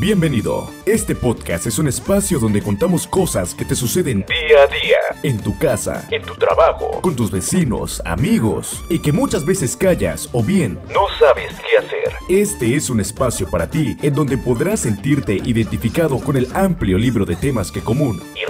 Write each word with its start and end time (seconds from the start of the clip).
Bienvenido. 0.00 0.70
Este 0.86 1.14
podcast 1.14 1.66
es 1.66 1.78
un 1.78 1.88
espacio 1.88 2.38
donde 2.38 2.62
contamos 2.62 3.06
cosas 3.06 3.54
que 3.54 3.64
te 3.64 3.74
suceden 3.74 4.24
día 4.28 4.62
a 4.62 4.66
día, 4.66 4.98
en 5.22 5.42
tu 5.42 5.58
casa, 5.58 6.06
en 6.10 6.22
tu 6.22 6.34
trabajo, 6.34 7.00
con 7.00 7.16
tus 7.16 7.30
vecinos, 7.30 8.00
amigos, 8.04 8.84
y 8.88 9.00
que 9.00 9.12
muchas 9.12 9.44
veces 9.44 9.76
callas 9.76 10.28
o 10.32 10.42
bien 10.42 10.78
no 10.94 11.06
sabes 11.18 11.52
qué 11.60 11.84
hacer. 11.84 12.14
Este 12.28 12.76
es 12.76 12.90
un 12.90 13.00
espacio 13.00 13.50
para 13.50 13.68
ti 13.68 13.96
en 14.02 14.14
donde 14.14 14.38
podrás 14.38 14.80
sentirte 14.80 15.34
identificado 15.34 16.20
con 16.20 16.36
el 16.36 16.48
amplio 16.54 16.96
libro 16.96 17.24
de 17.24 17.36
temas 17.36 17.72
que 17.72 17.82
común 17.82 18.22
y 18.34 18.44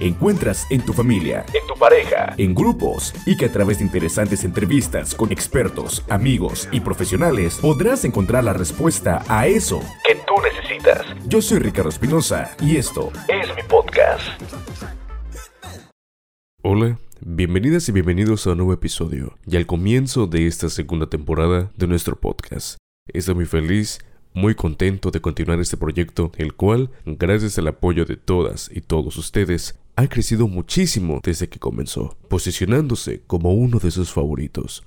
encuentras 0.00 0.66
en 0.70 0.84
tu 0.84 0.92
familia, 0.92 1.44
en 1.52 1.66
tu 1.66 1.74
pareja, 1.78 2.34
en 2.36 2.54
grupos, 2.54 3.14
y 3.26 3.36
que 3.36 3.46
a 3.46 3.52
través 3.52 3.78
de 3.78 3.84
interesantes 3.84 4.44
entrevistas 4.44 5.14
con 5.14 5.32
expertos, 5.32 6.04
amigos 6.08 6.68
y 6.72 6.80
profesionales 6.80 7.58
podrás 7.60 8.04
encontrar 8.04 8.44
la 8.44 8.52
respuesta 8.52 9.24
a 9.28 9.46
eso 9.46 9.80
que 10.06 10.16
tú 10.26 10.34
necesitas. 10.42 11.04
Yo 11.26 11.42
soy 11.42 11.58
Ricardo 11.58 11.90
Espinosa 11.90 12.56
y 12.60 12.76
esto 12.76 13.12
es 13.28 13.54
mi 13.54 13.62
podcast. 13.62 14.22
Hola, 16.62 16.98
bienvenidas 17.20 17.88
y 17.88 17.92
bienvenidos 17.92 18.46
a 18.46 18.50
un 18.50 18.58
nuevo 18.58 18.72
episodio 18.72 19.38
y 19.46 19.56
al 19.56 19.66
comienzo 19.66 20.26
de 20.26 20.46
esta 20.46 20.68
segunda 20.68 21.06
temporada 21.06 21.70
de 21.76 21.86
nuestro 21.86 22.16
podcast. 22.16 22.76
Estoy 23.12 23.36
muy 23.36 23.46
feliz, 23.46 24.00
muy 24.36 24.54
contento 24.54 25.10
de 25.10 25.22
continuar 25.22 25.60
este 25.60 25.78
proyecto, 25.78 26.30
el 26.36 26.52
cual, 26.52 26.90
gracias 27.06 27.56
al 27.56 27.68
apoyo 27.68 28.04
de 28.04 28.18
todas 28.18 28.70
y 28.70 28.82
todos 28.82 29.16
ustedes, 29.16 29.78
ha 29.96 30.08
crecido 30.08 30.46
muchísimo 30.46 31.20
desde 31.24 31.48
que 31.48 31.58
comenzó, 31.58 32.18
posicionándose 32.28 33.22
como 33.26 33.54
uno 33.54 33.78
de 33.78 33.90
sus 33.90 34.12
favoritos. 34.12 34.84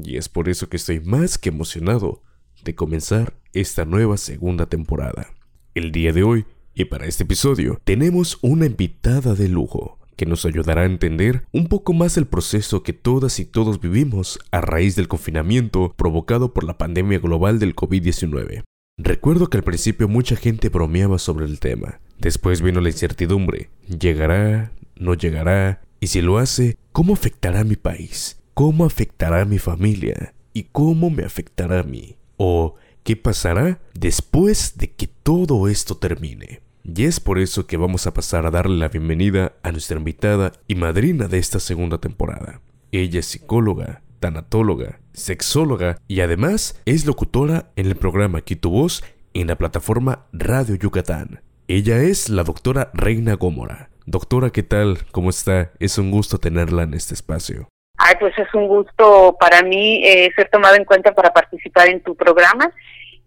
Y 0.00 0.18
es 0.18 0.28
por 0.28 0.48
eso 0.48 0.68
que 0.68 0.76
estoy 0.76 1.00
más 1.00 1.36
que 1.36 1.48
emocionado 1.48 2.22
de 2.62 2.76
comenzar 2.76 3.34
esta 3.52 3.84
nueva 3.84 4.16
segunda 4.18 4.66
temporada. 4.66 5.26
El 5.74 5.90
día 5.90 6.12
de 6.12 6.22
hoy, 6.22 6.44
y 6.72 6.84
para 6.84 7.06
este 7.06 7.24
episodio, 7.24 7.80
tenemos 7.82 8.38
una 8.40 8.66
invitada 8.66 9.34
de 9.34 9.48
lujo 9.48 9.98
que 10.14 10.26
nos 10.26 10.46
ayudará 10.46 10.82
a 10.82 10.86
entender 10.86 11.44
un 11.50 11.66
poco 11.66 11.92
más 11.92 12.16
el 12.16 12.26
proceso 12.26 12.84
que 12.84 12.92
todas 12.92 13.40
y 13.40 13.46
todos 13.46 13.80
vivimos 13.80 14.38
a 14.52 14.60
raíz 14.60 14.94
del 14.94 15.08
confinamiento 15.08 15.92
provocado 15.96 16.54
por 16.54 16.62
la 16.62 16.78
pandemia 16.78 17.18
global 17.18 17.58
del 17.58 17.74
COVID-19. 17.74 18.62
Recuerdo 19.04 19.48
que 19.48 19.56
al 19.56 19.64
principio 19.64 20.06
mucha 20.06 20.36
gente 20.36 20.68
bromeaba 20.68 21.18
sobre 21.18 21.44
el 21.46 21.58
tema. 21.58 21.98
Después 22.20 22.62
vino 22.62 22.80
la 22.80 22.88
incertidumbre. 22.88 23.68
¿Llegará? 23.88 24.70
¿No 24.94 25.14
llegará? 25.14 25.82
Y 25.98 26.06
si 26.06 26.20
lo 26.20 26.38
hace, 26.38 26.76
¿cómo 26.92 27.12
afectará 27.12 27.60
a 27.60 27.64
mi 27.64 27.74
país? 27.74 28.40
¿Cómo 28.54 28.84
afectará 28.84 29.40
a 29.40 29.44
mi 29.44 29.58
familia? 29.58 30.34
¿Y 30.52 30.68
cómo 30.70 31.10
me 31.10 31.24
afectará 31.24 31.80
a 31.80 31.82
mí? 31.82 32.14
¿O 32.36 32.76
qué 33.02 33.16
pasará 33.16 33.80
después 33.92 34.78
de 34.78 34.92
que 34.92 35.08
todo 35.08 35.66
esto 35.66 35.96
termine? 35.96 36.60
Y 36.84 37.02
es 37.02 37.18
por 37.18 37.40
eso 37.40 37.66
que 37.66 37.76
vamos 37.76 38.06
a 38.06 38.14
pasar 38.14 38.46
a 38.46 38.52
darle 38.52 38.76
la 38.76 38.88
bienvenida 38.88 39.56
a 39.64 39.72
nuestra 39.72 39.98
invitada 39.98 40.52
y 40.68 40.76
madrina 40.76 41.26
de 41.26 41.38
esta 41.38 41.58
segunda 41.58 41.98
temporada. 41.98 42.60
Ella 42.92 43.18
es 43.18 43.26
psicóloga, 43.26 44.02
tanatóloga, 44.22 45.00
sexóloga 45.12 45.96
y 46.06 46.20
además 46.20 46.80
es 46.86 47.06
locutora 47.06 47.66
en 47.74 47.86
el 47.86 47.96
programa 47.96 48.40
Quito 48.40 48.70
Voz 48.70 49.04
en 49.34 49.48
la 49.48 49.56
plataforma 49.56 50.26
Radio 50.32 50.76
Yucatán. 50.76 51.42
Ella 51.66 51.98
es 51.98 52.28
la 52.28 52.44
doctora 52.44 52.92
Reina 52.94 53.34
Gómora. 53.34 53.90
Doctora, 54.06 54.50
¿qué 54.50 54.62
tal? 54.62 54.98
¿Cómo 55.10 55.30
está? 55.30 55.72
Es 55.80 55.98
un 55.98 56.12
gusto 56.12 56.38
tenerla 56.38 56.84
en 56.84 56.94
este 56.94 57.14
espacio. 57.14 57.68
Ay, 57.98 58.14
pues 58.20 58.32
es 58.38 58.52
un 58.54 58.68
gusto 58.68 59.36
para 59.40 59.62
mí 59.62 60.06
eh, 60.06 60.30
ser 60.36 60.48
tomado 60.50 60.76
en 60.76 60.84
cuenta 60.84 61.12
para 61.12 61.32
participar 61.32 61.88
en 61.88 62.00
tu 62.00 62.14
programa 62.14 62.72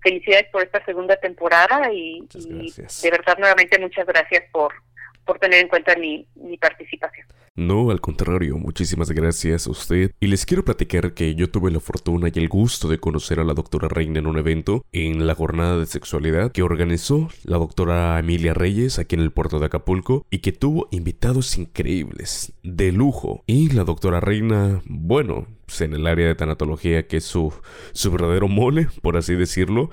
felicidades 0.02 0.48
por 0.52 0.64
esta 0.64 0.84
segunda 0.86 1.18
temporada 1.18 1.92
y, 1.92 2.26
de 2.30 3.10
verdad 3.12 3.38
nuevamente 3.40 3.80
muchas 3.80 4.06
gracias 4.06 4.44
por, 4.52 4.72
por 5.26 5.40
tener 5.40 5.60
en 5.60 5.68
cuenta 5.68 5.96
mi, 5.96 6.28
participación. 6.60 7.28
No, 7.56 7.90
al 7.90 8.02
contrario, 8.02 8.58
muchísimas 8.58 9.12
gracias 9.12 9.68
a 9.68 9.72
usted. 9.72 10.12
Y 10.20 10.28
les 10.28 10.46
quiero 10.46 10.66
platicar 10.66 11.14
que 11.14 11.36
yo 11.36 11.50
tuve 11.50 11.72
la 11.72 11.80
fortuna 11.80 12.30
y 12.34 12.38
el 12.38 12.50
gusto 12.50 12.90
de 12.90 12.98
conocer 12.98 13.40
a 13.40 13.46
la 13.46 13.54
doctora 13.54 13.88
Reina 13.88 14.20
en 14.20 14.28
un 14.28 14.38
evento 14.38 14.86
en 14.92 15.26
la 15.26 15.36
jornada 15.36 15.78
de 15.78 15.86
sexualidad 15.86 16.52
que 16.52 16.64
organizó 16.64 17.30
la 17.44 17.58
doctora 17.58 18.20
Emilia 18.20 18.54
Reyes 18.54 19.00
aquí 19.00 19.16
en 19.16 19.22
el 19.22 19.32
puerto 19.32 19.60
de 19.60 19.68
Acapulco 19.68 20.26
y 20.30 20.40
que 20.40 20.52
tuvo 20.52 20.90
invitados 20.92 21.58
increíbles, 21.58 22.52
de 22.64 22.92
lujo. 22.92 23.44
Y 23.48 23.70
la 23.70 23.86
doctora 23.86 24.20
Reina, 24.20 24.82
bueno, 24.86 25.48
pues 25.66 25.82
en 25.82 25.94
el 25.94 26.08
área 26.08 26.28
de 26.28 26.36
tanatología 26.36 27.08
que 27.08 27.18
es 27.18 27.26
su, 27.26 27.54
su 27.94 28.12
verdadero 28.12 28.48
mole, 28.48 28.88
por 29.02 29.18
así 29.18 29.36
decirlo, 29.36 29.90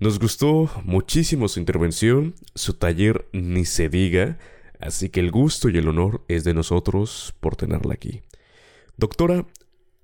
nos 0.00 0.18
gustó 0.18 0.70
muchísimo 0.84 1.48
su 1.48 1.60
intervención, 1.60 2.34
su 2.54 2.74
taller 2.74 3.26
ni 3.32 3.64
se 3.64 3.88
diga. 3.88 4.38
Así 4.82 5.10
que 5.10 5.20
el 5.20 5.30
gusto 5.30 5.68
y 5.68 5.78
el 5.78 5.88
honor 5.88 6.24
es 6.28 6.42
de 6.42 6.54
nosotros 6.54 7.34
por 7.40 7.54
tenerla 7.54 7.94
aquí. 7.94 8.22
Doctora, 8.96 9.46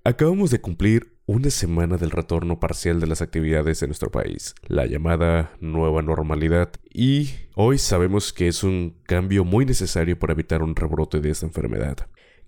acabamos 0.04 0.50
de 0.50 0.60
cumplir 0.60 1.18
una 1.26 1.50
semana 1.50 1.96
del 1.96 2.12
retorno 2.12 2.60
parcial 2.60 3.00
de 3.00 3.08
las 3.08 3.20
actividades 3.20 3.82
en 3.82 3.88
nuestro 3.88 4.10
país, 4.10 4.54
la 4.66 4.86
llamada 4.86 5.52
nueva 5.60 6.00
normalidad, 6.00 6.70
y 6.90 7.28
hoy 7.54 7.76
sabemos 7.76 8.32
que 8.32 8.48
es 8.48 8.62
un 8.62 8.96
cambio 9.02 9.44
muy 9.44 9.66
necesario 9.66 10.18
para 10.18 10.32
evitar 10.32 10.62
un 10.62 10.76
rebrote 10.76 11.20
de 11.20 11.30
esta 11.30 11.44
enfermedad. 11.44 11.96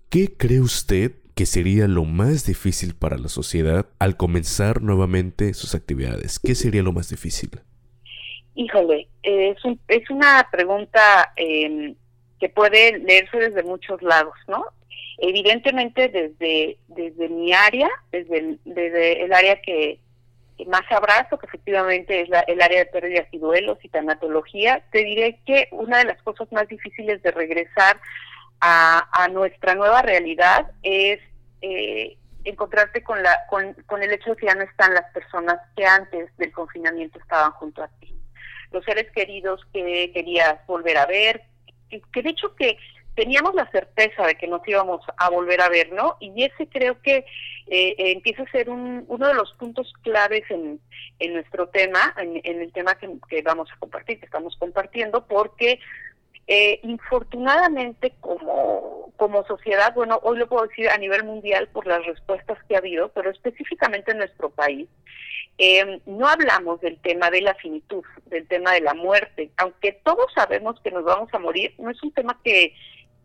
¿Qué 0.09 0.35
cree 0.35 0.61
usted 0.61 1.11
que 1.35 1.45
sería 1.45 1.87
lo 1.87 2.05
más 2.05 2.45
difícil 2.45 2.95
para 2.95 3.17
la 3.17 3.27
sociedad 3.27 3.87
al 3.99 4.17
comenzar 4.17 4.81
nuevamente 4.81 5.53
sus 5.53 5.75
actividades? 5.75 6.39
¿Qué 6.39 6.55
sería 6.55 6.81
lo 6.81 6.93
más 6.93 7.09
difícil? 7.09 7.51
Híjole, 8.55 9.09
es, 9.21 9.57
es 9.87 10.09
una 10.09 10.47
pregunta 10.51 11.33
em, 11.35 11.95
que 12.41 12.49
puede 12.49 12.97
leerse 12.97 13.37
desde 13.37 13.61
muchos 13.61 14.01
lados, 14.01 14.33
¿no? 14.47 14.65
Evidentemente 15.19 16.09
desde, 16.09 16.79
desde 16.87 17.29
mi 17.29 17.53
área, 17.53 17.87
desde 18.11 18.39
el, 18.39 18.59
desde 18.65 19.23
el 19.23 19.31
área 19.31 19.61
que, 19.61 19.99
más 20.65 20.81
abrazo, 20.89 21.37
que 21.37 21.45
efectivamente 21.45 22.21
es 22.21 22.29
el 22.47 22.61
área 22.61 22.79
de 22.79 22.85
pérdidas 22.87 23.27
y 23.31 23.37
duelos 23.37 23.77
y 23.83 23.89
tanatología, 23.89 24.83
te 24.91 25.03
diré 25.03 25.39
que 25.45 25.67
una 25.71 25.99
de 25.99 26.05
las 26.05 26.21
cosas 26.23 26.51
más 26.51 26.67
difíciles 26.67 27.21
de 27.21 27.29
regresar 27.29 28.01
a, 28.59 29.07
a 29.11 29.27
nuestra 29.27 29.75
nueva 29.75 30.01
realidad 30.01 30.71
es 30.81 31.19
eh, 31.61 32.17
encontrarte 32.43 33.03
con, 33.03 33.21
la, 33.21 33.37
con, 33.51 33.73
con 33.85 34.01
el 34.01 34.11
hecho 34.13 34.31
de 34.31 34.37
que 34.37 34.47
ya 34.47 34.55
no 34.55 34.63
están 34.63 34.95
las 34.95 35.11
personas 35.11 35.59
que 35.75 35.85
antes 35.85 36.35
del 36.37 36.51
confinamiento 36.51 37.19
estaban 37.19 37.51
junto 37.51 37.83
a 37.83 37.87
ti. 37.99 38.15
Los 38.71 38.83
seres 38.83 39.11
queridos 39.11 39.61
que 39.71 40.11
querías 40.11 40.65
volver 40.65 40.97
a 40.97 41.05
ver, 41.05 41.43
que 42.13 42.21
de 42.21 42.29
hecho 42.29 42.55
que 42.55 42.77
teníamos 43.15 43.53
la 43.55 43.69
certeza 43.71 44.25
de 44.25 44.35
que 44.35 44.47
nos 44.47 44.65
íbamos 44.67 45.01
a 45.17 45.29
volver 45.29 45.61
a 45.61 45.69
ver, 45.69 45.91
¿no? 45.91 46.17
Y 46.19 46.43
ese 46.43 46.67
creo 46.67 47.01
que 47.01 47.25
eh, 47.67 47.95
empieza 47.97 48.43
a 48.43 48.51
ser 48.51 48.69
un, 48.69 49.05
uno 49.07 49.27
de 49.27 49.33
los 49.33 49.53
puntos 49.53 49.91
claves 50.01 50.43
en, 50.49 50.79
en 51.19 51.33
nuestro 51.33 51.67
tema, 51.69 52.13
en, 52.17 52.41
el 52.43 52.71
tema 52.71 52.95
que, 52.95 53.41
vamos 53.41 53.69
a 53.71 53.77
compartir, 53.77 54.19
que 54.19 54.25
estamos 54.25 54.55
compartiendo, 54.57 55.25
porque 55.27 55.79
eh, 56.53 56.81
infortunadamente 56.83 58.11
como, 58.19 59.13
como 59.15 59.45
sociedad, 59.45 59.93
bueno, 59.95 60.19
hoy 60.21 60.37
lo 60.37 60.49
puedo 60.49 60.67
decir 60.67 60.89
a 60.89 60.97
nivel 60.97 61.23
mundial 61.23 61.69
por 61.69 61.87
las 61.87 62.05
respuestas 62.05 62.57
que 62.67 62.75
ha 62.75 62.79
habido, 62.79 63.07
pero 63.13 63.29
específicamente 63.29 64.11
en 64.11 64.17
nuestro 64.17 64.49
país, 64.49 64.89
eh, 65.57 66.01
no 66.05 66.27
hablamos 66.27 66.81
del 66.81 66.99
tema 66.99 67.31
de 67.31 67.39
la 67.39 67.55
finitud, 67.55 68.03
del 68.25 68.45
tema 68.49 68.73
de 68.73 68.81
la 68.81 68.93
muerte, 68.93 69.49
aunque 69.55 69.93
todos 70.03 70.25
sabemos 70.35 70.77
que 70.81 70.91
nos 70.91 71.05
vamos 71.05 71.33
a 71.33 71.39
morir, 71.39 71.73
no 71.77 71.89
es 71.89 72.03
un 72.03 72.11
tema 72.11 72.37
que, 72.43 72.75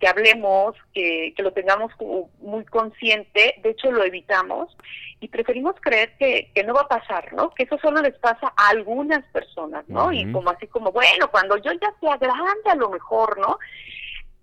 que 0.01 0.09
hablemos, 0.09 0.75
que, 0.93 1.33
que 1.37 1.43
lo 1.43 1.53
tengamos 1.53 1.95
como 1.97 2.31
muy 2.41 2.65
consciente, 2.65 3.55
de 3.62 3.71
hecho 3.71 3.91
lo 3.91 4.05
evitamos 4.05 4.77
y 5.21 5.29
preferimos 5.29 5.75
creer 5.81 6.12
que, 6.19 6.51
que 6.55 6.62
no 6.65 6.75
va 6.75 6.83
a 6.83 6.89
pasar, 6.89 7.33
¿no? 7.33 7.51
Que 7.51 7.62
eso 7.62 7.79
solo 7.79 8.03
les 8.03 8.17
pasa 8.19 8.53
a 8.57 8.69
algunas 8.69 9.25
personas, 9.27 9.89
¿no? 9.89 10.13
Y 10.13 10.31
como 10.31 10.51
así 10.51 10.66
como, 10.66 10.93
bueno, 10.93 11.31
cuando 11.31 11.57
yo 11.57 11.72
ya 11.72 11.95
sea 12.01 12.16
grande 12.19 12.71
a 12.71 12.75
lo 12.75 12.91
mejor, 12.91 13.39
¿no? 13.39 13.59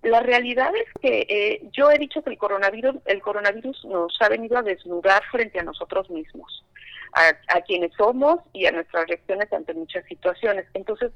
La 0.02 0.22
realidad 0.22 0.72
es 0.76 0.88
que 1.02 1.26
eh, 1.30 1.70
yo 1.72 1.92
he 1.92 1.98
dicho 1.98 2.24
que 2.24 2.32
el 2.32 2.38
coronavirus, 2.38 2.96
el 3.06 3.22
coronavirus 3.22 3.86
nos 3.86 4.20
ha 4.22 4.30
venido 4.30 4.58
a 4.58 4.64
desnudar 4.64 5.24
frente 5.32 5.60
a 5.60 5.64
nosotros 5.64 6.10
mismos 6.10 6.64
a, 7.15 7.62
quienes 7.62 7.92
somos 7.95 8.39
y 8.54 8.65
a 8.65 8.71
nuestras 8.71 9.07
reacciones 9.07 9.51
ante 9.54 9.74
muchas 9.74 10.06
situaciones. 10.06 10.65
Entonces, 10.74 11.12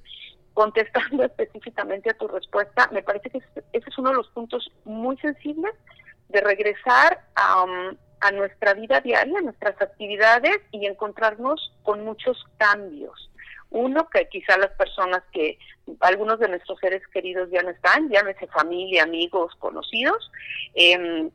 contestando 0.53 1.23
específicamente 1.25 2.09
a 2.09 2.17
tu 2.17 2.27
respuesta, 2.27 2.89
me 2.91 3.03
parece 3.03 3.29
que 3.29 3.37
ese 3.37 3.89
es 3.89 3.97
uno 3.97 4.09
de 4.09 4.15
los 4.15 4.27
puntos 4.29 4.71
muy 4.85 5.17
sensibles 5.17 5.73
de 6.29 6.41
regresar 6.41 7.21
a, 7.35 7.63
um, 7.63 7.97
a 8.19 8.31
nuestra 8.31 8.73
vida 8.73 9.01
diaria, 9.01 9.39
a 9.39 9.41
nuestras 9.41 9.81
actividades 9.81 10.57
y 10.71 10.85
encontrarnos 10.85 11.73
con 11.83 12.03
muchos 12.03 12.45
cambios. 12.57 13.31
Uno, 13.69 14.09
que 14.09 14.27
quizá 14.29 14.57
las 14.57 14.71
personas 14.71 15.23
que, 15.31 15.59
algunos 15.99 16.39
de 16.39 16.47
nuestros 16.47 16.79
seres 16.79 17.05
queridos 17.07 17.49
ya 17.51 17.61
no 17.63 17.69
están, 17.69 18.09
llámese 18.09 18.47
familia, 18.47 19.03
amigos, 19.03 19.53
conocidos, 19.59 20.31
eh, 20.73 21.29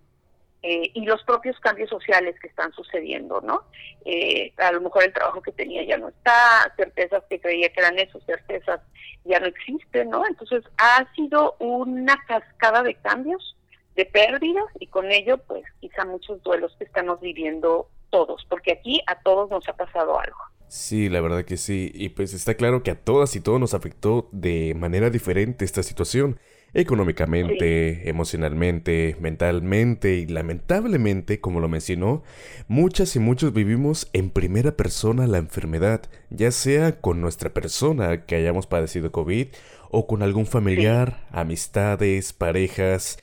eh, 0.62 0.90
y 0.94 1.04
los 1.04 1.22
propios 1.24 1.58
cambios 1.58 1.90
sociales 1.90 2.36
que 2.40 2.46
están 2.46 2.72
sucediendo, 2.72 3.40
¿no? 3.40 3.64
Eh, 4.04 4.52
a 4.58 4.70
lo 4.70 4.80
mejor 4.80 5.02
el 5.02 5.12
trabajo 5.12 5.42
que 5.42 5.50
tenía 5.50 5.84
ya 5.84 5.96
no 5.96 6.08
está, 6.08 6.72
certezas 6.76 7.24
que 7.28 7.40
creía 7.40 7.68
que 7.72 7.80
eran 7.80 7.98
eso, 7.98 8.20
certezas 8.26 8.80
ya 9.24 9.40
no 9.40 9.46
existen, 9.46 10.10
¿no? 10.10 10.24
Entonces 10.26 10.62
ha 10.78 11.04
sido 11.14 11.56
una 11.58 12.16
cascada 12.28 12.82
de 12.84 12.94
cambios, 12.94 13.56
de 13.96 14.04
pérdidas 14.04 14.66
y 14.78 14.86
con 14.86 15.10
ello 15.10 15.38
pues 15.38 15.64
quizá 15.80 16.04
muchos 16.04 16.42
duelos 16.42 16.74
que 16.78 16.84
estamos 16.84 17.20
viviendo 17.20 17.88
todos, 18.10 18.46
porque 18.48 18.72
aquí 18.72 19.00
a 19.06 19.20
todos 19.20 19.50
nos 19.50 19.68
ha 19.68 19.72
pasado 19.72 20.18
algo. 20.20 20.38
Sí, 20.68 21.08
la 21.08 21.20
verdad 21.20 21.44
que 21.44 21.56
sí, 21.56 21.90
y 21.92 22.10
pues 22.10 22.32
está 22.32 22.54
claro 22.54 22.82
que 22.82 22.92
a 22.92 22.98
todas 22.98 23.36
y 23.36 23.40
todos 23.40 23.60
nos 23.60 23.74
afectó 23.74 24.28
de 24.32 24.74
manera 24.74 25.10
diferente 25.10 25.64
esta 25.64 25.82
situación 25.82 26.38
económicamente, 26.74 28.08
emocionalmente, 28.08 29.16
mentalmente 29.20 30.16
y 30.16 30.26
lamentablemente, 30.26 31.40
como 31.40 31.60
lo 31.60 31.68
mencionó, 31.68 32.22
muchas 32.68 33.14
y 33.16 33.18
muchos 33.18 33.52
vivimos 33.52 34.08
en 34.12 34.30
primera 34.30 34.72
persona 34.76 35.26
la 35.26 35.38
enfermedad, 35.38 36.02
ya 36.30 36.50
sea 36.50 37.00
con 37.00 37.20
nuestra 37.20 37.50
persona 37.50 38.24
que 38.24 38.36
hayamos 38.36 38.66
padecido 38.66 39.12
COVID 39.12 39.48
o 39.90 40.06
con 40.06 40.22
algún 40.22 40.46
familiar, 40.46 41.26
amistades, 41.30 42.32
parejas, 42.32 43.18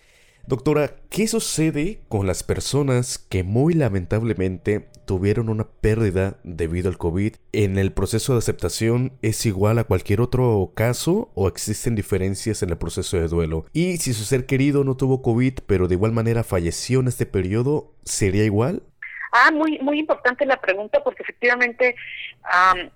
Doctora, 0.47 0.95
¿qué 1.09 1.27
sucede 1.27 2.01
con 2.07 2.25
las 2.25 2.41
personas 2.44 3.19
que 3.19 3.44
muy 3.44 3.74
lamentablemente 3.75 4.89
tuvieron 5.06 5.50
una 5.50 5.68
pérdida 5.68 6.39
debido 6.44 6.89
al 6.89 6.97
COVID? 6.97 7.36
¿En 7.51 7.77
el 7.77 7.91
proceso 7.91 8.33
de 8.33 8.39
aceptación 8.39 9.13
es 9.21 9.45
igual 9.45 9.77
a 9.77 9.83
cualquier 9.83 10.21
otro 10.21 10.71
caso 10.75 11.31
o 11.36 11.47
existen 11.47 11.95
diferencias 11.95 12.63
en 12.63 12.71
el 12.71 12.77
proceso 12.77 13.18
de 13.18 13.27
duelo? 13.27 13.65
Y 13.74 13.97
si 13.97 14.13
su 14.13 14.24
ser 14.24 14.45
querido 14.45 14.83
no 14.83 14.97
tuvo 14.97 15.21
COVID 15.21 15.59
pero 15.68 15.88
de 15.88 15.95
igual 15.95 16.13
manera 16.13 16.44
falleció 16.44 17.00
en 17.00 17.09
este 17.09 17.25
periodo, 17.25 17.94
¿sería 18.03 18.44
igual? 18.44 18.83
Ah, 19.31 19.52
muy 19.52 19.80
muy 19.80 20.00
importante 20.00 20.46
la 20.46 20.60
pregunta 20.60 21.04
porque 21.04 21.24
efectivamente 21.24 21.96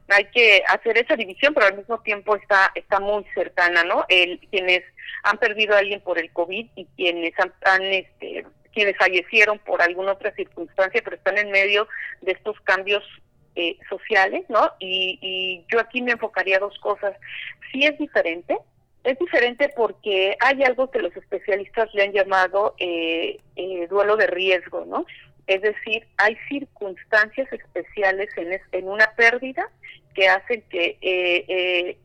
hay 0.10 0.26
que 0.26 0.64
hacer 0.68 0.98
esa 0.98 1.16
división, 1.16 1.54
pero 1.54 1.68
al 1.68 1.78
mismo 1.78 2.00
tiempo 2.00 2.36
está 2.36 2.72
está 2.76 3.00
muy 3.00 3.24
cercana, 3.36 3.84
¿no? 3.84 4.06
El 4.10 4.40
quienes 4.50 4.84
han 5.24 5.38
perdido 5.38 5.76
a 5.76 5.80
alguien 5.80 6.02
por 6.02 6.20
el 6.20 6.32
COVID 6.32 6.68
y 6.76 6.86
quienes 6.96 7.34
han, 7.40 7.84
este, 7.84 8.46
quienes 8.74 8.98
fallecieron 8.98 9.60
por 9.60 9.82
alguna 9.82 10.14
otra 10.14 10.34
circunstancia, 10.34 11.02
pero 11.04 11.16
están 11.16 11.38
en 11.38 11.52
medio 11.52 11.88
de 12.22 12.34
estos 12.34 12.60
cambios 12.62 13.04
eh, 13.56 13.78
sociales, 13.90 14.44
¿no? 14.50 14.72
Y, 14.80 15.20
y 15.22 15.66
yo 15.72 15.80
aquí 15.80 16.02
me 16.02 16.14
enfocaría 16.14 16.58
a 16.58 16.62
dos 16.62 16.78
cosas. 16.80 17.16
Sí 17.72 17.86
es 17.86 17.98
diferente, 17.98 18.58
es 19.04 19.20
diferente 19.20 19.70
porque 19.76 20.38
hay 20.40 20.64
algo 20.64 20.90
que 20.90 21.00
los 21.00 21.16
especialistas 21.16 21.94
le 21.94 22.04
han 22.04 22.14
llamado 22.14 22.76
eh, 22.80 23.38
eh, 23.56 23.88
duelo 23.88 24.16
de 24.16 24.28
riesgo, 24.28 24.86
¿no? 24.86 25.06
Es 25.48 25.62
decir, 25.62 26.08
hay 26.18 26.38
circunstancias 26.48 27.52
especiales 27.52 28.30
en, 28.38 28.60
en 28.72 28.88
una 28.88 29.12
pérdida 29.16 29.70
que 30.14 30.28
hacen 30.28 30.62
que, 30.70 30.98
eh, 31.02 31.98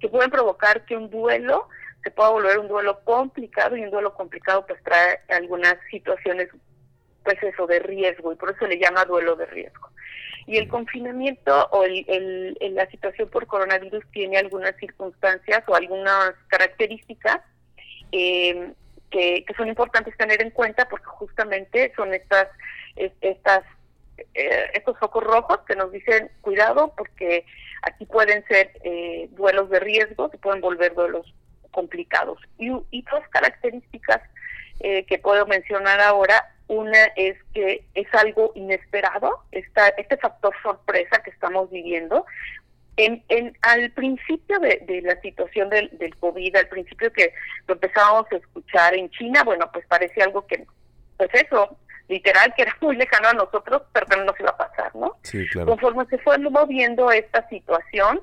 que 0.00 0.08
pueden 0.08 0.30
provocar 0.30 0.84
que 0.84 0.96
un 0.96 1.10
duelo 1.10 1.68
se 2.02 2.10
puede 2.10 2.30
volver 2.30 2.58
un 2.58 2.68
duelo 2.68 3.00
complicado 3.04 3.76
y 3.76 3.84
un 3.84 3.90
duelo 3.90 4.14
complicado 4.14 4.64
pues 4.66 4.82
trae 4.82 5.20
algunas 5.28 5.76
situaciones 5.90 6.48
pues 7.22 7.42
eso 7.42 7.66
de 7.66 7.78
riesgo 7.80 8.32
y 8.32 8.36
por 8.36 8.50
eso 8.50 8.66
le 8.66 8.78
llama 8.78 9.04
duelo 9.04 9.36
de 9.36 9.46
riesgo. 9.46 9.90
Y 10.46 10.56
el 10.56 10.68
confinamiento 10.68 11.68
o 11.70 11.84
el, 11.84 12.56
la 12.74 12.86
situación 12.90 13.28
por 13.28 13.46
coronavirus 13.46 14.04
tiene 14.10 14.38
algunas 14.38 14.74
circunstancias 14.76 15.62
o 15.66 15.74
algunas 15.74 16.32
características 16.48 17.40
eh, 18.10 18.72
que, 19.10 19.44
son 19.56 19.68
importantes 19.68 20.16
tener 20.16 20.40
en 20.42 20.50
cuenta 20.50 20.88
porque 20.88 21.06
justamente 21.06 21.92
son 21.94 22.14
estas 22.14 22.48
estas 22.96 23.64
eh, 24.34 24.70
estos 24.74 24.98
focos 24.98 25.24
rojos 25.24 25.60
que 25.66 25.76
nos 25.76 25.90
dicen 25.92 26.30
cuidado 26.40 26.92
porque 26.96 27.46
aquí 27.82 28.04
pueden 28.04 28.44
ser 28.46 28.70
eh, 28.84 29.28
duelos 29.32 29.70
de 29.70 29.80
riesgo, 29.80 30.28
se 30.30 30.38
pueden 30.38 30.60
volver 30.60 30.94
duelos 30.94 31.32
complicados. 31.70 32.38
Y, 32.58 32.70
y 32.90 33.02
dos 33.02 33.26
características 33.30 34.20
eh, 34.80 35.04
que 35.04 35.18
puedo 35.18 35.46
mencionar 35.46 36.00
ahora, 36.00 36.54
una 36.68 37.04
es 37.16 37.36
que 37.52 37.84
es 37.94 38.06
algo 38.14 38.52
inesperado, 38.54 39.42
está 39.50 39.88
este 39.88 40.16
factor 40.16 40.54
sorpresa 40.62 41.22
que 41.22 41.30
estamos 41.30 41.70
viviendo. 41.70 42.24
En, 42.96 43.24
en, 43.28 43.56
al 43.62 43.90
principio 43.92 44.58
de, 44.58 44.82
de 44.86 45.00
la 45.02 45.18
situación 45.20 45.70
del, 45.70 45.90
del, 45.98 46.14
COVID, 46.16 46.56
al 46.56 46.68
principio 46.68 47.12
que 47.12 47.32
lo 47.66 47.74
empezábamos 47.74 48.26
a 48.30 48.36
escuchar 48.36 48.94
en 48.94 49.08
China, 49.10 49.42
bueno, 49.42 49.70
pues 49.72 49.86
parecía 49.86 50.24
algo 50.24 50.46
que, 50.46 50.66
pues 51.16 51.30
eso, 51.32 51.78
literal, 52.10 52.52
que 52.54 52.62
era 52.62 52.76
muy 52.80 52.96
lejano 52.96 53.28
a 53.28 53.32
nosotros, 53.32 53.82
pero 53.92 54.06
no 54.16 54.24
nos 54.24 54.40
iba 54.40 54.50
a 54.50 54.56
pasar, 54.56 54.94
¿no? 54.94 55.16
Sí, 55.22 55.46
claro. 55.48 55.68
Conforme 55.68 56.04
se 56.06 56.18
fue 56.18 56.36
moviendo 56.38 57.10
esta 57.10 57.48
situación 57.48 58.20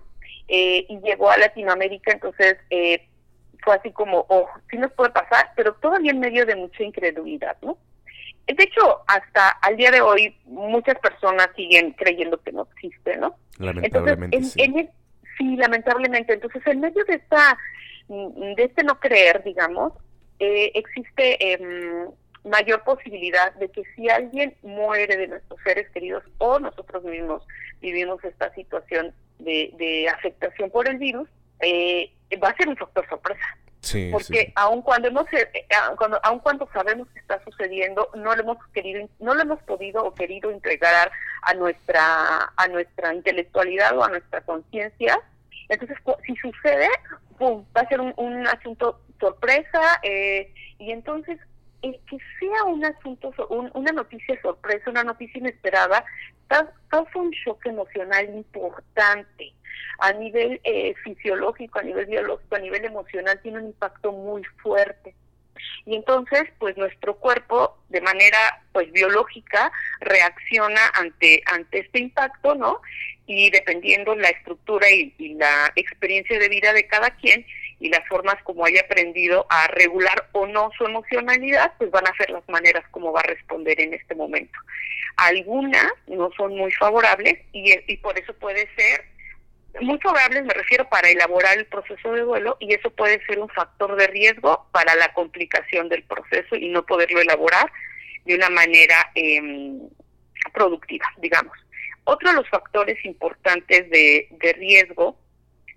eh, 0.48 0.86
y 0.90 1.00
llegó 1.00 1.32
a 1.32 1.38
Latinoamérica, 1.38 2.12
entonces 2.12 2.58
eh, 2.70 3.08
fue 3.64 3.76
así 3.76 3.92
como, 3.92 4.26
oh, 4.28 4.48
sí 4.70 4.78
nos 4.78 4.92
puede 4.92 5.12
pasar, 5.12 5.52
pero 5.56 5.74
todavía 5.76 6.12
en 6.12 6.20
medio 6.20 6.46
de 6.46 6.56
mucha 6.56 6.84
incredulidad, 6.84 7.58
¿no? 7.62 7.78
De 8.46 8.64
hecho, 8.64 9.02
hasta 9.08 9.50
al 9.50 9.76
día 9.76 9.92
de 9.92 10.02
hoy 10.02 10.36
muchas 10.46 10.98
personas 11.00 11.50
siguen 11.56 11.92
creyendo 11.92 12.42
que 12.42 12.54
no 12.54 12.68
existe, 12.74 13.18
¿no? 13.18 13.36
Lamentablemente, 13.58 14.42
sí. 14.44 14.90
sí, 15.38 15.56
lamentablemente. 15.58 16.34
Entonces, 16.34 16.66
en 16.66 16.80
medio 16.80 17.04
de 17.06 17.16
esta, 17.16 17.58
de 18.08 18.64
este 18.64 18.84
no 18.84 19.02
creer, 19.02 19.44
digamos, 19.44 19.92
eh, 20.40 20.72
existe 20.76 21.54
eh, 21.54 22.08
mayor 22.48 22.84
posibilidad 22.84 23.54
de 23.56 23.70
que 23.70 23.84
si 23.96 24.10
alguien 24.10 24.56
muere 24.62 25.18
de 25.18 25.28
nuestros 25.28 25.60
seres 25.64 25.90
queridos 25.92 26.24
o 26.38 26.60
nosotros 26.60 27.04
mismos 27.04 27.46
vivimos 27.82 28.24
esta 28.24 28.54
situación 28.54 29.14
de, 29.40 29.72
de 29.78 30.10
afectación 30.10 30.70
por 30.72 30.88
el 30.90 30.98
virus, 30.98 31.30
eh, 31.60 32.12
va 32.42 32.50
a 32.50 32.58
ser 32.58 32.68
un 32.68 32.78
factor 32.78 33.08
sorpresa. 33.08 33.58
Sí, 33.82 34.10
porque 34.12 34.52
aun 34.56 34.82
cuando 34.82 35.08
hemos 35.08 35.32
eh, 35.32 35.50
cuando, 35.98 36.20
aun 36.24 36.40
cuando 36.40 36.68
sabemos 36.74 37.08
que 37.14 37.20
está 37.20 37.42
sucediendo 37.44 38.10
no 38.16 38.36
lo 38.36 38.42
hemos 38.42 38.58
querido 38.74 39.08
no 39.20 39.34
lo 39.34 39.42
hemos 39.42 39.62
podido 39.64 40.04
o 40.04 40.14
querido 40.14 40.52
entregar 40.52 41.12
a 41.44 41.54
nuestra 41.54 42.52
a 42.58 42.68
nuestra 42.68 43.14
intelectualidad 43.14 43.96
o 43.98 44.04
a 44.04 44.10
nuestra 44.10 44.42
conciencia 44.42 45.18
entonces 45.70 45.96
si 46.26 46.36
sucede 46.38 46.90
pum, 47.38 47.66
va 47.76 47.82
a 47.82 47.88
ser 47.88 48.02
un, 48.02 48.48
asunto 48.48 49.00
sorpresa 49.20 50.00
eh, 50.02 50.52
y 50.80 50.92
entonces 50.92 51.40
el 51.82 52.00
que 52.10 52.18
sea 52.40 52.64
un 52.64 52.84
asunto 52.84 53.32
una 53.50 53.92
noticia 53.92 54.40
sorpresa 54.42 54.90
una 54.90 55.04
noticia 55.04 55.40
inesperada 55.40 56.04
causa 56.48 57.20
un 57.20 57.32
shock 57.32 57.66
emocional 57.66 58.26
importante 58.34 59.54
a 60.00 60.14
nivel 60.14 60.62
eh, 60.64 60.94
fisiológico, 61.04 61.80
a 61.80 61.84
nivel 61.84 62.06
biológico, 62.06 62.56
a 62.56 62.60
nivel 62.60 62.86
emocional, 62.86 63.40
tiene 63.42 63.60
un 63.60 63.66
impacto 63.68 64.12
muy 64.12 64.44
fuerte. 64.62 65.16
Y 65.86 65.96
entonces, 65.96 66.44
pues 66.60 66.78
nuestro 66.78 67.16
cuerpo, 67.16 67.78
de 67.90 68.02
manera 68.02 68.38
pues 68.74 68.92
biológica, 68.92 69.72
reacciona 70.00 70.82
ante 70.94 71.42
ante 71.48 71.80
este 71.80 72.00
impacto, 72.00 72.54
¿no? 72.54 72.82
Y 73.26 73.50
dependiendo 73.50 74.16
la 74.16 74.30
estructura 74.30 74.90
y 74.90 75.34
la 75.34 75.72
experiencia 75.76 76.38
de 76.38 76.50
vida 76.50 76.74
de 76.74 76.88
cada 76.88 77.10
quien 77.12 77.46
y 77.80 77.90
las 77.90 78.08
formas 78.08 78.36
como 78.44 78.66
haya 78.66 78.82
aprendido 78.82 79.46
a 79.50 79.68
regular 79.68 80.30
o 80.32 80.48
no 80.48 80.72
su 80.78 80.86
emocionalidad, 80.86 81.74
pues 81.78 81.92
van 81.92 82.08
a 82.08 82.16
ser 82.16 82.30
las 82.32 82.48
maneras 82.50 82.84
como 82.92 83.12
va 83.12 83.20
a 83.22 83.28
responder 83.28 83.80
en 83.80 83.94
este 83.94 84.16
momento. 84.16 84.58
Algunas 85.18 85.92
no 86.08 86.32
son 86.36 86.56
muy 86.56 86.72
favorables 86.72 87.40
y, 87.52 87.98
por 87.98 88.18
eso 88.18 88.34
puede 88.34 88.68
ser 88.76 89.06
muy 89.82 90.00
favorables 90.00 90.44
me 90.44 90.56
refiero 90.56 90.90
para 90.90 91.08
elaborar 91.10 91.56
el 91.56 91.68
proceso 91.68 92.12
de 92.12 92.22
duelo 92.22 92.58
y 92.60 92.74
eso 92.74 92.90
puede 92.90 93.24
ser 93.28 93.38
un 93.38 93.50
factor 93.50 93.96
de 93.96 94.08
riesgo 94.08 94.68
para 94.72 94.96
la 94.96 95.14
complicación 95.14 95.88
del 95.88 96.02
proceso 96.04 96.56
y 96.56 96.70
no 96.70 96.84
poderlo 96.84 97.22
elaborar 97.22 97.72
de 98.26 98.36
una 98.36 98.50
manera 98.50 99.12
eh, 99.14 99.40
productiva, 100.52 101.06
digamos. 101.18 101.56
Otro 102.06 102.30
de 102.30 102.38
los 102.38 102.50
factores 102.50 103.04
importantes 103.06 103.88
de, 103.92 104.30
de 104.32 104.54
riesgo 104.54 105.20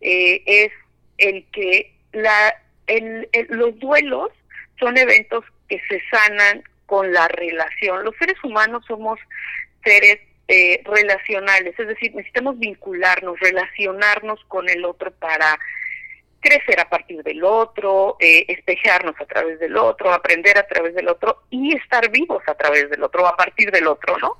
eh, 0.00 0.42
es 0.46 0.72
el 1.20 1.46
que 1.52 1.94
la, 2.12 2.54
el, 2.86 3.28
los 3.48 3.78
duelos 3.78 4.30
son 4.78 4.98
eventos 4.98 5.44
que 5.68 5.80
se 5.88 6.02
sanan 6.10 6.64
con 6.86 7.12
la 7.12 7.28
relación. 7.28 8.04
Los 8.04 8.16
seres 8.16 8.36
humanos 8.42 8.84
somos 8.88 9.18
seres 9.84 10.18
eh, 10.48 10.82
relacionales, 10.84 11.78
es 11.78 11.86
decir, 11.86 12.12
necesitamos 12.14 12.58
vincularnos, 12.58 13.38
relacionarnos 13.38 14.42
con 14.48 14.68
el 14.68 14.84
otro 14.84 15.12
para 15.12 15.56
crecer 16.40 16.80
a 16.80 16.88
partir 16.88 17.22
del 17.22 17.44
otro, 17.44 18.16
eh, 18.18 18.46
espejarnos 18.48 19.14
a 19.20 19.26
través 19.26 19.60
del 19.60 19.76
otro, 19.76 20.12
aprender 20.12 20.58
a 20.58 20.66
través 20.66 20.94
del 20.94 21.08
otro 21.08 21.42
y 21.50 21.76
estar 21.76 22.10
vivos 22.10 22.42
a 22.46 22.54
través 22.54 22.90
del 22.90 23.02
otro, 23.02 23.26
a 23.26 23.36
partir 23.36 23.70
del 23.70 23.86
otro, 23.86 24.16
¿no? 24.18 24.36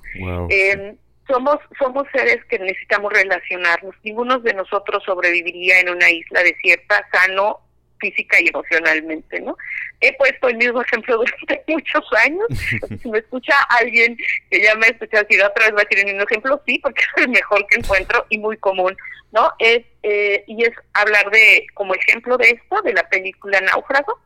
Eh, 0.49 0.97
somos 1.31 1.59
somos 1.79 2.07
seres 2.13 2.45
que 2.47 2.59
necesitamos 2.59 3.13
relacionarnos. 3.13 3.95
Ninguno 4.03 4.39
de 4.41 4.55
nosotros 4.55 5.03
sobreviviría 5.05 5.81
en 5.81 5.91
una 5.91 6.11
isla 6.11 6.43
desierta 6.43 7.07
sano 7.13 7.61
física 8.01 8.41
y 8.41 8.49
emocionalmente, 8.49 9.41
¿no? 9.41 9.57
He 10.01 10.13
puesto 10.17 10.49
el 10.49 10.57
mismo 10.57 10.83
ejemplo 10.83 11.19
durante 11.41 11.65
muchos 11.69 12.05
años. 12.25 12.47
si 13.03 13.09
me 13.09 13.19
escucha 13.19 13.55
alguien 13.69 14.17
que 14.51 14.61
ya 14.61 14.75
me 14.75 14.87
ha 14.87 14.91
escuchado 14.91 15.25
decir 15.25 15.45
otra 15.45 15.67
vez 15.67 15.75
va 15.75 15.81
a 15.81 15.85
decir 15.85 15.99
el 16.01 16.07
mismo 16.07 16.23
ejemplo, 16.23 16.63
sí, 16.67 16.79
porque 16.79 17.03
es 17.17 17.25
el 17.25 17.31
mejor 17.31 17.67
que 17.67 17.79
encuentro 17.79 18.27
y 18.31 18.39
muy 18.39 18.57
común, 18.57 18.97
¿no? 19.33 19.53
Es, 19.59 19.85
eh, 20.03 20.45
y 20.47 20.65
es 20.65 20.73
hablar 20.95 21.31
de, 21.31 21.67
como 21.75 21.95
ejemplo 21.95 22.37
de 22.37 22.51
esto, 22.51 22.83
de 22.83 22.95
la 22.95 23.09
película 23.09 23.61
Náufrago, 23.61 24.19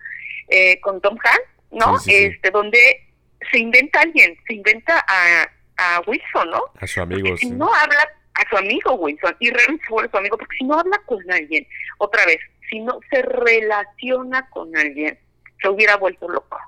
eh, 0.48 0.80
con 0.80 1.00
Tom 1.00 1.18
Hanks, 1.22 1.48
¿no? 1.72 1.96
este 2.06 2.50
Donde 2.50 3.08
se 3.50 3.58
inventa 3.58 4.00
alguien, 4.00 4.38
se 4.46 4.54
inventa 4.54 5.04
a, 5.06 5.48
a 5.76 6.02
Wilson, 6.06 6.50
¿no? 6.50 6.62
A 6.80 6.86
su 6.86 7.00
amigo, 7.00 7.36
Si 7.36 7.50
no 7.50 7.72
habla 7.72 8.08
a 8.34 8.48
su 8.48 8.56
amigo 8.56 8.94
Wilson 8.94 9.36
y 9.38 9.50
realmente 9.50 9.84
se 9.86 9.92
vuelve 9.92 10.10
su 10.10 10.16
amigo, 10.16 10.36
porque 10.36 10.56
si 10.58 10.64
no 10.64 10.78
habla 10.78 10.98
con 11.06 11.20
alguien, 11.30 11.66
otra 11.98 12.26
vez, 12.26 12.38
si 12.68 12.80
no 12.80 12.98
se 13.10 13.22
relaciona 13.22 14.48
con 14.50 14.76
alguien, 14.76 15.18
se 15.60 15.68
hubiera 15.68 15.96
vuelto 15.96 16.28
loco, 16.28 16.58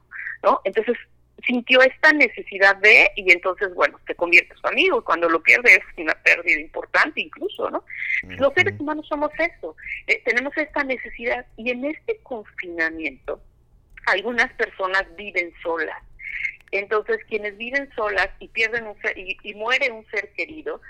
¿no? 0.43 0.61
Entonces 0.65 0.97
sintió 1.45 1.81
esta 1.83 2.13
necesidad 2.13 2.77
de, 2.77 3.11
y 3.17 3.31
entonces, 3.31 3.73
bueno, 3.75 3.99
se 4.07 4.15
convierte 4.15 4.53
en 4.55 4.61
su 4.61 4.67
amigo, 4.67 4.99
y 4.99 5.03
cuando 5.03 5.29
lo 5.29 5.43
pierde 5.43 5.75
es 5.75 5.83
una 5.97 6.15
pérdida 6.15 6.61
importante 6.61 7.21
incluso, 7.21 7.71
¿no? 7.71 7.85
Los 8.23 8.53
seres 8.55 8.79
humanos 8.81 9.07
somos 9.07 9.31
eso, 9.39 9.77
eh, 10.07 10.23
tenemos 10.25 10.57
esta 10.57 10.83
necesidad, 10.83 11.47
y 11.57 11.71
en 11.71 11.85
este 11.85 12.19
confinamiento, 12.23 13.41
algunas 14.07 14.53
personas 14.55 15.05
viven 15.17 15.53
solas, 15.63 16.03
entonces, 16.73 17.19
quienes 17.29 17.57
viven 17.57 17.91
solas 17.95 18.29
y 18.39 18.49
pierden 18.49 18.87
un 18.87 19.01
ser, 19.01 19.17
y, 19.17 19.55
muere 19.55 19.91
un 19.91 20.07
ser 20.11 20.31
querido, 20.33 20.81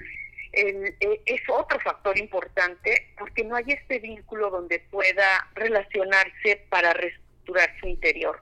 eh, 0.53 0.95
es 1.27 1.41
otro 1.49 1.79
factor 1.81 2.19
importante 2.19 3.09
porque 3.19 3.45
no 3.45 3.57
hay 3.57 3.65
este 3.69 3.99
vínculo 3.99 4.51
donde 4.51 4.79
pueda 4.91 5.49
relacionarse 5.55 6.65
para 6.71 6.95
reestructurar 6.95 7.71
su 7.81 7.89
interior. 7.89 8.41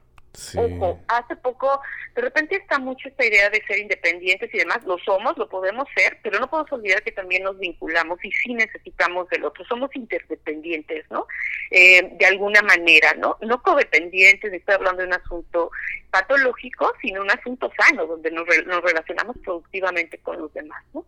Ojo, 0.57 1.01
hace 1.07 1.37
poco, 1.37 1.81
de 2.15 2.23
repente 2.23 2.57
está 2.57 2.81
mucho 2.81 3.09
esta 3.09 3.25
idea 3.25 3.51
de 3.51 3.63
ser 3.67 3.79
independientes 3.79 4.53
y 4.53 4.59
demás, 4.59 4.83
lo 4.85 4.99
somos, 4.99 5.39
lo 5.39 5.49
podemos 5.49 5.87
ser, 5.97 6.19
pero 6.23 6.41
no 6.41 6.51
podemos 6.51 6.73
olvidar 6.73 7.05
que 7.05 7.13
también 7.13 7.45
nos 7.45 7.57
vinculamos 7.59 8.19
y 8.25 8.33
sí 8.33 8.53
necesitamos 8.53 9.29
del 9.29 9.45
otro, 9.45 9.65
somos 9.65 9.95
interdependientes, 9.95 11.09
¿no? 11.11 11.29
Eh, 11.71 12.17
de 12.19 12.27
alguna 12.27 12.63
manera, 12.63 13.15
¿no? 13.15 13.39
No 13.43 13.63
codependientes, 13.63 14.53
estoy 14.53 14.75
hablando 14.75 15.03
de 15.03 15.09
un 15.09 15.15
asunto 15.15 15.71
patológico, 16.11 16.93
sino 17.01 17.23
un 17.23 17.31
asunto 17.31 17.71
sano, 17.79 18.07
donde 18.07 18.33
nos, 18.33 18.45
nos 18.67 18.83
relacionamos 18.83 19.37
productivamente 19.45 20.19
con 20.19 20.39
los 20.41 20.53
demás, 20.53 20.83
¿no? 20.95 21.05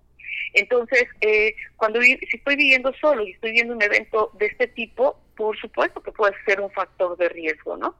Entonces, 0.53 1.05
eh, 1.21 1.55
cuando 1.77 2.01
si 2.01 2.19
estoy 2.33 2.57
viviendo 2.57 2.93
solo 3.01 3.27
y 3.27 3.33
estoy 3.33 3.53
viendo 3.53 3.75
un 3.75 3.83
evento 3.83 4.31
de 4.39 4.47
este 4.47 4.69
tipo, 4.69 5.21
por 5.37 5.59
supuesto 5.59 6.01
que 6.01 6.13
puede 6.13 6.35
ser 6.45 6.61
un 6.61 6.71
factor 6.71 7.17
de 7.17 7.29
riesgo, 7.29 7.77
¿no? 7.77 7.97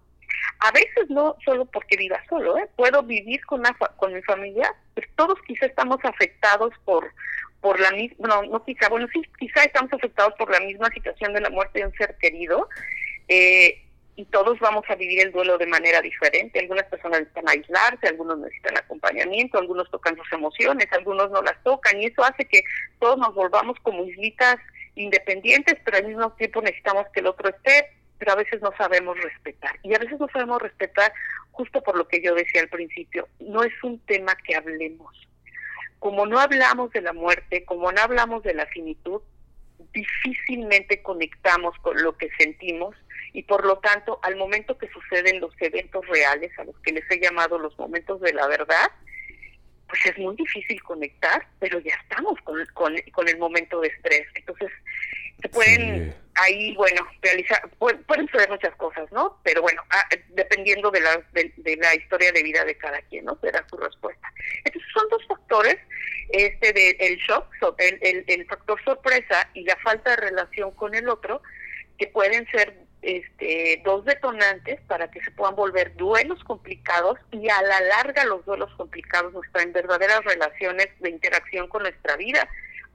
A 0.61 0.73
veces 0.73 1.09
no 1.09 1.37
solo 1.45 1.67
porque 1.67 1.97
viva 1.97 2.21
solo, 2.29 2.57
¿eh? 2.59 2.69
puedo 2.77 3.03
vivir 3.03 3.45
con, 3.47 3.63
con 3.97 4.15
mi 4.15 4.23
familia, 4.23 4.75
pues 4.95 5.07
todos 5.17 5.39
quizá 5.47 5.67
estamos 5.67 5.99
afectados 6.05 6.73
por 6.85 7.11
por 7.61 7.81
la 7.81 7.91
misma, 7.91 8.29
no, 8.29 8.43
no 8.45 8.65
quizá, 8.65 8.89
bueno, 8.89 9.09
sí, 9.13 9.23
quizá 9.41 9.65
estamos 9.65 9.93
afectados 9.93 10.35
por 10.39 10.51
la 10.53 10.61
misma 10.61 10.89
situación 10.91 11.33
de 11.33 11.41
la 11.41 11.51
muerte 11.51 11.81
de 11.81 11.87
un 11.87 11.93
ser 11.95 12.17
querido, 12.21 12.69
eh, 13.27 13.83
y 14.15 14.25
todos 14.27 14.59
vamos 14.61 14.85
a 14.89 14.95
vivir 14.95 15.21
el 15.21 15.33
duelo 15.33 15.59
de 15.59 15.67
manera 15.67 16.01
diferente. 16.01 16.59
Algunas 16.59 16.85
personas 16.85 17.21
necesitan 17.21 17.49
aislarse, 17.49 18.09
algunos 18.09 18.39
necesitan 18.39 18.79
acompañamiento, 18.79 19.59
algunos 19.59 19.91
tocan 19.91 20.17
sus 20.17 20.33
emociones, 20.33 20.87
algunos 20.93 21.31
no 21.31 21.43
las 21.43 21.63
tocan, 21.63 22.01
y 22.01 22.07
eso 22.07 22.25
hace 22.25 22.47
que 22.47 22.63
todos 22.99 23.19
nos 23.19 23.35
volvamos 23.35 23.79
como 23.83 24.05
islitas 24.05 24.57
independientes, 24.95 25.77
pero 25.85 25.99
al 25.99 26.07
mismo 26.07 26.33
tiempo 26.33 26.63
necesitamos 26.63 27.07
que 27.13 27.21
el 27.21 27.27
otro 27.27 27.51
esté 27.51 27.91
pero 28.19 28.33
a 28.33 28.37
veces 28.37 28.61
no 28.63 28.73
sabemos 28.77 29.17
respetar. 29.21 29.79
Y 29.83 29.95
a 29.95 29.99
veces 29.99 30.19
no 30.19 30.29
sabemos 30.33 30.61
respetar 30.63 31.13
justo 31.53 31.83
por 31.83 31.97
lo 31.97 32.07
que 32.07 32.23
yo 32.23 32.35
decía 32.35 32.61
al 32.61 32.69
principio, 32.69 33.29
no 33.41 33.63
es 33.63 33.73
un 33.83 33.99
tema 34.01 34.37
que 34.37 34.55
hablemos. 34.55 35.17
Como 35.99 36.27
no 36.27 36.39
hablamos 36.39 36.93
de 36.93 37.01
la 37.01 37.13
muerte, 37.13 37.65
como 37.65 37.91
no 37.91 38.01
hablamos 38.01 38.43
de 38.43 38.55
la 38.55 38.67
finitud, 38.67 39.23
difícilmente 39.93 41.03
conectamos 41.03 41.77
con 41.79 42.03
lo 42.03 42.17
que 42.17 42.29
sentimos 42.39 42.95
y 43.33 43.43
por 43.43 43.65
lo 43.65 43.79
tanto 43.79 44.19
al 44.23 44.37
momento 44.37 44.79
que 44.79 44.89
suceden 44.89 45.41
los 45.41 45.53
eventos 45.61 46.07
reales, 46.07 46.57
a 46.59 46.65
los 46.65 46.79
que 46.81 46.93
les 46.93 47.11
he 47.11 47.21
llamado 47.21 47.59
los 47.59 47.79
momentos 47.79 48.21
de 48.21 48.33
la 48.33 48.47
verdad, 48.47 48.91
pues 49.89 50.05
es 50.07 50.19
muy 50.19 50.35
difícil 50.37 50.83
conectar, 50.83 51.47
pero 51.59 51.79
ya 51.79 51.95
estamos 52.03 52.41
con, 52.43 52.65
con, 52.75 53.29
el 53.29 53.39
momento 53.39 53.81
de 53.81 53.89
estrés. 53.89 54.27
Entonces, 54.35 54.71
se 55.43 55.49
pueden 55.49 56.15
ahí, 56.35 56.75
bueno, 56.75 57.07
realizar, 57.23 57.69
pueden, 57.79 58.03
pueden 58.05 58.27
suceder 58.27 58.51
muchas 58.51 58.75
cosas, 58.77 59.11
¿no? 59.13 59.39
Pero 59.43 59.63
bueno, 59.63 59.83
ah, 59.91 60.05
dependiendo 60.31 60.91
de 60.91 61.01
la, 61.01 61.23
de, 61.33 61.77
la 61.77 61.95
historia 61.95 62.33
de 62.33 62.43
vida 62.43 62.65
de 62.65 62.77
cada 62.77 63.01
quien, 63.03 63.25
¿no? 63.25 63.39
Será 63.41 63.65
su 63.69 63.77
respuesta. 63.77 64.33
Entonces, 64.65 64.91
son 64.93 65.09
dos 65.09 65.27
factores, 65.27 65.77
este 66.31 66.73
de 66.73 66.91
el 67.01 67.17
shock, 67.19 67.47
el, 67.79 67.99
el, 68.03 68.25
el 68.27 68.47
factor 68.47 68.83
sorpresa 68.85 69.49
y 69.55 69.65
la 69.65 69.77
falta 69.77 70.11
de 70.11 70.17
relación 70.17 70.71
con 70.73 70.95
el 70.95 71.09
otro, 71.09 71.43
que 71.99 72.07
pueden 72.09 72.47
ser 72.51 72.75
este, 73.07 73.81
dos 73.85 74.05
detonantes 74.05 74.81
para 74.89 75.11
que 75.11 75.23
se 75.23 75.31
puedan 75.31 75.55
volver 75.55 75.95
duelos 75.97 76.43
complicados 76.45 77.19
y 77.31 77.49
a 77.49 77.63
la 77.63 77.81
larga 77.81 78.25
los 78.25 78.45
duelos 78.45 78.75
complicados 78.77 79.33
nos 79.33 79.45
traen 79.53 79.73
verdaderas 79.73 80.25
relaciones 80.25 80.89
de 80.99 81.11
interacción 81.11 81.69
con 81.69 81.83
nuestra 81.83 82.17
vida. 82.17 82.49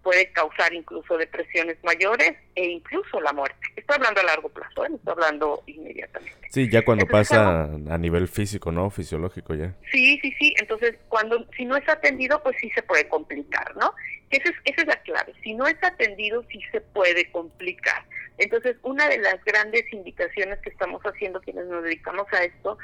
Puede 0.03 0.31
causar 0.31 0.74
incluso 0.74 1.17
depresiones 1.17 1.77
mayores 1.84 2.34
e 2.55 2.65
incluso 2.65 3.22
la 3.22 3.34
muerte. 3.34 3.60
Estoy 3.75 3.98
hablando 3.98 4.22
a 4.22 4.24
largo 4.24 4.50
plazo, 4.50 4.86
¿eh? 4.86 4.89
no 4.89 4.96
estoy 4.96 5.13
hablando 5.13 5.63
inmediatamente. 5.67 6.41
Sí, 6.50 6.70
ya 6.70 6.84
cuando 6.84 7.05
pasa 7.05 7.63
a 7.63 7.98
nivel 7.98 8.27
físico, 8.27 8.72
¿no? 8.72 8.89
Fisiológico 8.89 9.53
ya. 9.53 9.74
Sí, 9.91 10.20
sí, 10.22 10.34
sí. 10.39 10.53
Entonces, 10.60 10.96
cuando 11.08 11.48
si 11.55 11.65
no 11.65 11.77
es 11.77 11.88
atendido, 11.88 12.41
pues 12.43 12.58
sí 12.60 12.70
se 12.72 12.84
puede 12.84 13.08
complicar, 13.08 13.75
¿no? 13.77 13.93
Esa 14.31 14.50
es, 14.50 14.55
esa 14.65 14.81
es 14.81 14.88
la 14.88 15.01
clave. 15.03 15.34
Si 15.43 15.53
no 15.53 15.67
es 15.67 15.81
atendido, 15.84 16.43
sí 16.50 16.60
se 16.72 16.81
puede 16.81 17.29
complicar. 17.31 18.03
Entonces, 18.38 18.75
una 18.81 19.08
de 19.08 19.20
las 19.20 19.43
grandes 19.46 19.84
indicaciones 19.93 20.60
que 20.60 20.70
estamos 20.70 21.01
haciendo 21.03 21.41
quienes 21.41 21.67
nos 21.67 21.84
dedicamos 21.84 22.25
a 22.34 22.43
esto 22.43 22.77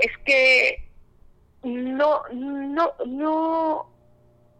es 0.00 0.10
que 0.24 0.84
no, 1.62 2.22
no, 2.32 2.92
no, 3.06 3.91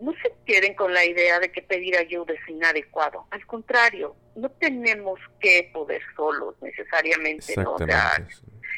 no 0.02 0.12
se 0.20 0.32
queden 0.44 0.74
con 0.74 0.92
la 0.92 1.04
idea 1.04 1.38
de 1.38 1.52
que 1.52 1.62
pedir 1.62 1.96
ayuda 1.96 2.34
es 2.34 2.48
inadecuado. 2.48 3.26
Al 3.30 3.46
contrario, 3.46 4.16
no 4.34 4.50
tenemos 4.50 5.20
que 5.40 5.70
poder 5.72 6.02
solos 6.16 6.56
necesariamente, 6.60 7.54
¿no? 7.56 7.76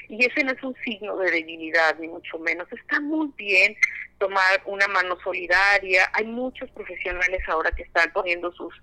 y 0.08 0.24
ese 0.24 0.44
no 0.44 0.52
es 0.52 0.62
un 0.62 0.76
signo 0.84 1.16
de 1.16 1.30
debilidad, 1.30 1.98
ni 1.98 2.08
mucho 2.08 2.38
menos. 2.38 2.70
Está 2.72 3.00
muy 3.00 3.30
bien 3.36 3.74
tomar 4.18 4.62
una 4.66 4.86
mano 4.88 5.18
solidaria. 5.24 6.10
Hay 6.12 6.26
muchos 6.26 6.70
profesionales 6.72 7.40
ahora 7.48 7.70
que 7.72 7.82
están 7.82 8.12
poniendo 8.12 8.52
sus 8.52 8.74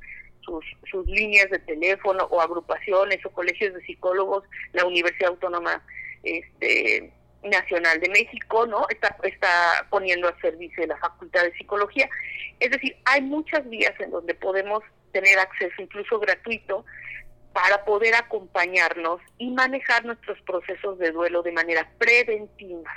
sus, 0.43 0.65
sus 0.89 1.05
líneas 1.05 1.51
de 1.51 1.59
teléfono 1.59 2.23
o 2.31 2.41
agrupaciones 2.41 3.23
o 3.23 3.29
colegios 3.29 3.75
de 3.75 3.81
psicólogos, 3.81 4.43
la 4.73 4.85
Universidad 4.85 5.29
Autónoma 5.29 5.83
este, 6.23 7.13
Nacional 7.43 7.99
de 7.99 8.09
México, 8.09 8.65
¿no? 8.67 8.85
Está, 8.89 9.15
está 9.23 9.87
poniendo 9.89 10.27
a 10.27 10.39
servicio 10.39 10.81
de 10.81 10.87
la 10.87 10.97
Facultad 10.97 11.43
de 11.43 11.53
Psicología. 11.53 12.09
Es 12.59 12.71
decir, 12.71 12.95
hay 13.05 13.21
muchas 13.21 13.67
vías 13.69 13.93
en 13.99 14.11
donde 14.11 14.35
podemos 14.35 14.83
tener 15.11 15.39
acceso, 15.39 15.81
incluso 15.81 16.19
gratuito, 16.19 16.85
para 17.53 17.83
poder 17.83 18.15
acompañarnos 18.15 19.19
y 19.37 19.49
manejar 19.51 20.05
nuestros 20.05 20.39
procesos 20.41 20.97
de 20.99 21.11
duelo 21.11 21.41
de 21.43 21.51
manera 21.51 21.89
preventiva 21.97 22.91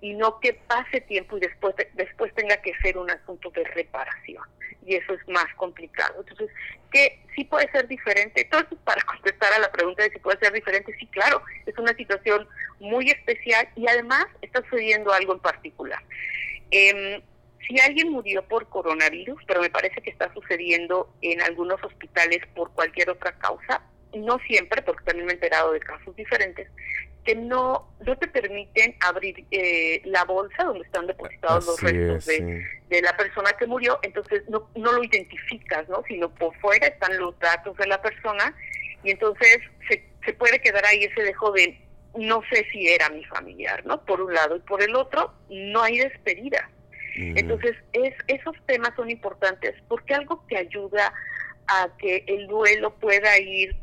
y 0.00 0.14
no 0.14 0.40
que 0.40 0.54
pase 0.54 1.00
tiempo 1.02 1.36
y 1.36 1.40
después 1.40 1.74
después 1.94 2.34
tenga 2.34 2.56
que 2.58 2.74
ser 2.82 2.96
un 2.96 3.10
asunto 3.10 3.50
de 3.50 3.64
reparación 3.64 4.44
y 4.84 4.94
eso 4.96 5.12
es 5.14 5.28
más 5.28 5.46
complicado. 5.56 6.14
Entonces, 6.20 6.50
que 6.90 7.22
sí 7.34 7.44
puede 7.44 7.70
ser 7.70 7.86
diferente. 7.86 8.42
Entonces, 8.42 8.78
para 8.84 9.02
contestar 9.02 9.52
a 9.52 9.58
la 9.58 9.70
pregunta 9.70 10.02
de 10.02 10.10
si 10.10 10.18
puede 10.18 10.38
ser 10.38 10.52
diferente, 10.52 10.94
sí, 10.98 11.06
claro, 11.08 11.42
es 11.66 11.76
una 11.78 11.94
situación 11.94 12.48
muy 12.80 13.10
especial 13.10 13.68
y 13.76 13.86
además 13.86 14.26
está 14.42 14.62
sucediendo 14.62 15.12
algo 15.12 15.34
en 15.34 15.40
particular. 15.40 16.02
Eh, 16.70 17.22
si 17.68 17.78
alguien 17.78 18.10
murió 18.10 18.42
por 18.48 18.68
coronavirus, 18.68 19.40
pero 19.46 19.60
me 19.60 19.70
parece 19.70 20.00
que 20.02 20.10
está 20.10 20.32
sucediendo 20.32 21.12
en 21.20 21.40
algunos 21.42 21.82
hospitales 21.84 22.40
por 22.54 22.72
cualquier 22.72 23.10
otra 23.10 23.32
causa, 23.38 23.82
no 24.14 24.38
siempre, 24.40 24.82
porque 24.82 25.04
también 25.04 25.26
me 25.26 25.32
he 25.32 25.34
enterado 25.34 25.72
de 25.72 25.80
casos 25.80 26.16
diferentes, 26.16 26.68
que 27.24 27.34
no, 27.34 27.92
no 28.04 28.18
te 28.18 28.28
permiten 28.28 28.96
abrir 29.00 29.44
eh, 29.50 30.02
la 30.04 30.24
bolsa 30.24 30.64
donde 30.64 30.84
están 30.84 31.06
depositados 31.06 31.66
los 31.66 31.80
restos 31.82 32.26
de, 32.26 32.64
de, 32.88 33.02
la 33.02 33.16
persona 33.16 33.52
que 33.58 33.66
murió, 33.66 33.98
entonces 34.02 34.42
no, 34.48 34.70
no 34.74 34.92
lo 34.92 35.04
identificas, 35.04 35.88
¿no? 35.88 36.02
sino 36.08 36.34
por 36.34 36.54
fuera 36.60 36.86
están 36.86 37.18
los 37.18 37.38
datos 37.38 37.76
de 37.76 37.86
la 37.86 38.00
persona 38.00 38.54
y 39.04 39.10
entonces 39.10 39.60
se, 39.88 40.04
se 40.24 40.32
puede 40.32 40.60
quedar 40.60 40.84
ahí 40.86 41.04
ese 41.04 41.22
dejo 41.22 41.52
de 41.52 41.80
no 42.18 42.42
sé 42.50 42.66
si 42.72 42.88
era 42.88 43.08
mi 43.10 43.24
familiar, 43.24 43.84
¿no? 43.86 44.04
Por 44.04 44.20
un 44.20 44.34
lado 44.34 44.56
y 44.56 44.60
por 44.60 44.82
el 44.82 44.96
otro 44.96 45.32
no 45.48 45.82
hay 45.82 45.98
despedida. 45.98 46.68
Entonces 47.16 47.76
es, 47.92 48.14
esos 48.28 48.56
temas 48.66 48.92
son 48.96 49.10
importantes 49.10 49.74
porque 49.88 50.14
algo 50.14 50.46
que 50.46 50.56
ayuda 50.56 51.12
a 51.66 51.88
que 51.98 52.24
el 52.26 52.46
duelo 52.46 52.94
pueda 52.94 53.38
ir 53.38 53.76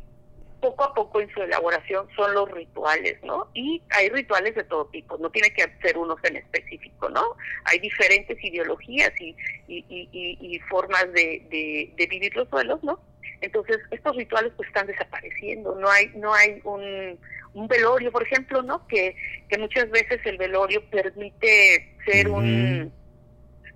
poco 0.60 0.84
a 0.84 0.94
poco 0.94 1.20
en 1.20 1.30
su 1.30 1.42
elaboración 1.42 2.08
son 2.16 2.34
los 2.34 2.50
rituales, 2.50 3.18
¿no? 3.22 3.48
Y 3.54 3.82
hay 3.90 4.08
rituales 4.08 4.54
de 4.54 4.64
todo 4.64 4.86
tipo, 4.86 5.16
no 5.18 5.30
tiene 5.30 5.52
que 5.52 5.64
ser 5.82 5.96
unos 5.96 6.18
en 6.24 6.36
específico, 6.36 7.08
¿no? 7.08 7.36
Hay 7.64 7.78
diferentes 7.78 8.42
ideologías 8.42 9.12
y, 9.20 9.36
y, 9.68 10.58
formas 10.68 11.12
de, 11.12 11.92
de, 11.96 12.06
vivir 12.06 12.34
los 12.36 12.48
duelos, 12.50 12.82
¿no? 12.82 13.00
Entonces, 13.40 13.78
estos 13.90 14.16
rituales 14.16 14.52
pues 14.56 14.68
están 14.68 14.86
desapareciendo, 14.86 15.76
no 15.76 15.88
hay, 15.88 16.10
no 16.16 16.34
hay 16.34 16.60
un, 16.64 17.18
un 17.54 17.68
velorio, 17.68 18.10
por 18.10 18.24
ejemplo, 18.24 18.62
¿no? 18.62 18.86
Que, 18.88 19.14
que 19.48 19.58
muchas 19.58 19.88
veces 19.90 20.20
el 20.24 20.38
velorio 20.38 20.82
permite 20.90 21.94
ser 22.04 22.28
un 22.28 22.92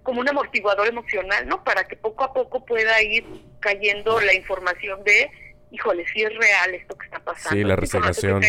como 0.02 0.20
un 0.20 0.28
amortiguador 0.28 0.88
emocional, 0.88 1.46
¿no? 1.46 1.62
Para 1.62 1.84
que 1.84 1.96
poco 1.96 2.24
a 2.24 2.32
poco 2.32 2.64
pueda 2.64 3.00
ir 3.02 3.24
cayendo 3.60 4.20
la 4.20 4.34
información 4.34 5.04
de, 5.04 5.30
híjole, 5.72 6.06
si 6.08 6.22
es 6.22 6.34
real 6.36 6.74
esto 6.74 6.96
que 6.96 7.06
está 7.06 7.18
pasando. 7.18 7.56
Sí, 7.56 7.64
la 7.64 7.76
resignación. 7.76 8.42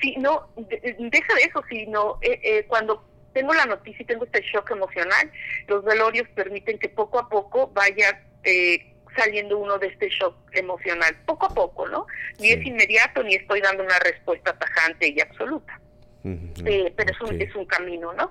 Sí, 0.00 0.16
no, 0.18 0.48
deja 0.56 1.34
de 1.34 1.42
eso, 1.42 1.62
sino 1.68 2.18
eh, 2.22 2.40
eh, 2.42 2.64
cuando 2.66 3.04
tengo 3.32 3.52
la 3.52 3.66
noticia 3.66 4.02
y 4.02 4.06
tengo 4.06 4.24
este 4.24 4.40
shock 4.42 4.70
emocional, 4.70 5.30
los 5.66 5.84
velorios 5.84 6.28
permiten 6.30 6.78
que 6.78 6.88
poco 6.88 7.18
a 7.18 7.28
poco 7.28 7.68
vaya 7.68 8.22
eh, 8.42 8.94
saliendo 9.16 9.58
uno 9.58 9.78
de 9.78 9.88
este 9.88 10.08
shock 10.08 10.34
emocional, 10.52 11.16
poco 11.26 11.46
a 11.46 11.54
poco, 11.54 11.88
¿no? 11.88 12.06
Ni 12.38 12.50
es 12.50 12.64
inmediato, 12.64 13.22
ni 13.22 13.34
estoy 13.34 13.60
dando 13.60 13.84
una 13.84 13.98
respuesta 13.98 14.56
tajante 14.56 15.08
y 15.08 15.20
absoluta. 15.20 15.80
Eh, 16.24 16.92
pero 16.96 17.12
es, 17.12 17.20
un, 17.20 17.40
es 17.40 17.54
un 17.54 17.64
camino, 17.64 18.12
¿no? 18.12 18.30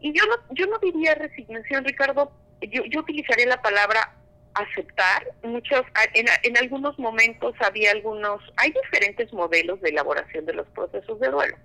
Y 0.00 0.12
yo 0.12 0.24
no, 0.26 0.36
yo 0.54 0.66
no 0.66 0.78
diría 0.78 1.14
resignación, 1.14 1.84
Ricardo, 1.84 2.32
yo, 2.60 2.84
yo 2.84 3.00
utilizaría 3.00 3.46
la 3.46 3.62
palabra 3.62 4.14
aceptar. 4.54 5.26
Muchos, 5.42 5.82
en, 6.14 6.56
algunos 6.56 6.98
momentos 6.98 7.54
había 7.60 7.90
algunos, 7.90 8.40
hay 8.56 8.72
diferentes 8.72 9.32
modelos 9.32 9.80
de 9.80 9.90
elaboración 9.90 10.46
de 10.46 10.54
los 10.54 10.66
procesos 10.68 11.18
de 11.20 11.28
duelo. 11.28 11.56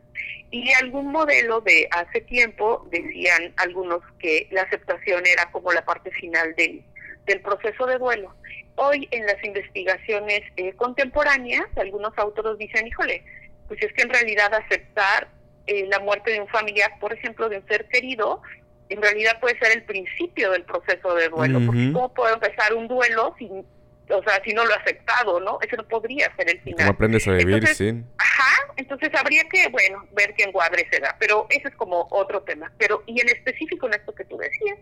Y 0.52 0.72
algún 0.74 1.12
modelo 1.12 1.62
de 1.62 1.88
hace 1.92 2.22
tiempo 2.22 2.88
decían 2.92 3.54
algunos 3.58 4.02
que 4.20 4.48
la 4.52 4.64
aceptación 4.64 5.26
era 5.26 5.52
como 5.52 5.72
la 5.72 5.86
parte 5.86 6.12
final 6.12 6.56
del, 6.56 6.84
del 7.26 7.42
proceso 7.42 7.86
de 7.86 7.98
duelo. 7.98 8.34
Hoy 8.76 9.08
en 9.12 9.26
las 9.26 9.44
investigaciones 9.44 10.42
eh, 10.58 10.74
contemporáneas, 10.74 11.66
algunos 11.76 12.18
autores 12.18 12.58
dicen, 12.58 12.88
híjole, 12.88 13.24
pues 13.68 13.82
es 13.84 13.94
que 13.94 14.02
en 14.02 14.10
realidad 14.10 14.54
aceptar 14.54 15.28
eh, 15.68 15.86
la 15.88 16.00
muerte 16.00 16.32
de 16.32 16.42
un 16.42 16.48
familiar, 16.48 16.92
por 17.00 17.14
ejemplo, 17.14 17.48
de 17.48 17.58
un 17.58 17.68
ser 17.68 17.88
querido, 17.90 18.42
en 18.90 19.02
realidad 19.02 19.40
puede 19.40 19.58
ser 19.60 19.78
el 19.78 19.84
principio 19.84 20.52
del 20.52 20.64
proceso 20.64 21.14
de 21.16 21.30
duelo, 21.30 21.60
porque 21.66 21.92
¿cómo 21.94 22.14
puedo 22.14 22.34
empezar 22.34 22.74
un 22.74 22.88
duelo 22.88 23.36
sin, 23.38 23.52
o 24.10 24.24
sea, 24.24 24.42
si 24.44 24.52
no 24.54 24.66
lo 24.66 24.72
he 24.72 24.76
aceptado, 24.76 25.40
¿no? 25.40 25.60
Eso 25.62 25.76
no 25.76 25.88
podría 25.88 26.36
ser 26.36 26.50
el 26.50 26.60
final. 26.62 26.80
¿Cómo 26.80 26.92
aprendes 26.92 27.28
a 27.28 27.32
vivir 27.34 27.68
sin? 27.68 28.08
Ajá, 28.18 28.74
entonces 28.78 29.10
habría 29.14 29.44
que, 29.44 29.68
bueno, 29.70 30.08
ver 30.14 30.34
qué 30.36 30.44
encuadre 30.46 30.88
se 30.92 31.00
da, 31.00 31.16
pero 31.20 31.46
ese 31.50 31.68
es 31.68 31.76
como 31.76 32.08
otro 32.10 32.42
tema. 32.42 32.72
Pero, 32.80 33.04
y 33.06 33.22
en 33.22 33.30
específico 33.30 33.88
en 33.88 33.94
esto 33.94 34.14
que 34.16 34.26
tú 34.26 34.38
decías, 34.38 34.80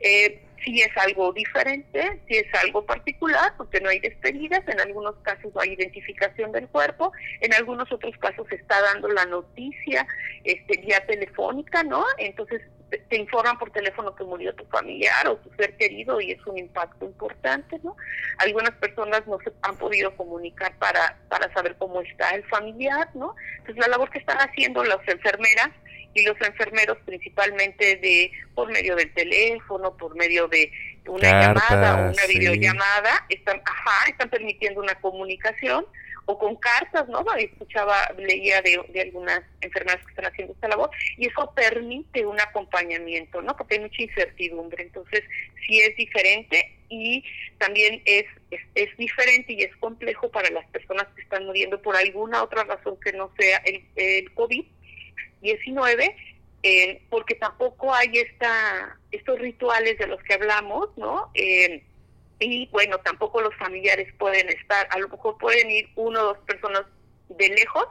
eh, 0.00 0.40
si 0.64 0.80
es 0.80 0.96
algo 0.96 1.32
diferente, 1.32 2.20
si 2.28 2.36
es 2.36 2.46
algo 2.62 2.84
particular, 2.86 3.54
porque 3.56 3.80
no 3.80 3.88
hay 3.88 3.98
despedidas, 3.98 4.62
en 4.68 4.80
algunos 4.80 5.16
casos 5.22 5.52
no 5.54 5.60
hay 5.60 5.72
identificación 5.72 6.52
del 6.52 6.68
cuerpo, 6.68 7.12
en 7.40 7.54
algunos 7.54 7.90
otros 7.90 8.16
casos 8.18 8.46
se 8.48 8.56
está 8.56 8.80
dando 8.82 9.08
la 9.08 9.24
noticia 9.26 10.06
este, 10.44 10.80
vía 10.80 11.04
telefónica, 11.06 11.82
¿no? 11.82 12.04
Entonces 12.18 12.62
te 12.90 13.16
informan 13.16 13.58
por 13.58 13.70
teléfono 13.70 14.14
que 14.14 14.24
murió 14.24 14.54
tu 14.54 14.64
familiar 14.66 15.28
o 15.28 15.36
tu 15.36 15.50
ser 15.56 15.76
querido 15.76 16.20
y 16.20 16.32
es 16.32 16.46
un 16.46 16.58
impacto 16.58 17.04
importante, 17.04 17.78
¿no? 17.82 17.96
Algunas 18.38 18.72
personas 18.72 19.26
no 19.26 19.38
se 19.40 19.52
han 19.62 19.76
podido 19.76 20.16
comunicar 20.16 20.76
para, 20.78 21.18
para 21.28 21.52
saber 21.52 21.76
cómo 21.78 22.00
está 22.00 22.30
el 22.30 22.44
familiar, 22.44 23.08
¿no? 23.14 23.34
Entonces 23.58 23.76
la 23.78 23.88
labor 23.88 24.10
que 24.10 24.18
están 24.18 24.38
haciendo 24.38 24.84
las 24.84 25.06
enfermeras 25.06 25.70
y 26.14 26.24
los 26.24 26.40
enfermeros 26.40 26.96
principalmente 27.04 27.96
de 27.96 28.32
por 28.54 28.70
medio 28.72 28.96
del 28.96 29.12
teléfono, 29.12 29.96
por 29.96 30.16
medio 30.16 30.48
de 30.48 30.72
una 31.06 31.30
llamada 31.30 31.96
o 31.96 32.12
una 32.12 32.26
videollamada, 32.26 33.26
están, 33.28 33.60
ajá, 33.64 34.08
están 34.08 34.30
permitiendo 34.30 34.80
una 34.80 34.94
comunicación 34.96 35.86
o 36.30 36.38
con 36.38 36.56
cartas, 36.56 37.08
¿no? 37.08 37.24
Escuchaba, 37.38 38.12
leía 38.18 38.60
de, 38.60 38.78
de 38.90 39.00
algunas 39.00 39.40
enfermeras 39.62 40.04
que 40.04 40.10
están 40.10 40.26
haciendo 40.26 40.52
esta 40.52 40.68
labor 40.68 40.90
y 41.16 41.26
eso 41.26 41.50
permite 41.54 42.26
un 42.26 42.38
acompañamiento, 42.38 43.40
¿no? 43.40 43.56
Porque 43.56 43.76
hay 43.76 43.80
mucha 43.80 44.02
incertidumbre, 44.02 44.82
entonces 44.82 45.24
sí 45.66 45.80
es 45.80 45.96
diferente 45.96 46.76
y 46.90 47.24
también 47.56 48.02
es, 48.04 48.26
es, 48.50 48.60
es 48.74 48.94
diferente 48.98 49.54
y 49.54 49.62
es 49.62 49.74
complejo 49.76 50.30
para 50.30 50.50
las 50.50 50.66
personas 50.68 51.06
que 51.16 51.22
están 51.22 51.46
muriendo 51.46 51.80
por 51.80 51.96
alguna 51.96 52.42
otra 52.42 52.62
razón 52.64 53.00
que 53.00 53.14
no 53.14 53.32
sea 53.38 53.62
el, 53.64 53.82
el 53.96 54.30
COVID 54.34 54.66
19, 55.40 56.14
eh, 56.62 57.02
porque 57.08 57.36
tampoco 57.36 57.94
hay 57.94 58.18
esta, 58.18 58.98
estos 59.10 59.38
rituales 59.38 59.96
de 59.96 60.08
los 60.08 60.22
que 60.24 60.34
hablamos, 60.34 60.90
¿no? 60.98 61.30
Eh, 61.32 61.82
y 62.40 62.68
bueno, 62.68 62.98
tampoco 62.98 63.40
los 63.40 63.54
familiares 63.56 64.12
pueden 64.18 64.48
estar, 64.48 64.86
a 64.90 64.98
lo 64.98 65.08
mejor 65.08 65.36
pueden 65.38 65.70
ir 65.70 65.88
uno 65.96 66.20
o 66.20 66.24
dos 66.24 66.38
personas 66.38 66.82
de 67.28 67.48
lejos 67.48 67.86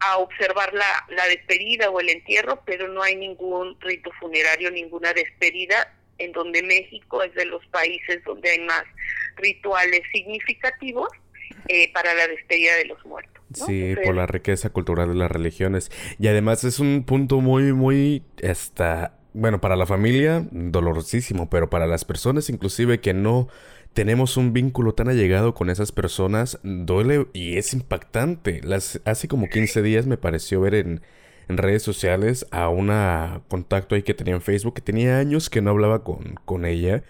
a 0.00 0.18
observar 0.18 0.72
la, 0.72 0.86
la 1.10 1.26
despedida 1.26 1.90
o 1.90 2.00
el 2.00 2.08
entierro, 2.08 2.62
pero 2.64 2.88
no 2.88 3.02
hay 3.02 3.16
ningún 3.16 3.78
rito 3.80 4.10
funerario, 4.18 4.70
ninguna 4.70 5.12
despedida, 5.12 5.94
en 6.18 6.32
donde 6.32 6.62
México 6.62 7.22
es 7.22 7.34
de 7.34 7.44
los 7.44 7.64
países 7.66 8.22
donde 8.24 8.50
hay 8.50 8.60
más 8.60 8.84
rituales 9.36 10.02
significativos 10.12 11.08
eh, 11.68 11.92
para 11.92 12.14
la 12.14 12.26
despedida 12.28 12.76
de 12.76 12.86
los 12.86 13.04
muertos. 13.04 13.42
Sí, 13.52 13.94
por 14.04 14.14
la 14.14 14.26
riqueza 14.26 14.70
cultural 14.70 15.08
de 15.08 15.14
las 15.16 15.30
religiones. 15.30 15.90
Y 16.18 16.28
además 16.28 16.62
es 16.64 16.78
un 16.78 17.04
punto 17.04 17.40
muy, 17.40 17.72
muy, 17.72 18.22
hasta, 18.48 19.18
bueno, 19.32 19.60
para 19.60 19.76
la 19.76 19.86
familia, 19.86 20.46
dolorosísimo, 20.50 21.50
pero 21.50 21.68
para 21.68 21.86
las 21.86 22.04
personas 22.04 22.48
inclusive 22.48 23.00
que 23.00 23.12
no 23.12 23.48
tenemos 23.94 24.36
un 24.36 24.52
vínculo 24.52 24.94
tan 24.94 25.08
allegado 25.08 25.54
con 25.54 25.70
esas 25.70 25.92
personas, 25.92 26.58
duele 26.62 27.26
y 27.32 27.56
es 27.56 27.72
impactante. 27.72 28.60
Las, 28.62 29.00
hace 29.04 29.28
como 29.28 29.48
15 29.48 29.82
días 29.82 30.06
me 30.06 30.16
pareció 30.16 30.60
ver 30.60 30.74
en, 30.74 31.02
en 31.48 31.56
redes 31.56 31.82
sociales 31.82 32.46
a 32.50 32.68
una 32.68 33.42
contacto 33.48 33.94
ahí 33.94 34.02
que 34.02 34.14
tenía 34.14 34.34
en 34.34 34.42
Facebook, 34.42 34.74
que 34.74 34.82
tenía 34.82 35.18
años 35.18 35.50
que 35.50 35.60
no 35.60 35.70
hablaba 35.70 36.04
con, 36.04 36.36
con 36.44 36.64
ella. 36.64 37.02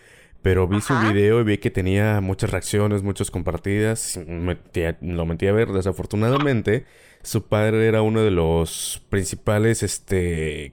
Pero 0.43 0.67
vi 0.67 0.81
su 0.81 0.95
video 0.99 1.41
y 1.41 1.45
vi 1.45 1.59
que 1.59 1.71
tenía 1.71 2.23
muchas 2.23 2.51
reacciones, 2.51 3.03
muchas 3.03 3.31
compartidas. 3.31 4.19
lo 5.03 5.27
metí 5.27 5.47
a 5.47 5.53
ver. 5.53 5.69
Desafortunadamente, 5.69 6.87
su 7.23 7.47
padre 7.47 7.87
era 7.87 8.01
uno 8.01 8.23
de 8.23 8.31
los 8.31 9.05
principales, 9.11 9.83
este, 9.83 10.73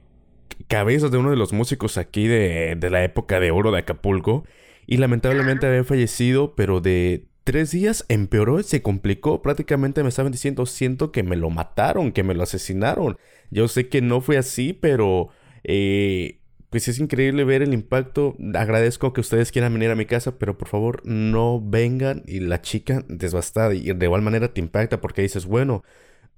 cabezas 0.68 1.10
de 1.10 1.18
uno 1.18 1.28
de 1.30 1.36
los 1.36 1.52
músicos 1.52 1.98
aquí 1.98 2.26
de, 2.26 2.76
de 2.78 2.90
la 2.90 3.04
época 3.04 3.40
de 3.40 3.50
oro 3.50 3.70
de 3.70 3.80
Acapulco. 3.80 4.44
Y 4.90 4.96
lamentablemente 4.96 5.66
había 5.66 5.84
fallecido, 5.84 6.54
pero 6.54 6.80
de 6.80 7.26
tres 7.44 7.70
días 7.72 8.06
empeoró, 8.08 8.62
se 8.62 8.80
complicó. 8.80 9.42
Prácticamente 9.42 10.02
me 10.02 10.08
estaban 10.08 10.32
diciendo, 10.32 10.64
siento 10.64 11.12
que 11.12 11.22
me 11.22 11.36
lo 11.36 11.50
mataron, 11.50 12.10
que 12.10 12.22
me 12.22 12.32
lo 12.32 12.42
asesinaron. 12.42 13.18
Yo 13.50 13.68
sé 13.68 13.90
que 13.90 14.00
no 14.00 14.22
fue 14.22 14.38
así, 14.38 14.72
pero 14.72 15.28
eh, 15.62 16.40
pues 16.70 16.88
es 16.88 17.00
increíble 17.00 17.44
ver 17.44 17.60
el 17.60 17.74
impacto. 17.74 18.34
Agradezco 18.54 19.12
que 19.12 19.20
ustedes 19.20 19.52
quieran 19.52 19.74
venir 19.74 19.90
a 19.90 19.94
mi 19.94 20.06
casa, 20.06 20.38
pero 20.38 20.56
por 20.56 20.68
favor 20.68 21.02
no 21.04 21.60
vengan 21.62 22.22
y 22.26 22.40
la 22.40 22.62
chica 22.62 23.04
desbastada 23.08 23.74
y 23.74 23.92
de 23.92 24.06
igual 24.06 24.22
manera 24.22 24.54
te 24.54 24.62
impacta 24.62 25.02
porque 25.02 25.20
dices, 25.20 25.44
bueno, 25.44 25.84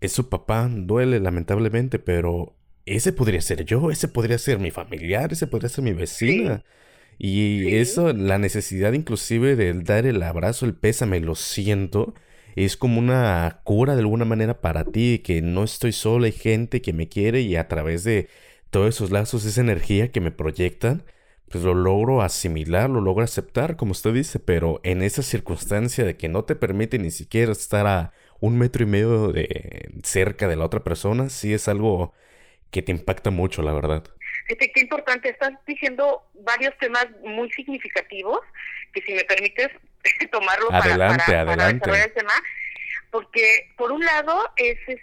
es 0.01 0.11
su 0.11 0.29
papá, 0.29 0.69
duele 0.69 1.21
lamentablemente, 1.21 2.01
pero 2.01 2.57
ese 2.85 3.13
podría 3.13 3.41
ser 3.43 3.65
yo, 3.65 3.93
ese 3.93 4.09
podría 4.09 4.39
ser 4.39 4.59
mi 4.59 4.73
familiar, 4.73 5.33
ese 5.33 5.47
podría 5.47 5.69
ser 5.69 5.85
mi 5.85 5.93
vecina. 5.93 6.65
Y 7.23 7.77
eso, 7.77 8.13
la 8.15 8.39
necesidad 8.39 8.95
inclusive 8.95 9.55
de 9.55 9.75
dar 9.75 10.07
el 10.07 10.23
abrazo, 10.23 10.65
el 10.65 10.75
pésame, 10.75 11.21
lo 11.21 11.35
siento, 11.35 12.15
es 12.57 12.79
como 12.79 12.99
una 12.99 13.61
cura 13.65 13.95
de 13.95 14.01
alguna 14.01 14.25
manera 14.25 14.61
para 14.63 14.85
ti, 14.87 15.19
que 15.23 15.43
no 15.43 15.63
estoy 15.65 15.93
sola, 15.93 16.27
hay 16.27 16.33
gente 16.33 16.81
que 16.81 16.95
me 16.95 17.09
quiere 17.09 17.43
y 17.43 17.57
a 17.57 17.69
través 17.69 18.05
de 18.05 18.29
todos 18.71 18.89
esos 18.95 19.11
lazos, 19.11 19.45
esa 19.45 19.61
energía 19.61 20.11
que 20.11 20.21
me 20.23 20.31
proyectan, 20.33 21.05
pues 21.51 21.63
lo 21.63 21.75
logro 21.75 22.23
asimilar, 22.23 22.89
lo 22.89 23.01
logro 23.03 23.25
aceptar, 23.25 23.77
como 23.77 23.93
usted 23.93 24.15
dice, 24.15 24.39
pero 24.41 24.81
en 24.83 25.03
esa 25.03 25.23
circunstancia 25.23 26.05
de 26.05 26.17
que 26.17 26.29
no 26.31 26.45
te 26.45 26.57
permite 26.57 26.99
ni 26.99 27.11
siquiera 27.11 27.53
estar 27.53 27.87
a 27.87 28.13
un 28.41 28.57
metro 28.59 28.83
y 28.85 28.87
medio 28.87 29.31
de 29.33 29.91
cerca 30.05 30.49
de 30.49 30.57
la 30.57 30.65
otra 30.65 30.83
persona, 30.85 31.29
sí 31.29 31.53
es 31.53 31.69
algo 31.69 32.15
que 32.71 32.83
te 32.83 32.93
impacta 32.93 33.31
mucho, 33.31 33.63
la 33.63 33.73
verdad. 33.75 34.05
Este, 34.51 34.73
qué 34.73 34.81
importante, 34.81 35.29
estás 35.29 35.53
diciendo 35.67 36.23
varios 36.35 36.77
temas 36.79 37.07
muy 37.23 37.51
significativos, 37.53 38.41
que 38.93 39.03
si 39.03 39.15
me 39.15 39.25
permites 39.25 39.69
tomarlo 40.33 40.73
adelante, 40.73 41.25
para, 41.27 41.45
para, 41.45 41.65
adelante. 41.65 41.91
el 41.91 42.13
tema, 42.13 42.33
porque 43.11 43.73
por 43.77 43.93
un 43.93 44.05
lado 44.05 44.51
es, 44.57 44.79
es, 44.89 45.01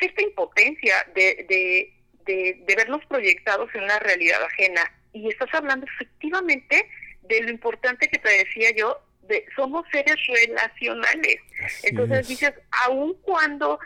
esta 0.00 0.22
impotencia 0.22 1.06
de, 1.14 1.46
de 1.48 1.98
de, 2.28 2.74
vernos 2.76 3.04
proyectados 3.06 3.74
en 3.74 3.84
una 3.84 3.98
realidad 3.98 4.42
ajena. 4.44 4.92
Y 5.12 5.28
estás 5.28 5.48
hablando 5.52 5.86
efectivamente 5.86 6.88
de 7.22 7.40
lo 7.42 7.50
importante 7.50 8.08
que 8.08 8.18
te 8.18 8.28
decía 8.28 8.70
yo 8.76 9.00
de, 9.22 9.44
somos 9.56 9.84
seres 9.90 10.16
relacionales. 10.26 11.38
Entonces 11.82 12.28
dices, 12.28 12.52
aun 12.86 13.14
cuando 13.22 13.78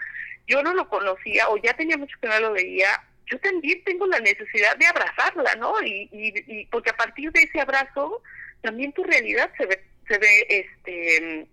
yo 0.46 0.62
no 0.62 0.74
lo 0.74 0.88
conocía 0.88 1.48
o 1.48 1.56
ya 1.56 1.74
tenía 1.74 1.96
mucho 1.96 2.16
que 2.20 2.28
no 2.28 2.40
lo 2.40 2.52
veía, 2.52 3.02
yo 3.32 3.38
también 3.40 3.82
tengo 3.84 4.06
la 4.06 4.20
necesidad 4.20 4.76
de 4.76 4.86
abrazarla, 4.86 5.54
¿no? 5.56 5.74
Y, 5.82 6.08
y, 6.12 6.66
porque 6.66 6.90
a 6.90 6.96
partir 6.96 7.32
de 7.32 7.40
ese 7.40 7.60
abrazo, 7.60 8.22
también 8.60 8.92
tu 8.92 9.02
realidad 9.02 9.50
se 9.56 9.66
ve, 9.66 9.82
se 10.06 10.18
ve 10.18 10.46
este 10.48 11.46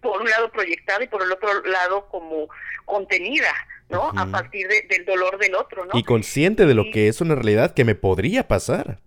por 0.00 0.20
un 0.20 0.28
lado 0.28 0.50
proyectada 0.50 1.04
y 1.04 1.06
por 1.06 1.22
el 1.22 1.30
otro 1.30 1.62
lado 1.62 2.08
como 2.08 2.48
contenida, 2.84 3.52
¿no? 3.88 4.10
A 4.16 4.26
partir 4.26 4.66
del 4.66 5.04
dolor 5.04 5.38
del 5.38 5.54
otro, 5.54 5.84
¿no? 5.84 5.96
Y 5.96 6.02
consciente 6.02 6.66
de 6.66 6.74
lo 6.74 6.90
que 6.90 7.06
es 7.06 7.20
una 7.20 7.36
realidad 7.36 7.72
que 7.72 7.84
me 7.84 7.94
podría 7.94 8.48
pasar. 8.48 8.98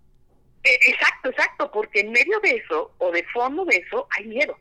E, 0.64 0.74
exacto, 0.88 1.30
exacto, 1.30 1.70
porque 1.70 2.00
en 2.00 2.14
medio 2.14 2.40
de 2.40 2.52
eso 2.52 2.94
o 2.98 3.12
de 3.12 3.26
fondo 3.34 3.66
de 3.66 3.76
eso 3.76 4.08
hay 4.12 4.26
miedo. 4.26 4.58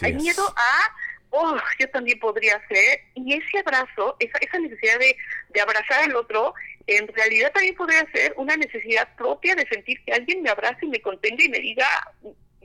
hay 0.00 0.14
miedo 0.14 0.42
a 0.56 0.96
oh, 1.32 1.56
yo 1.78 1.88
también 1.90 2.18
podría 2.18 2.60
ser, 2.68 3.00
y 3.14 3.34
ese 3.34 3.58
abrazo, 3.58 4.16
esa, 4.20 4.38
esa 4.38 4.58
necesidad 4.58 4.98
de, 4.98 5.16
de 5.50 5.60
abrazar 5.60 6.04
al 6.04 6.14
otro, 6.14 6.54
en 6.86 7.08
realidad 7.08 7.52
también 7.52 7.74
podría 7.74 8.06
ser 8.12 8.34
una 8.36 8.56
necesidad 8.56 9.08
propia 9.16 9.54
de 9.54 9.66
sentir 9.66 10.02
que 10.04 10.12
alguien 10.12 10.42
me 10.42 10.50
abrace 10.50 10.84
y 10.84 10.88
me 10.88 11.00
contenga 11.00 11.42
y 11.44 11.48
me 11.48 11.58
diga, 11.58 11.86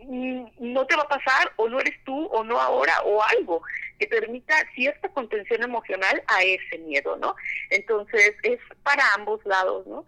mm, 0.04 0.46
no 0.60 0.86
te 0.86 0.96
va 0.96 1.04
a 1.04 1.08
pasar, 1.08 1.54
o 1.56 1.70
no 1.70 1.80
eres 1.80 1.96
tú, 2.04 2.26
o 2.28 2.44
no 2.44 2.60
ahora, 2.60 2.94
o 3.06 3.24
algo 3.24 3.62
que 4.00 4.08
permita 4.08 4.54
cierta 4.76 5.10
contención 5.10 5.64
emocional 5.64 6.22
a 6.28 6.44
ese 6.44 6.78
miedo, 6.80 7.18
¿no? 7.18 7.36
Entonces, 7.70 8.36
es 8.44 8.60
para 8.84 9.14
ambos 9.16 9.44
lados, 9.46 9.88
¿no? 9.88 10.06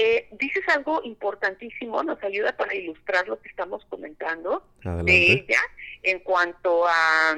Eh, 0.00 0.28
dices 0.32 0.62
algo 0.68 1.00
importantísimo, 1.02 2.02
nos 2.04 2.22
ayuda 2.22 2.56
para 2.56 2.72
ilustrar 2.72 3.26
lo 3.26 3.40
que 3.40 3.48
estamos 3.48 3.84
comentando 3.86 4.62
de 4.84 5.32
ella 5.32 5.58
en 6.04 6.20
cuanto 6.20 6.86
a 6.86 7.36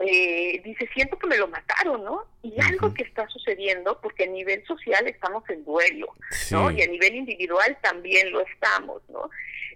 eh, 0.00 0.60
dice, 0.64 0.88
siento 0.94 1.18
que 1.18 1.26
me 1.26 1.36
lo 1.36 1.48
mataron, 1.48 2.04
¿no? 2.04 2.24
Y 2.42 2.54
algo 2.60 2.94
que 2.94 3.02
está 3.02 3.26
sucediendo, 3.28 4.00
porque 4.00 4.24
a 4.24 4.28
nivel 4.28 4.64
social 4.64 5.06
estamos 5.08 5.48
en 5.50 5.64
duelo, 5.64 6.14
¿no? 6.52 6.70
Y 6.70 6.82
a 6.82 6.86
nivel 6.86 7.16
individual 7.16 7.76
también 7.82 8.30
lo 8.30 8.40
estamos, 8.40 9.02
¿no? 9.08 9.28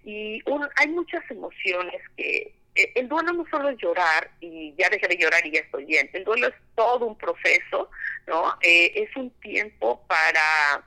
Y 0.04 0.42
hay 0.76 0.88
muchas 0.88 1.28
emociones 1.30 2.00
que... 2.16 2.54
Eh, 2.74 2.90
el 2.94 3.06
duelo 3.06 3.32
no 3.34 3.44
solo 3.50 3.68
es 3.68 3.76
llorar 3.76 4.30
y 4.40 4.74
ya 4.78 4.88
dejé 4.88 5.06
de 5.06 5.18
llorar 5.18 5.44
y 5.46 5.52
ya 5.52 5.60
estoy 5.60 5.84
bien. 5.84 6.08
El 6.14 6.24
duelo 6.24 6.48
es 6.48 6.54
todo 6.74 7.04
un 7.04 7.18
proceso, 7.18 7.90
¿no? 8.26 8.56
Eh, 8.62 8.92
es 8.94 9.14
un 9.16 9.30
tiempo 9.40 10.02
para 10.06 10.82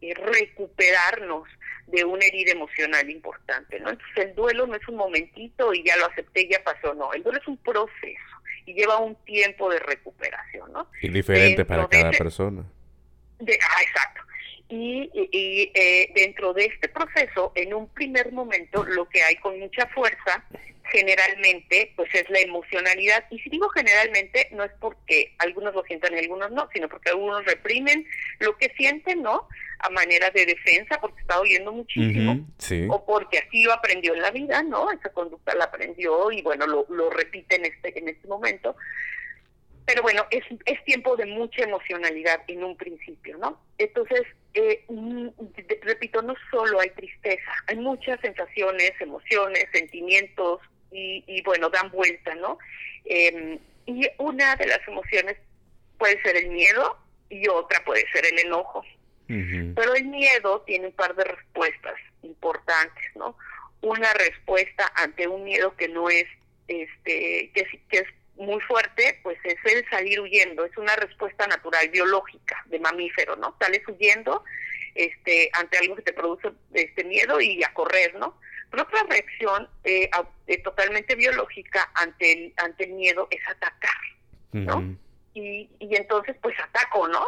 recuperarnos 0.00 1.48
de 1.86 2.04
una 2.04 2.24
herida 2.24 2.52
emocional 2.52 3.08
importante, 3.08 3.78
¿no? 3.80 3.90
Entonces 3.90 4.16
el 4.16 4.34
duelo 4.34 4.66
no 4.66 4.74
es 4.74 4.88
un 4.88 4.96
momentito 4.96 5.72
y 5.72 5.84
ya 5.84 5.96
lo 5.96 6.06
acepté, 6.06 6.48
ya 6.48 6.62
pasó, 6.64 6.94
no, 6.94 7.12
el 7.12 7.22
duelo 7.22 7.38
es 7.38 7.46
un 7.46 7.56
proceso 7.58 8.36
y 8.64 8.74
lleva 8.74 8.98
un 8.98 9.14
tiempo 9.24 9.70
de 9.70 9.78
recuperación, 9.78 10.72
¿no? 10.72 10.88
Y 11.00 11.08
diferente 11.08 11.64
para 11.64 11.88
cada 11.88 12.10
persona. 12.10 12.64
De, 13.38 13.58
ah, 13.62 13.82
exacto. 13.82 14.22
Y, 14.68 15.10
y 15.14 15.70
eh, 15.74 16.10
dentro 16.14 16.52
de 16.52 16.64
este 16.64 16.88
proceso, 16.88 17.52
en 17.54 17.72
un 17.72 17.88
primer 17.88 18.32
momento, 18.32 18.84
lo 18.84 19.08
que 19.08 19.22
hay 19.22 19.36
con 19.36 19.58
mucha 19.60 19.86
fuerza 19.88 20.44
generalmente 20.90 21.92
pues 21.96 22.12
es 22.14 22.28
la 22.30 22.40
emocionalidad 22.40 23.24
y 23.30 23.38
si 23.40 23.50
digo 23.50 23.68
generalmente 23.70 24.48
no 24.52 24.64
es 24.64 24.72
porque 24.80 25.34
algunos 25.38 25.74
lo 25.74 25.82
sientan 25.82 26.14
y 26.14 26.18
algunos 26.18 26.50
no 26.52 26.68
sino 26.72 26.88
porque 26.88 27.10
algunos 27.10 27.44
reprimen 27.44 28.06
lo 28.38 28.56
que 28.56 28.72
sienten 28.76 29.22
no 29.22 29.48
a 29.78 29.90
manera 29.90 30.30
de 30.30 30.46
defensa 30.46 30.98
porque 31.00 31.20
está 31.20 31.40
oyendo 31.40 31.72
muchísimo 31.72 32.46
o 32.88 33.06
porque 33.06 33.38
así 33.38 33.64
lo 33.64 33.72
aprendió 33.72 34.14
en 34.14 34.22
la 34.22 34.30
vida 34.30 34.62
no 34.62 34.90
esa 34.90 35.10
conducta 35.10 35.54
la 35.54 35.64
aprendió 35.64 36.30
y 36.30 36.42
bueno 36.42 36.66
lo, 36.66 36.86
lo 36.88 37.10
repite 37.10 37.56
en 37.56 37.66
este 37.66 37.98
en 37.98 38.08
este 38.08 38.26
momento 38.26 38.76
pero 39.84 40.02
bueno 40.02 40.26
es, 40.30 40.44
es 40.64 40.84
tiempo 40.84 41.16
de 41.16 41.26
mucha 41.26 41.62
emocionalidad 41.62 42.42
en 42.48 42.64
un 42.64 42.76
principio 42.76 43.38
no 43.38 43.60
entonces 43.78 44.22
eh, 44.58 44.86
repito, 45.82 46.22
no 46.22 46.34
solo 46.50 46.80
hay 46.80 46.88
tristeza, 46.88 47.52
hay 47.66 47.76
muchas 47.76 48.18
sensaciones, 48.22 48.92
emociones, 49.00 49.66
sentimientos, 49.70 50.60
y, 50.90 51.42
bueno, 51.42 51.68
dan 51.68 51.90
vuelta, 51.90 52.34
¿no? 52.36 52.58
Em, 53.04 53.58
y 53.84 54.08
una 54.16 54.56
de 54.56 54.66
las 54.66 54.80
emociones 54.88 55.36
puede 55.98 56.20
ser 56.22 56.36
el 56.36 56.48
miedo 56.48 56.96
y 57.28 57.46
otra 57.48 57.84
puede 57.84 58.10
ser 58.12 58.24
el 58.24 58.38
enojo. 58.38 58.82
Pero 59.26 59.94
el 59.94 60.04
miedo 60.04 60.62
tiene 60.66 60.88
un 60.88 60.92
par 60.92 61.14
de 61.16 61.24
respuestas 61.24 61.94
importantes, 62.22 63.04
¿no? 63.16 63.36
Una 63.80 64.12
respuesta 64.14 64.90
ante 64.94 65.26
un 65.26 65.44
miedo 65.44 65.74
que 65.76 65.88
no 65.88 66.08
es, 66.08 66.26
este, 66.68 67.50
que, 67.52 67.82
que 67.88 67.98
es 67.98 68.08
muy 68.36 68.60
fuerte, 68.60 69.18
pues 69.22 69.38
es 69.44 69.56
el 69.64 69.88
salir 69.88 70.20
huyendo, 70.20 70.64
es 70.64 70.76
una 70.76 70.94
respuesta 70.96 71.46
natural, 71.46 71.88
biológica, 71.88 72.62
de 72.66 72.78
mamífero, 72.78 73.36
¿no? 73.36 73.56
Sales 73.58 73.82
huyendo 73.88 74.44
este, 74.94 75.50
ante 75.54 75.78
algo 75.78 75.96
que 75.96 76.02
te 76.02 76.12
produce 76.12 76.52
este 76.72 77.04
miedo 77.04 77.40
y 77.40 77.62
a 77.64 77.72
correr, 77.72 78.14
¿no? 78.14 78.38
Pero 78.70 78.82
otra 78.82 79.02
reacción 79.08 79.68
eh, 79.84 80.10
eh, 80.46 80.62
totalmente 80.62 81.14
biológica 81.14 81.90
ante 81.94 82.32
el, 82.32 82.54
ante 82.56 82.84
el 82.84 82.92
miedo 82.92 83.28
es 83.30 83.40
atacar, 83.48 83.94
¿no? 84.52 84.96
y, 85.36 85.68
y 85.78 85.96
entonces 85.96 86.34
pues 86.40 86.58
ataco, 86.58 87.06
¿no? 87.08 87.22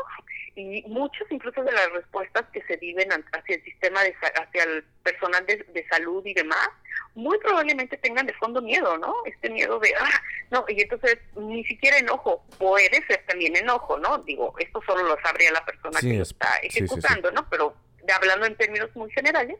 Y 0.59 0.83
muchas 0.88 1.31
incluso 1.31 1.62
de 1.62 1.71
las 1.71 1.92
respuestas 1.92 2.44
que 2.53 2.61
se 2.62 2.77
viven 2.79 3.09
hacia 3.12 3.55
el 3.55 3.62
sistema, 3.62 4.03
de, 4.03 4.12
hacia 4.12 4.64
el 4.64 4.83
personal 5.05 5.47
de, 5.47 5.64
de 5.73 5.87
salud 5.88 6.27
y 6.27 6.35
demás, 6.35 6.68
muy 7.14 7.38
probablemente 7.38 7.97
tengan 7.97 8.27
de 8.27 8.33
fondo 8.35 8.61
miedo, 8.61 8.99
¿no? 8.99 9.14
Este 9.25 9.51
miedo 9.51 9.79
de, 9.79 9.94
ah, 10.01 10.23
no, 10.51 10.64
y 10.66 10.81
entonces 10.81 11.18
ni 11.37 11.64
siquiera 11.64 11.99
enojo, 11.99 12.44
puede 12.59 13.05
ser 13.07 13.25
también 13.29 13.57
enojo, 13.57 13.99
¿no? 13.99 14.18
Digo, 14.18 14.53
esto 14.59 14.83
solo 14.85 15.05
lo 15.05 15.16
sabría 15.21 15.53
la 15.53 15.64
persona 15.64 16.01
que 16.01 16.14
lo 16.14 16.25
está 16.25 16.57
ejecutando, 16.62 17.31
¿no? 17.31 17.49
Pero 17.49 17.77
hablando 18.12 18.47
en 18.47 18.57
términos 18.57 18.90
muy 18.97 19.11
generales, 19.12 19.59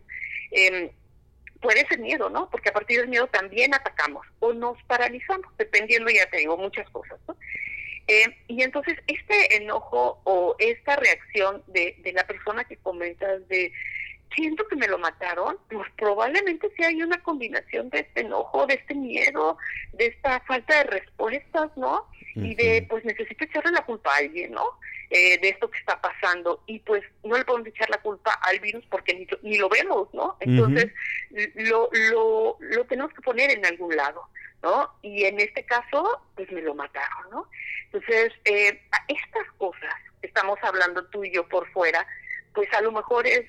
eh, 0.51 0.91
puede 1.61 1.87
ser 1.87 2.01
miedo, 2.01 2.29
¿no? 2.29 2.51
Porque 2.51 2.71
a 2.71 2.73
partir 2.73 2.99
del 2.99 3.09
miedo 3.09 3.29
también 3.29 3.73
atacamos 3.73 4.27
o 4.41 4.53
nos 4.53 4.83
paralizamos, 4.85 5.47
dependiendo, 5.59 6.11
ya 6.11 6.29
te 6.29 6.39
digo, 6.39 6.57
muchas 6.57 6.89
cosas, 6.91 7.21
¿no? 7.29 7.37
Eh, 8.09 8.37
y 8.49 8.63
entonces 8.63 8.99
este 9.07 9.57
enojo 9.57 10.21
o 10.25 10.57
esta 10.59 10.97
reacción 10.97 11.63
de, 11.67 11.95
de 11.99 12.13
la 12.13 12.27
persona 12.27 12.65
que 12.65 12.79
comentas 12.79 13.47
de 13.49 13.73
siento 14.35 14.67
que 14.69 14.77
me 14.77 14.89
lo 14.89 14.99
mataron, 14.99 15.59
pues 15.69 15.89
probablemente 15.97 16.71
sí 16.77 16.85
hay 16.85 17.03
una 17.03 17.23
combinación 17.23 17.91
de 17.91 18.01
este 18.01 18.21
enojo, 18.21 18.67
de 18.67 18.75
este 18.75 18.95
miedo, 18.95 19.59
de 19.93 20.07
esta 20.07 20.41
falta 20.41 20.79
de 20.79 20.85
respuestas, 20.85 21.71
¿no? 21.77 22.07
Y 22.35 22.55
de, 22.55 22.87
pues 22.89 23.05
necesito 23.05 23.45
echarle 23.45 23.73
la 23.73 23.85
culpa 23.85 24.15
a 24.15 24.19
alguien, 24.19 24.53
¿no? 24.53 24.65
Eh, 25.11 25.39
de 25.41 25.49
esto 25.49 25.69
que 25.71 25.79
está 25.79 26.01
pasando 26.01 26.63
y 26.67 26.79
pues 26.81 27.03
no 27.25 27.37
le 27.37 27.45
podemos 27.45 27.67
echar 27.67 27.89
la 27.91 27.97
culpa 27.97 28.31
al 28.43 28.61
virus 28.61 28.85
porque 28.91 29.15
ni, 29.15 29.27
ni 29.43 29.57
lo 29.57 29.69
vemos, 29.69 30.09
¿no? 30.13 30.37
Entonces 30.39 30.93
lo, 31.55 31.89
lo, 31.93 32.59
lo 32.61 32.85
tenemos 32.85 33.13
que 33.13 33.23
poner 33.23 33.51
en 33.51 33.65
algún 33.67 33.97
lado, 33.97 34.29
¿no? 34.63 34.93
Y 35.03 35.25
en 35.25 35.41
este 35.41 35.65
caso, 35.65 36.23
pues 36.35 36.51
me 36.51 36.63
lo 36.63 36.75
mataron, 36.75 37.31
¿no? 37.31 37.49
Entonces, 37.87 38.33
eh, 38.45 38.81
estas 39.09 39.47
cosas, 39.57 39.95
estamos 40.23 40.59
hablando 40.63 41.05
tú 41.07 41.25
y 41.25 41.33
yo 41.33 41.49
por 41.49 41.71
fuera, 41.73 42.07
pues 42.55 42.73
a 42.75 42.81
lo 42.81 42.93
mejor 42.93 43.27
es, 43.27 43.47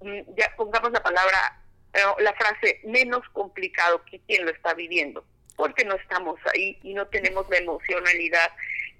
mm, 0.00 0.20
ya 0.36 0.54
pongamos 0.56 0.92
la 0.92 1.02
palabra, 1.02 1.60
eh, 1.92 2.00
la 2.20 2.32
frase 2.34 2.80
menos 2.84 3.28
complicado 3.32 4.04
que 4.04 4.20
quien 4.20 4.44
lo 4.44 4.50
está 4.50 4.74
viviendo, 4.74 5.24
porque 5.56 5.84
no 5.84 5.94
estamos 5.96 6.38
ahí 6.52 6.78
y 6.82 6.94
no 6.94 7.06
tenemos 7.08 7.48
la 7.50 7.58
emocionalidad 7.58 8.52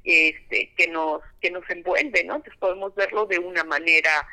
este, 0.04 0.72
que 0.76 0.88
nos 0.88 1.22
que 1.40 1.50
nos 1.50 1.68
envuelve, 1.70 2.24
¿no? 2.24 2.36
Entonces 2.36 2.58
podemos 2.60 2.94
verlo 2.94 3.24
de 3.26 3.38
una 3.38 3.64
manera 3.64 4.26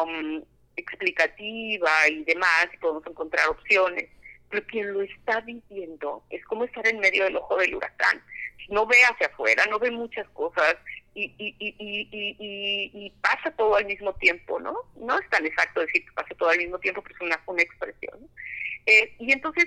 um, 0.00 0.42
explicativa 0.76 2.08
y 2.08 2.22
demás, 2.24 2.68
podemos 2.80 3.06
encontrar 3.06 3.48
opciones, 3.48 4.08
pero 4.50 4.66
quien 4.66 4.92
lo 4.92 5.02
está 5.02 5.40
viviendo 5.40 6.22
es 6.30 6.44
como 6.44 6.64
estar 6.64 6.86
en 6.86 6.98
medio 7.00 7.24
del 7.24 7.36
ojo 7.36 7.56
del 7.56 7.74
huracán. 7.74 8.22
No 8.68 8.86
ve 8.86 8.96
hacia 9.10 9.28
afuera, 9.28 9.64
no 9.70 9.78
ve 9.78 9.90
muchas 9.90 10.28
cosas 10.30 10.76
y, 11.14 11.32
y, 11.38 13.12
pasa 13.22 13.50
todo 13.52 13.76
al 13.76 13.86
mismo 13.86 14.12
tiempo, 14.14 14.60
¿no? 14.60 14.76
No 14.96 15.18
es 15.18 15.28
tan 15.30 15.46
exacto 15.46 15.80
decir 15.80 16.04
que 16.04 16.12
pasa 16.12 16.34
todo 16.36 16.50
al 16.50 16.58
mismo 16.58 16.78
tiempo, 16.78 17.02
pero 17.02 17.14
es 17.14 17.20
una, 17.22 17.42
una 17.46 17.62
expresión. 17.62 18.28
Eh, 18.86 19.14
y 19.18 19.32
entonces, 19.32 19.66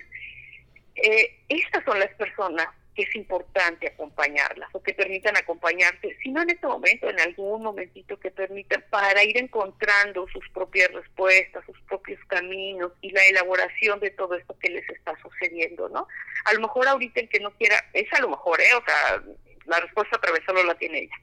eh, 0.95 1.39
estas 1.49 1.83
son 1.85 1.99
las 1.99 2.13
personas 2.15 2.67
es 3.03 3.15
importante 3.15 3.87
acompañarlas 3.87 4.69
o 4.73 4.81
que 4.81 4.93
permitan 4.93 5.37
acompañarte, 5.37 6.17
si 6.21 6.29
no 6.29 6.41
en 6.41 6.49
este 6.49 6.67
momento, 6.67 7.09
en 7.09 7.19
algún 7.19 7.63
momentito 7.63 8.19
que 8.19 8.31
permitan 8.31 8.83
para 8.89 9.23
ir 9.23 9.37
encontrando 9.37 10.27
sus 10.27 10.47
propias 10.49 10.91
respuestas, 10.91 11.65
sus 11.65 11.79
propios 11.81 12.19
caminos 12.27 12.91
y 13.01 13.11
la 13.11 13.25
elaboración 13.25 13.99
de 13.99 14.11
todo 14.11 14.35
esto 14.35 14.57
que 14.59 14.69
les 14.69 14.87
está 14.89 15.17
sucediendo, 15.21 15.89
¿no? 15.89 16.07
A 16.45 16.53
lo 16.53 16.61
mejor 16.61 16.87
ahorita 16.87 17.19
el 17.19 17.29
que 17.29 17.39
no 17.39 17.51
quiera, 17.51 17.75
es 17.93 18.11
a 18.13 18.21
lo 18.21 18.29
mejor, 18.29 18.59
¿eh? 18.61 18.73
O 18.75 18.83
sea, 18.85 19.23
la 19.65 19.79
respuesta 19.79 20.17
a 20.17 20.21
través 20.21 20.43
solo 20.45 20.63
la 20.63 20.75
tiene 20.75 20.99
ella. 20.99 21.15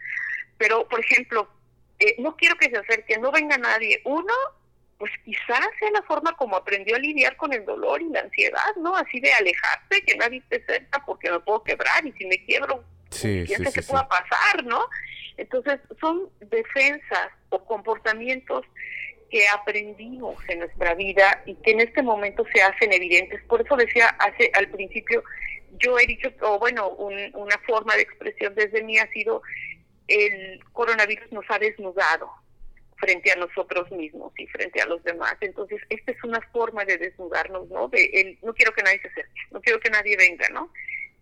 Pero, 0.58 0.88
por 0.88 1.00
ejemplo, 1.00 1.48
eh, 1.98 2.16
no 2.18 2.36
quiero 2.36 2.56
que 2.56 2.70
se 2.70 2.78
acerque, 2.78 3.18
no 3.18 3.32
venga 3.32 3.58
nadie. 3.58 4.00
Uno, 4.04 4.34
pues 4.98 5.12
quizás 5.24 5.66
sea 5.78 5.90
la 5.92 6.02
forma 6.02 6.34
como 6.36 6.56
aprendió 6.56 6.96
a 6.96 6.98
lidiar 6.98 7.36
con 7.36 7.52
el 7.52 7.64
dolor 7.64 8.00
y 8.00 8.08
la 8.08 8.20
ansiedad, 8.20 8.74
¿no? 8.80 8.96
Así 8.96 9.20
de 9.20 9.32
alejarse, 9.32 10.02
que 10.06 10.16
nadie 10.16 10.38
esté 10.38 10.64
cerca 10.64 11.02
porque 11.04 11.30
me 11.30 11.40
puedo 11.40 11.62
quebrar 11.62 12.06
y 12.06 12.12
si 12.12 12.26
me 12.26 12.42
quiebro, 12.44 12.82
sí, 13.10 13.44
pues, 13.46 13.74
que 13.74 13.82
pueda 13.82 14.08
pasar, 14.08 14.64
¿no? 14.64 14.86
Entonces, 15.36 15.80
son 16.00 16.30
defensas 16.40 17.28
o 17.50 17.62
comportamientos 17.64 18.64
que 19.30 19.46
aprendimos 19.48 20.36
en 20.48 20.60
nuestra 20.60 20.94
vida 20.94 21.42
y 21.44 21.56
que 21.56 21.72
en 21.72 21.80
este 21.80 22.02
momento 22.02 22.44
se 22.54 22.62
hacen 22.62 22.92
evidentes. 22.92 23.42
Por 23.44 23.60
eso 23.60 23.76
decía 23.76 24.08
hace 24.18 24.50
al 24.54 24.68
principio, 24.68 25.22
yo 25.78 25.98
he 25.98 26.06
dicho, 26.06 26.32
o 26.40 26.58
bueno, 26.58 26.88
una 26.88 27.58
forma 27.66 27.94
de 27.96 28.02
expresión 28.02 28.54
desde 28.54 28.82
mí 28.82 28.98
ha 28.98 29.10
sido 29.12 29.42
el 30.08 30.62
coronavirus 30.72 31.32
nos 31.32 31.44
ha 31.50 31.58
desnudado 31.58 32.30
frente 32.96 33.30
a 33.30 33.36
nosotros 33.36 33.90
mismos 33.92 34.32
y 34.38 34.46
frente 34.46 34.80
a 34.80 34.86
los 34.86 35.02
demás. 35.04 35.36
Entonces, 35.40 35.80
esta 35.88 36.12
es 36.12 36.24
una 36.24 36.40
forma 36.52 36.84
de 36.84 36.98
desnudarnos, 36.98 37.68
¿no? 37.68 37.88
De 37.88 38.04
el, 38.14 38.38
no 38.42 38.54
quiero 38.54 38.72
que 38.72 38.82
nadie 38.82 39.00
se 39.00 39.08
acerque, 39.08 39.40
no 39.50 39.60
quiero 39.60 39.80
que 39.80 39.90
nadie 39.90 40.16
venga, 40.16 40.48
¿no? 40.50 40.72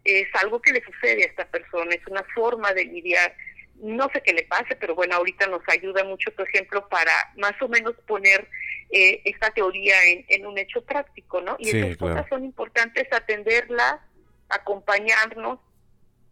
Es 0.05 0.29
algo 0.35 0.61
que 0.61 0.73
le 0.73 0.85
sucede 0.85 1.25
a 1.25 1.27
esta 1.27 1.47
persona, 1.47 1.95
es 1.95 2.07
una 2.07 2.23
forma 2.35 2.73
de 2.73 2.85
lidiar 2.85 3.35
no 3.77 4.09
sé 4.13 4.23
qué 4.23 4.33
le 4.33 4.45
pase, 4.45 4.77
pero 4.77 4.95
bueno, 4.95 5.17
ahorita 5.17 5.47
nos 5.49 5.63
ayuda 5.69 6.05
mucho, 6.05 6.31
por 6.33 6.49
ejemplo, 6.49 6.89
para 6.89 7.13
más 7.37 7.61
o 7.61 7.69
menos 7.69 7.95
poner 8.07 8.49
eh, 8.91 9.21
esta 9.25 9.51
teoría 9.51 9.97
en, 10.05 10.47
un 10.47 10.57
hecho 10.59 10.83
práctico, 10.83 11.41
¿no? 11.41 11.57
Y 11.59 11.77
esas 11.77 11.97
cosas 11.97 12.27
son 12.29 12.45
importantes 12.45 13.13
atenderlas, 13.13 14.01
acompañarnos 14.49 15.59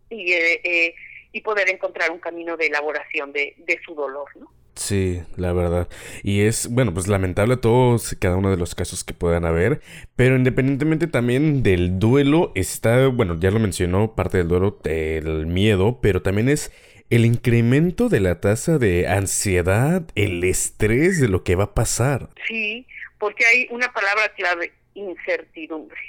y, 0.08 0.32
eh, 0.32 0.60
eh, 0.62 0.94
y 1.32 1.40
poder 1.40 1.68
encontrar 1.68 2.10
un 2.10 2.20
camino 2.20 2.56
de 2.56 2.66
elaboración 2.66 3.32
de, 3.32 3.54
de 3.58 3.80
su 3.84 3.94
dolor, 3.94 4.28
¿no? 4.36 4.50
Sí, 4.82 5.22
la 5.36 5.52
verdad. 5.52 5.88
Y 6.24 6.40
es, 6.40 6.66
bueno, 6.68 6.92
pues 6.92 7.06
lamentable 7.06 7.56
todos, 7.56 8.16
cada 8.18 8.36
uno 8.36 8.50
de 8.50 8.56
los 8.56 8.74
casos 8.74 9.04
que 9.04 9.14
puedan 9.14 9.44
haber, 9.44 9.80
pero 10.16 10.34
independientemente 10.34 11.06
también 11.06 11.62
del 11.62 12.00
duelo 12.00 12.50
está, 12.56 13.06
bueno, 13.06 13.38
ya 13.38 13.52
lo 13.52 13.60
mencionó, 13.60 14.16
parte 14.16 14.38
del 14.38 14.48
duelo, 14.48 14.80
el 14.84 15.46
miedo, 15.46 16.00
pero 16.02 16.20
también 16.20 16.48
es 16.48 16.72
el 17.10 17.24
incremento 17.24 18.08
de 18.08 18.18
la 18.18 18.40
tasa 18.40 18.78
de 18.78 19.06
ansiedad, 19.06 20.02
el 20.16 20.42
estrés 20.42 21.20
de 21.20 21.28
lo 21.28 21.44
que 21.44 21.54
va 21.54 21.64
a 21.64 21.74
pasar. 21.74 22.30
Sí, 22.48 22.84
porque 23.18 23.44
hay 23.46 23.68
una 23.70 23.92
palabra 23.92 24.32
clave, 24.34 24.72
incertidumbre. 24.94 26.00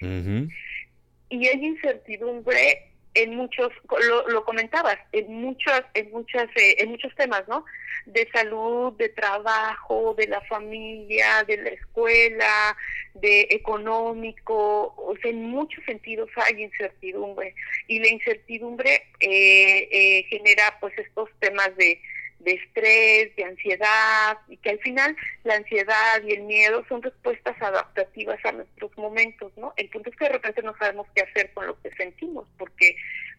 Y 1.30 1.48
hay 1.48 1.64
incertidumbre 1.64 2.90
en 3.15 3.36
muchos, 3.36 3.71
lo, 4.08 4.28
lo 4.28 4.43
comentabas, 4.43 4.97
en 5.12 5.32
muchas, 5.34 5.84
en 5.93 6.12
muchas, 6.12 6.47
eh, 6.56 6.76
en 6.80 6.91
muchos 6.91 7.13
temas, 7.15 7.47
¿no? 7.47 7.65
De 8.06 8.28
salud, 8.34 8.93
de 8.93 9.10
trabajo, 9.10 10.15
de 10.17 10.28
la 10.28 10.41
familia, 10.41 11.43
de 11.47 11.58
la 11.58 11.69
escuela, 11.69 12.76
de 13.13 13.47
económico, 13.52 14.93
o 14.97 15.15
sea, 15.21 15.32
en 15.32 15.43
muchos 15.43 15.84
sentidos 15.86 16.30
hay 16.36 16.63
incertidumbre 16.63 17.56
y 17.88 17.99
la 17.99 18.10
incertidumbre 18.10 19.04
eh, 19.19 19.88
eh, 19.91 20.26
genera, 20.30 20.78
pues, 20.80 20.97
estos 20.97 21.30
temas 21.39 21.76
de 21.78 22.02
de 22.43 22.53
estrés, 22.53 23.36
de 23.36 23.43
ansiedad, 23.45 24.38
y 24.47 24.58
que 24.58 24.71
al 24.71 24.79
final 24.79 25.15
la 25.43 25.56
ansiedad 25.56 26.21
y 26.25 26.34
el 26.34 26.41
miedo 26.43 26.84
son 26.88 27.01
respuestas 27.01 27.60
adaptativas 27.62 28.43
a 28.45 28.51
nuestros 28.51 28.95
momentos, 28.97 29.51
¿no? 29.58 29.73
El 29.77 29.89
punto 29.89 30.10
es 30.10 30.15
que 30.15 30.25
de 30.25 30.34
repente 30.34 30.62
no 30.62 30.75
sabemos 30.77 31.08
qué 31.15 31.21
hacer 31.21 31.51
con 31.53 31.67
lo 31.67 31.82
que 31.82 31.91
sentimos, 31.91 32.47
porque 32.58 32.95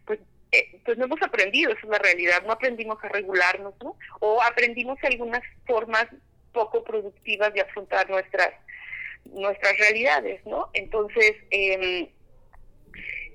pues 0.07 0.21
eh, 0.53 0.81
pues 0.85 0.97
no 0.99 1.07
hemos 1.07 1.21
aprendido, 1.23 1.73
esa 1.73 1.81
es 1.81 1.89
la 1.89 1.99
realidad, 1.99 2.43
no 2.47 2.53
aprendimos 2.53 3.03
a 3.03 3.09
regularnos, 3.09 3.75
¿no? 3.83 3.97
O 4.21 4.43
aprendimos 4.43 4.99
algunas 5.03 5.43
formas 5.67 6.07
poco 6.53 6.85
productivas 6.85 7.53
de 7.53 7.61
afrontar 7.61 8.09
nuestras 8.09 8.51
nuestras 9.25 9.77
realidades, 9.79 10.45
¿no? 10.47 10.71
Entonces, 10.75 11.35
eh, 11.51 12.11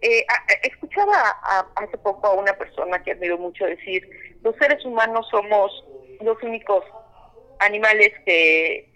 eh, 0.02 0.26
escuchaba 0.64 1.20
hace 1.76 1.98
poco 1.98 2.28
a 2.28 2.34
una 2.34 2.54
persona 2.54 3.04
que 3.04 3.12
admiro 3.12 3.38
mucho 3.38 3.66
decir, 3.66 4.08
los 4.44 4.56
seres 4.56 4.84
humanos 4.86 5.28
somos 5.30 5.84
los 6.22 6.42
únicos 6.44 6.84
animales 7.60 8.14
que, 8.26 8.90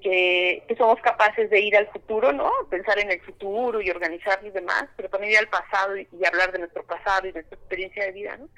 que, 0.00 0.74
somos 0.76 1.00
capaces 1.00 1.50
de 1.50 1.60
ir 1.60 1.76
al 1.76 1.88
futuro, 1.88 2.32
¿no? 2.32 2.50
Pensar 2.70 2.98
en 2.98 3.10
el 3.10 3.20
futuro 3.20 3.80
y 3.80 3.90
organizar 3.90 4.40
y 4.44 4.50
demás, 4.50 4.84
pero 4.96 5.08
también 5.08 5.32
ir 5.32 5.38
al 5.38 5.48
pasado 5.48 5.96
y, 5.96 6.08
hablar 6.24 6.52
de 6.52 6.60
nuestro 6.60 6.84
pasado 6.84 7.26
y 7.26 7.32
de 7.32 7.40
nuestra 7.40 7.58
experiencia 7.58 8.04
de 8.04 8.12
vida, 8.12 8.36
¿no? 8.36 8.48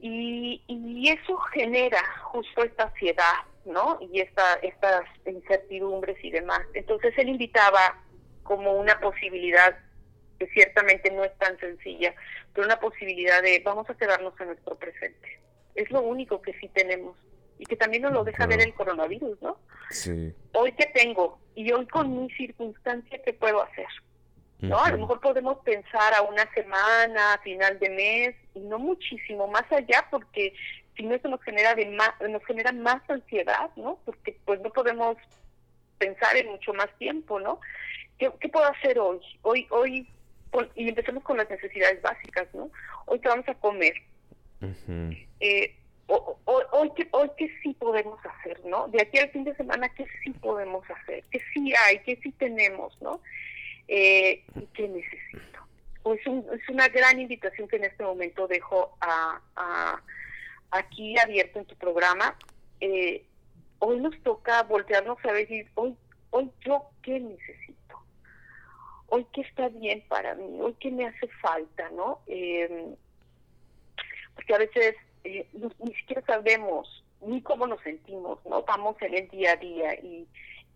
Y, 0.00 0.62
y 0.66 1.08
eso 1.08 1.36
genera 1.52 2.02
justo 2.24 2.62
esta 2.62 2.84
ansiedad, 2.84 3.34
¿no? 3.64 3.98
Y 4.00 4.20
esta, 4.20 4.54
estas 4.62 5.04
incertidumbres 5.26 6.22
y 6.22 6.30
demás. 6.30 6.60
Entonces 6.74 7.14
él 7.16 7.30
invitaba 7.30 7.98
como 8.42 8.74
una 8.74 9.00
posibilidad 9.00 9.76
que 10.44 10.52
ciertamente 10.52 11.10
no 11.10 11.24
es 11.24 11.36
tan 11.38 11.58
sencilla, 11.58 12.14
pero 12.52 12.66
una 12.66 12.78
posibilidad 12.78 13.42
de 13.42 13.60
vamos 13.64 13.88
a 13.88 13.94
quedarnos 13.94 14.38
en 14.40 14.48
nuestro 14.48 14.76
presente. 14.76 15.40
Es 15.74 15.90
lo 15.90 16.02
único 16.02 16.40
que 16.42 16.52
sí 16.54 16.68
tenemos 16.68 17.16
y 17.58 17.64
que 17.66 17.76
también 17.76 18.02
nos 18.02 18.12
lo 18.12 18.24
deja 18.24 18.46
ver 18.46 18.60
el 18.60 18.74
coronavirus, 18.74 19.40
¿no? 19.42 19.58
Sí. 19.90 20.34
Hoy 20.52 20.72
que 20.72 20.86
tengo 20.86 21.38
y 21.54 21.70
hoy 21.72 21.86
con 21.86 22.22
mi 22.22 22.30
circunstancia, 22.32 23.20
¿qué 23.24 23.32
puedo 23.32 23.62
hacer? 23.62 23.86
¿No? 24.60 24.82
A 24.82 24.90
lo 24.90 24.98
mejor 24.98 25.20
podemos 25.20 25.58
pensar 25.58 26.14
a 26.14 26.22
una 26.22 26.50
semana, 26.54 27.34
a 27.34 27.38
final 27.38 27.78
de 27.80 27.90
mes, 27.90 28.34
y 28.54 28.60
no 28.60 28.78
muchísimo 28.78 29.46
más 29.46 29.70
allá, 29.70 30.06
porque 30.10 30.54
si 30.96 31.02
no 31.02 31.14
eso 31.14 31.28
nos 31.28 31.42
genera 31.42 31.74
de 31.74 31.86
más, 31.86 32.12
nos 32.30 32.42
genera 32.46 32.72
más 32.72 33.02
ansiedad, 33.10 33.68
¿no? 33.76 33.98
Porque 34.06 34.38
pues 34.46 34.60
no 34.62 34.70
podemos 34.70 35.18
pensar 35.98 36.34
en 36.36 36.46
mucho 36.50 36.72
más 36.72 36.88
tiempo, 36.96 37.40
¿no? 37.40 37.60
¿Qué, 38.18 38.32
qué 38.40 38.48
puedo 38.48 38.64
hacer 38.66 38.98
hoy? 38.98 39.20
Hoy, 39.42 39.66
hoy 39.70 40.08
y 40.74 40.88
empecemos 40.88 41.22
con 41.22 41.36
las 41.36 41.48
necesidades 41.50 42.00
básicas, 42.02 42.46
¿no? 42.54 42.70
Hoy 43.06 43.18
que 43.20 43.28
vamos 43.28 43.48
a 43.48 43.54
comer. 43.54 43.94
eh, 45.40 45.74
hoy, 46.06 46.90
que, 46.96 47.08
hoy 47.12 47.30
que 47.36 47.50
sí 47.62 47.74
podemos 47.74 48.18
hacer, 48.24 48.60
¿no? 48.64 48.88
De 48.88 49.02
aquí 49.02 49.18
al 49.18 49.30
fin 49.30 49.44
de 49.44 49.54
semana, 49.56 49.88
¿qué 49.90 50.06
sí 50.22 50.30
podemos 50.32 50.88
hacer? 50.90 51.24
¿Qué 51.30 51.40
sí 51.52 51.72
hay? 51.84 51.98
¿Qué 52.00 52.18
sí 52.22 52.32
tenemos, 52.32 53.00
no? 53.00 53.20
Eh, 53.88 54.44
¿Qué 54.74 54.88
necesito? 54.88 55.60
Pues 56.02 56.20
es 56.20 56.68
una 56.68 56.88
gran 56.88 57.20
invitación 57.20 57.66
que 57.68 57.76
en 57.76 57.84
este 57.84 58.04
momento 58.04 58.46
dejo 58.46 58.96
a, 59.00 59.40
a 59.56 60.02
aquí 60.70 61.16
abierto 61.18 61.58
en 61.58 61.64
tu 61.64 61.76
programa. 61.76 62.36
Eh, 62.80 63.24
hoy 63.78 64.00
nos 64.00 64.18
toca 64.22 64.62
voltearnos 64.64 65.18
a 65.24 65.40
y 65.40 65.66
hoy, 65.74 65.96
hoy 66.30 66.50
yo 66.64 66.90
qué 67.02 67.20
necesito 67.20 67.74
hoy 69.08 69.26
qué 69.32 69.42
está 69.42 69.68
bien 69.68 70.02
para 70.08 70.34
mí, 70.34 70.58
hoy 70.60 70.74
qué 70.80 70.90
me 70.90 71.06
hace 71.06 71.28
falta, 71.40 71.88
¿no? 71.90 72.20
Eh, 72.26 72.94
porque 74.34 74.54
a 74.54 74.58
veces 74.58 74.96
eh, 75.24 75.46
ni 75.52 75.94
siquiera 75.94 76.22
sabemos 76.26 77.04
ni 77.20 77.40
cómo 77.42 77.66
nos 77.66 77.80
sentimos, 77.82 78.38
¿no? 78.44 78.62
Vamos 78.62 79.00
en 79.00 79.14
el 79.14 79.28
día 79.28 79.52
a 79.52 79.56
día 79.56 79.94
y, 79.94 80.26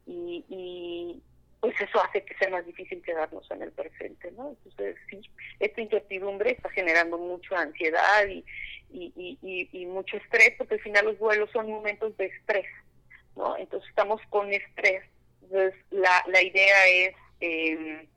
y, 0.06 1.22
pues 1.60 1.74
eso 1.80 2.00
hace 2.02 2.24
que 2.24 2.34
sea 2.36 2.48
más 2.50 2.64
difícil 2.64 3.02
quedarnos 3.02 3.50
en 3.50 3.62
el 3.62 3.72
presente, 3.72 4.30
¿no? 4.32 4.50
Entonces, 4.50 4.96
sí, 5.10 5.20
esta 5.58 5.80
incertidumbre 5.80 6.52
está 6.52 6.70
generando 6.70 7.18
mucha 7.18 7.60
ansiedad 7.60 8.26
y, 8.26 8.44
y, 8.90 9.68
y, 9.72 9.86
mucho 9.86 10.16
estrés, 10.16 10.54
porque 10.56 10.74
al 10.74 10.80
final 10.80 11.06
los 11.06 11.18
vuelos 11.18 11.50
son 11.50 11.68
momentos 11.68 12.16
de 12.16 12.26
estrés, 12.26 12.66
¿no? 13.36 13.56
Entonces 13.56 13.88
estamos 13.90 14.22
con 14.30 14.52
estrés. 14.52 15.02
Entonces, 15.42 15.74
la, 15.90 16.24
la 16.28 16.42
idea 16.42 16.86
es... 16.86 17.14
Eh, 17.40 18.08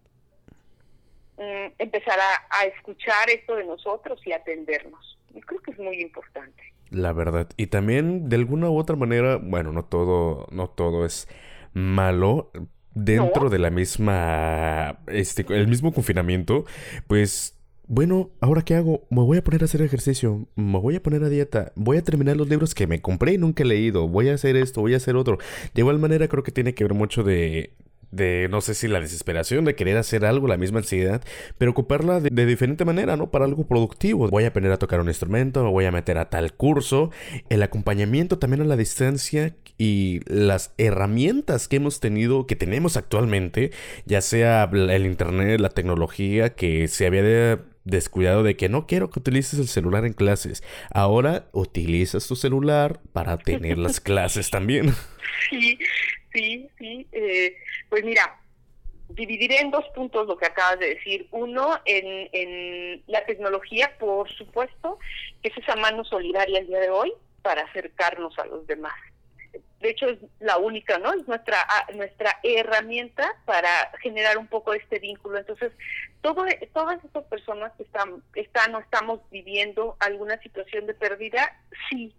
Mm, 1.37 1.73
empezar 1.79 2.19
a, 2.19 2.65
escuchar 2.65 3.29
esto 3.29 3.55
de 3.55 3.65
nosotros 3.65 4.19
y 4.25 4.31
atendernos. 4.31 5.17
Yo 5.33 5.41
creo 5.41 5.61
que 5.61 5.71
es 5.71 5.79
muy 5.79 6.01
importante. 6.01 6.61
La 6.89 7.13
verdad. 7.13 7.49
Y 7.57 7.67
también, 7.67 8.29
de 8.29 8.35
alguna 8.35 8.69
u 8.69 8.77
otra 8.77 8.95
manera, 8.95 9.37
bueno, 9.37 9.71
no 9.71 9.85
todo, 9.85 10.47
no 10.51 10.69
todo 10.69 11.05
es 11.05 11.27
malo. 11.73 12.51
Dentro 12.93 13.49
de 13.49 13.57
la 13.57 13.69
misma, 13.69 14.99
este, 15.07 15.45
el 15.47 15.69
mismo 15.69 15.93
confinamiento, 15.93 16.65
pues 17.07 17.57
bueno, 17.93 18.31
¿ahora 18.39 18.61
qué 18.61 18.75
hago? 18.75 19.05
Me 19.09 19.21
voy 19.21 19.37
a 19.37 19.43
poner 19.43 19.63
a 19.63 19.65
hacer 19.65 19.81
ejercicio, 19.81 20.47
me 20.55 20.79
voy 20.79 20.95
a 20.95 21.03
poner 21.03 21.23
a 21.23 21.29
dieta, 21.29 21.73
voy 21.75 21.97
a 21.97 22.01
terminar 22.01 22.37
los 22.37 22.47
libros 22.47 22.73
que 22.73 22.87
me 22.87 23.01
compré 23.01 23.33
y 23.33 23.37
nunca 23.37 23.63
he 23.63 23.65
leído, 23.65 24.07
voy 24.07 24.29
a 24.29 24.33
hacer 24.33 24.55
esto, 24.55 24.79
voy 24.79 24.93
a 24.93 24.97
hacer 24.97 25.17
otro. 25.17 25.39
De 25.73 25.81
igual 25.81 25.99
manera 25.99 26.29
creo 26.29 26.41
que 26.41 26.53
tiene 26.53 26.73
que 26.73 26.85
ver 26.85 26.93
mucho 26.93 27.23
de 27.23 27.73
de 28.11 28.47
no 28.49 28.61
sé 28.61 28.73
si 28.73 28.87
la 28.87 28.99
desesperación 28.99 29.65
de 29.65 29.75
querer 29.75 29.97
hacer 29.97 30.25
algo, 30.25 30.47
la 30.47 30.57
misma 30.57 30.79
ansiedad, 30.79 31.21
pero 31.57 31.71
ocuparla 31.71 32.19
de, 32.19 32.45
diferente 32.45 32.85
manera, 32.85 33.15
¿no? 33.15 33.31
Para 33.31 33.45
algo 33.45 33.65
productivo. 33.65 34.27
Voy 34.27 34.43
a 34.43 34.47
aprender 34.47 34.71
a 34.71 34.77
tocar 34.77 34.99
un 34.99 35.07
instrumento, 35.07 35.63
me 35.63 35.69
voy 35.69 35.85
a 35.85 35.91
meter 35.91 36.17
a 36.17 36.29
tal 36.29 36.53
curso, 36.53 37.11
el 37.49 37.63
acompañamiento 37.63 38.37
también 38.37 38.61
a 38.61 38.65
la 38.65 38.75
distancia 38.75 39.55
y 39.77 40.19
las 40.25 40.73
herramientas 40.77 41.67
que 41.67 41.77
hemos 41.77 41.99
tenido, 41.99 42.45
que 42.45 42.55
tenemos 42.55 42.97
actualmente, 42.97 43.71
ya 44.05 44.21
sea 44.21 44.69
el 44.71 45.05
internet, 45.05 45.59
la 45.59 45.69
tecnología, 45.69 46.53
que 46.53 46.87
se 46.87 47.07
había 47.07 47.61
descuidado 47.83 48.43
de 48.43 48.55
que 48.55 48.69
no 48.69 48.85
quiero 48.85 49.09
que 49.09 49.19
utilices 49.19 49.59
el 49.59 49.67
celular 49.67 50.05
en 50.05 50.13
clases. 50.13 50.63
Ahora 50.93 51.47
utilizas 51.51 52.27
tu 52.27 52.35
celular 52.35 52.99
para 53.13 53.37
tener 53.37 53.77
las 53.77 53.99
clases 54.01 54.49
también. 54.51 54.93
Sí, 55.49 55.79
sí, 56.33 56.69
sí. 56.77 57.07
Eh, 57.11 57.57
pues 57.89 58.03
mira, 58.03 58.39
dividiré 59.09 59.59
en 59.59 59.71
dos 59.71 59.85
puntos 59.95 60.27
lo 60.27 60.37
que 60.37 60.45
acabas 60.45 60.79
de 60.79 60.95
decir. 60.95 61.27
Uno, 61.31 61.79
en, 61.85 62.29
en 62.31 63.03
la 63.07 63.25
tecnología, 63.25 63.95
por 63.99 64.29
supuesto, 64.31 64.99
que 65.41 65.49
es 65.49 65.57
esa 65.57 65.75
mano 65.75 66.03
solidaria 66.03 66.59
el 66.59 66.67
día 66.67 66.79
de 66.79 66.89
hoy 66.89 67.13
para 67.41 67.61
acercarnos 67.63 68.37
a 68.39 68.45
los 68.45 68.65
demás. 68.67 68.93
De 69.79 69.89
hecho, 69.89 70.07
es 70.07 70.19
la 70.39 70.57
única, 70.57 70.99
¿no? 70.99 71.11
Es 71.11 71.27
nuestra 71.27 71.57
nuestra 71.95 72.39
herramienta 72.43 73.35
para 73.45 73.91
generar 74.01 74.37
un 74.37 74.47
poco 74.47 74.73
este 74.73 74.99
vínculo. 74.99 75.39
Entonces, 75.39 75.71
todo, 76.21 76.45
todas 76.71 77.03
esas 77.03 77.23
personas 77.25 77.71
que 77.77 77.83
están, 77.83 78.23
están 78.35 78.75
o 78.75 78.79
estamos 78.79 79.21
viviendo 79.31 79.97
alguna 79.99 80.39
situación 80.41 80.85
de 80.85 80.93
pérdida, 80.93 81.59
sí, 81.89 82.13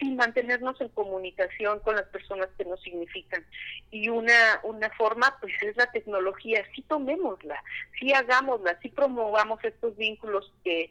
sin 0.00 0.16
mantenernos 0.16 0.80
en 0.80 0.88
comunicación 0.88 1.78
con 1.80 1.94
las 1.94 2.06
personas 2.06 2.48
que 2.58 2.64
nos 2.64 2.80
significan. 2.82 3.44
Y 3.90 4.08
una, 4.08 4.60
una 4.64 4.90
forma, 4.90 5.36
pues 5.40 5.52
es 5.62 5.76
la 5.76 5.92
tecnología, 5.92 6.64
sí 6.74 6.82
tomémosla, 6.82 7.62
sí 7.98 8.12
hagámosla, 8.12 8.78
sí 8.80 8.88
promovamos 8.88 9.62
estos 9.62 9.96
vínculos 9.96 10.50
que, 10.64 10.90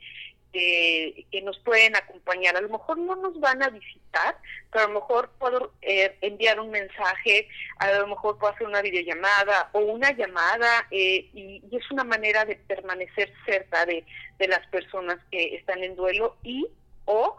que, 0.53 1.41
nos 1.43 1.57
pueden 1.59 1.95
acompañar. 1.95 2.55
A 2.55 2.61
lo 2.61 2.69
mejor 2.69 2.97
no 2.99 3.15
nos 3.15 3.39
van 3.39 3.63
a 3.63 3.69
visitar, 3.69 4.37
pero 4.71 4.85
a 4.85 4.87
lo 4.87 4.93
mejor 4.95 5.31
puedo 5.39 5.73
eh, 5.81 6.15
enviar 6.21 6.59
un 6.59 6.69
mensaje, 6.69 7.47
a 7.77 7.91
lo 7.93 8.07
mejor 8.07 8.37
puedo 8.37 8.53
hacer 8.53 8.67
una 8.67 8.81
videollamada 8.81 9.69
o 9.73 9.79
una 9.79 10.11
llamada 10.11 10.87
eh, 10.91 11.29
y, 11.33 11.63
y, 11.69 11.75
es 11.75 11.89
una 11.91 12.03
manera 12.03 12.45
de 12.45 12.55
permanecer 12.55 13.33
cerca 13.45 13.85
de, 13.85 14.05
de 14.37 14.47
las 14.47 14.65
personas 14.67 15.17
que 15.31 15.55
están 15.55 15.83
en 15.83 15.95
duelo 15.95 16.37
y 16.43 16.67
o 17.05 17.37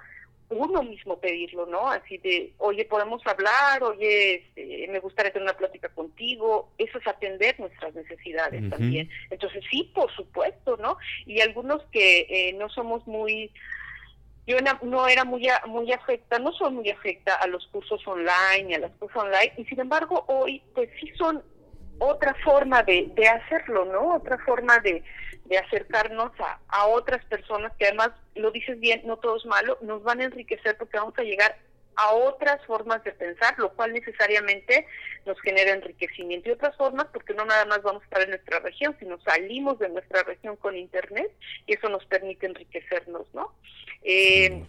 uno 0.50 0.82
mismo 0.82 1.18
pedirlo, 1.18 1.66
¿no? 1.66 1.88
Así 1.88 2.18
de, 2.18 2.52
oye, 2.58 2.84
podemos 2.84 3.24
hablar, 3.26 3.82
oye, 3.82 4.34
este, 4.34 4.86
me 4.88 4.98
gustaría 4.98 5.32
tener 5.32 5.48
una 5.48 5.56
plática 5.56 5.88
contigo. 5.90 6.70
Eso 6.76 6.98
es 6.98 7.06
atender 7.06 7.58
nuestras 7.58 7.94
necesidades 7.94 8.68
también. 8.68 9.08
Entonces, 9.30 9.64
sí, 9.70 9.90
por 9.94 10.14
supuesto, 10.14 10.76
¿no? 10.76 10.96
Y 11.24 11.40
algunos 11.40 11.82
que 11.92 12.26
eh, 12.28 12.52
no 12.54 12.68
somos 12.68 13.06
muy, 13.06 13.50
yo 14.46 14.56
no 14.82 15.06
era 15.06 15.24
muy 15.24 15.48
muy 15.66 15.92
afecta, 15.92 16.38
no 16.38 16.52
soy 16.52 16.72
muy 16.72 16.90
afecta 16.90 17.36
a 17.36 17.46
los 17.46 17.66
cursos 17.68 18.06
online 18.06 18.74
a 18.74 18.78
las 18.80 18.92
cosas 18.92 19.16
online, 19.16 19.52
y 19.56 19.64
sin 19.66 19.80
embargo 19.80 20.24
hoy, 20.26 20.62
pues 20.74 20.90
sí 21.00 21.12
son 21.16 21.42
otra 21.98 22.34
forma 22.42 22.82
de, 22.82 23.10
de 23.14 23.28
hacerlo, 23.28 23.84
¿no? 23.84 24.16
Otra 24.16 24.38
forma 24.38 24.78
de, 24.80 25.04
de 25.50 25.58
acercarnos 25.58 26.30
a, 26.38 26.60
a 26.68 26.86
otras 26.86 27.24
personas 27.26 27.72
que 27.76 27.86
además, 27.86 28.10
lo 28.36 28.52
dices 28.52 28.78
bien, 28.78 29.02
no 29.04 29.16
todo 29.16 29.36
es 29.36 29.44
malo, 29.44 29.76
nos 29.82 30.02
van 30.04 30.20
a 30.20 30.24
enriquecer 30.24 30.78
porque 30.78 30.96
vamos 30.96 31.18
a 31.18 31.22
llegar 31.22 31.58
a 31.96 32.12
otras 32.12 32.64
formas 32.66 33.02
de 33.02 33.10
pensar, 33.12 33.58
lo 33.58 33.72
cual 33.74 33.92
necesariamente 33.92 34.86
nos 35.26 35.38
genera 35.40 35.72
enriquecimiento 35.72 36.48
y 36.48 36.52
otras 36.52 36.76
formas 36.76 37.08
porque 37.12 37.34
no 37.34 37.44
nada 37.44 37.64
más 37.66 37.82
vamos 37.82 38.02
a 38.02 38.04
estar 38.04 38.22
en 38.22 38.30
nuestra 38.30 38.60
región, 38.60 38.96
sino 39.00 39.20
salimos 39.22 39.80
de 39.80 39.88
nuestra 39.88 40.22
región 40.22 40.54
con 40.56 40.76
Internet 40.76 41.30
y 41.66 41.74
eso 41.74 41.88
nos 41.88 42.04
permite 42.06 42.46
enriquecernos, 42.46 43.26
¿no? 43.34 43.52
Eh, 44.02 44.64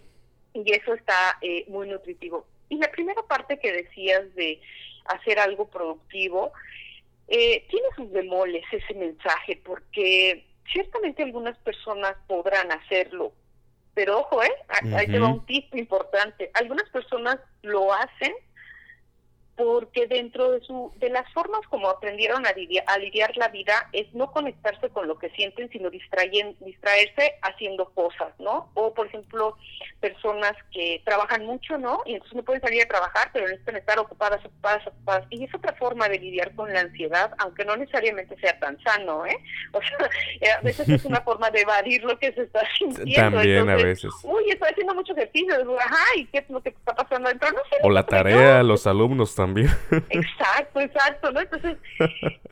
y 0.52 0.72
eso 0.72 0.94
está 0.94 1.38
eh, 1.40 1.64
muy 1.68 1.88
nutritivo. 1.88 2.44
Y 2.68 2.76
la 2.76 2.90
primera 2.90 3.22
parte 3.22 3.60
que 3.60 3.72
decías 3.72 4.34
de 4.34 4.60
hacer 5.04 5.38
algo 5.38 5.68
productivo, 5.68 6.52
eh, 7.28 7.64
tiene 7.70 7.86
sus 7.96 8.12
demoles 8.12 8.64
ese 8.72 8.94
mensaje 8.94 9.60
porque 9.64 10.44
ciertamente 10.70 11.22
algunas 11.22 11.56
personas 11.58 12.14
podrán 12.26 12.70
hacerlo, 12.72 13.32
pero 13.94 14.20
ojo, 14.20 14.42
¿eh? 14.42 14.52
Ahí 14.96 15.06
te 15.06 15.18
va 15.18 15.28
un 15.28 15.44
tip 15.46 15.74
importante. 15.74 16.50
Algunas 16.54 16.88
personas 16.90 17.38
lo 17.62 17.92
hacen 17.92 18.32
porque 19.62 20.08
dentro 20.08 20.50
de 20.50 20.60
su 20.62 20.92
de 20.96 21.08
las 21.08 21.32
formas 21.32 21.60
como 21.70 21.88
aprendieron 21.88 22.44
a 22.46 22.52
lidiar, 22.52 22.84
a 22.88 22.98
lidiar 22.98 23.36
la 23.36 23.46
vida 23.46 23.88
es 23.92 24.12
no 24.12 24.32
conectarse 24.32 24.88
con 24.88 25.06
lo 25.06 25.20
que 25.20 25.30
sienten 25.30 25.70
sino 25.70 25.88
distraerse 25.88 27.34
haciendo 27.42 27.84
cosas 27.90 28.34
no 28.40 28.72
o 28.74 28.92
por 28.92 29.06
ejemplo 29.06 29.56
personas 30.00 30.54
que 30.72 31.00
trabajan 31.04 31.46
mucho 31.46 31.78
no 31.78 32.00
y 32.06 32.14
entonces 32.14 32.34
no 32.34 32.42
pueden 32.42 32.60
salir 32.60 32.82
a 32.82 32.88
trabajar 32.88 33.30
pero 33.32 33.46
necesitan 33.46 33.76
estar 33.76 34.00
ocupadas 34.00 34.44
ocupadas 34.44 34.84
ocupadas. 34.84 35.26
Y 35.30 35.44
es 35.44 35.54
otra 35.54 35.74
forma 35.74 36.08
de 36.08 36.18
lidiar 36.18 36.52
con 36.56 36.72
la 36.72 36.80
ansiedad 36.80 37.32
aunque 37.38 37.64
no 37.64 37.76
necesariamente 37.76 38.36
sea 38.40 38.58
tan 38.58 38.76
sano 38.82 39.24
eh 39.26 39.36
o 39.72 39.80
sea 39.80 40.10
eh, 40.40 40.50
a 40.50 40.60
veces 40.60 40.88
es 40.88 41.04
una 41.04 41.20
forma 41.20 41.50
de 41.50 41.60
evadir 41.60 42.02
lo 42.02 42.18
que 42.18 42.32
se 42.32 42.42
está 42.42 42.62
sintiendo. 42.78 43.36
También 43.36 43.70
a 43.70 43.76
veces. 43.76 44.12
uy 44.24 44.50
estoy 44.50 44.70
haciendo 44.70 44.94
mucho 44.94 45.12
ejercicio 45.12 45.54
ajá 45.78 46.04
y 46.16 46.26
qué 46.26 46.38
es 46.38 46.50
lo 46.50 46.60
que 46.60 46.70
está 46.70 46.96
pasando 46.96 47.28
dentro 47.28 47.48
no 47.52 47.60
sé 47.70 47.76
o 47.84 47.90
la 47.90 48.04
tarea 48.04 48.64
los 48.64 48.88
alumnos 48.88 49.36
también 49.36 49.51
Exacto, 50.10 50.80
exacto, 50.80 51.30
¿no? 51.32 51.40
Entonces, 51.40 51.76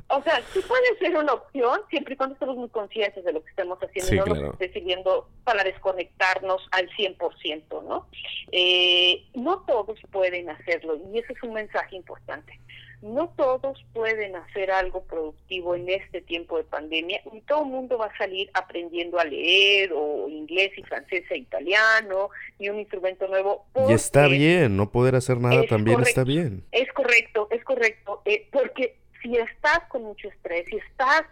o 0.08 0.22
sea, 0.22 0.40
sí 0.52 0.60
puede 0.66 0.98
ser 0.98 1.16
una 1.16 1.34
opción 1.34 1.80
siempre 1.88 2.14
y 2.14 2.16
cuando 2.16 2.34
estemos 2.34 2.56
muy 2.56 2.68
conscientes 2.68 3.24
de 3.24 3.32
lo 3.32 3.42
que 3.42 3.50
estamos 3.50 3.78
haciendo 3.78 4.12
y 4.12 4.18
no 4.18 4.34
nos 4.34 4.52
esté 4.52 4.72
sirviendo 4.72 5.28
para 5.44 5.64
desconectarnos 5.64 6.66
al 6.72 6.88
100%, 6.90 7.82
¿no? 7.84 8.06
Eh, 8.52 9.24
no 9.34 9.60
todos 9.60 9.98
pueden 10.10 10.50
hacerlo 10.50 10.98
y 11.12 11.18
ese 11.18 11.32
es 11.32 11.42
un 11.42 11.54
mensaje 11.54 11.96
importante 11.96 12.58
no 13.02 13.30
todos 13.36 13.84
pueden 13.92 14.36
hacer 14.36 14.70
algo 14.70 15.02
productivo 15.04 15.74
en 15.74 15.88
este 15.88 16.20
tiempo 16.20 16.58
de 16.58 16.64
pandemia 16.64 17.20
y 17.32 17.40
todo 17.42 17.64
el 17.64 17.70
mundo 17.70 17.98
va 17.98 18.06
a 18.06 18.16
salir 18.18 18.50
aprendiendo 18.52 19.18
a 19.18 19.24
leer 19.24 19.92
o 19.94 20.28
inglés 20.28 20.72
y 20.76 20.82
francés 20.82 21.24
e 21.30 21.38
italiano 21.38 22.30
y 22.58 22.68
un 22.68 22.78
instrumento 22.78 23.26
nuevo. 23.26 23.64
Y 23.88 23.92
está 23.92 24.26
bien, 24.28 24.76
no 24.76 24.90
poder 24.90 25.14
hacer 25.14 25.38
nada 25.38 25.64
también 25.66 26.00
está 26.00 26.24
bien. 26.24 26.64
Es 26.72 26.92
correcto, 26.92 27.48
es 27.50 27.64
correcto, 27.64 28.22
eh, 28.24 28.46
porque 28.52 28.99
si 29.22 29.36
estás 29.36 29.80
con 29.88 30.02
mucho 30.02 30.28
estrés, 30.28 30.66
si 30.68 30.76
estás 30.76 31.22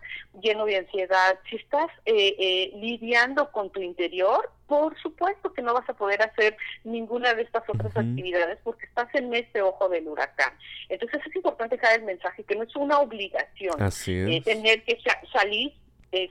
lleno 0.40 0.64
de 0.66 0.76
ansiedad, 0.76 1.38
si 1.48 1.56
estás 1.56 1.88
eh, 2.04 2.34
eh, 2.38 2.72
lidiando 2.76 3.50
con 3.50 3.70
tu 3.70 3.80
interior, 3.80 4.50
por 4.66 4.98
supuesto 5.00 5.52
que 5.52 5.62
no 5.62 5.72
vas 5.74 5.88
a 5.88 5.94
poder 5.94 6.22
hacer 6.22 6.56
ninguna 6.84 7.34
de 7.34 7.42
estas 7.42 7.64
otras 7.68 7.96
actividades 7.96 8.58
porque 8.62 8.86
estás 8.86 9.12
en 9.14 9.32
este 9.34 9.62
ojo 9.62 9.88
del 9.88 10.08
huracán. 10.08 10.52
Entonces 10.88 11.20
es 11.26 11.36
importante 11.36 11.76
dejar 11.76 11.98
el 11.98 12.04
mensaje 12.04 12.44
que 12.44 12.54
no 12.54 12.64
es 12.64 12.76
una 12.76 12.98
obligación 12.98 13.76
eh, 13.80 14.42
tener 14.42 14.82
que 14.84 14.98
salir 15.32 15.72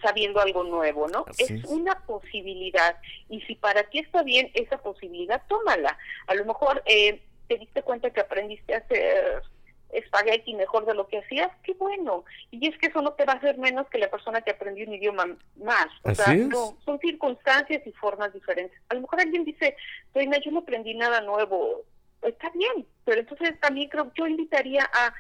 sabiendo 0.02 0.39
algo 0.39 0.63
nuevo, 0.63 1.08
¿no? 1.08 1.26
es, 1.38 1.63
una 1.65 2.00
posibilidad 2.08 2.98
y 3.30 3.41
si 3.41 3.54
para 3.54 3.84
ti 3.84 4.00
está 4.00 4.24
bien 4.24 4.50
esa 4.56 4.80
posibilidad, 4.80 5.43
tómala. 5.48 5.98
A 6.26 6.34
lo 6.34 6.46
mejor 6.46 6.84
te 6.84 7.58
diste 7.60 7.84
cuenta 7.84 8.10
que 8.10 8.22
aprendiste 8.22 8.74
a 8.74 8.80
hacer 8.80 9.43
espagueti 9.91 10.54
mejor 10.54 10.86
de 10.86 10.93
lo 10.93 11.08
que 11.08 11.19
hacías, 11.19 11.50
qué 11.63 11.73
bueno. 11.73 12.26
Y 12.52 12.67
es 12.67 12.78
que 12.78 12.88
eso 12.88 13.02
no 13.02 13.13
te 13.13 13.26
va 13.26 13.34
a 13.34 13.38
hacer 13.38 13.58
menos 13.58 13.88
que 13.89 13.97
la 13.97 14.10
persona 14.10 14.41
que 14.41 14.52
aprendió 14.52 14.86
un 14.86 14.93
idioma 14.93 15.38
más. 15.63 15.88
O 16.04 16.13
sea, 16.13 16.34
no, 16.34 16.78
son 16.86 17.00
circunstancias 17.00 17.82
y 17.86 17.91
formas 17.93 18.34
diferentes. 18.34 18.78
A 18.89 18.95
lo 18.95 19.02
mejor 19.02 19.21
alguien 19.21 19.45
dice, 19.45 19.76
Reina, 20.13 20.38
yo 20.43 20.52
no 20.52 20.60
aprendí 20.60 20.93
nada 20.93 21.21
nuevo. 21.21 21.84
Está 22.21 22.50
bien, 22.52 22.86
pero 23.06 23.21
entonces 23.21 23.60
también 23.60 23.89
creo 23.89 24.12
yo 24.15 24.28
invitaría 24.28 24.84
a 24.93 25.13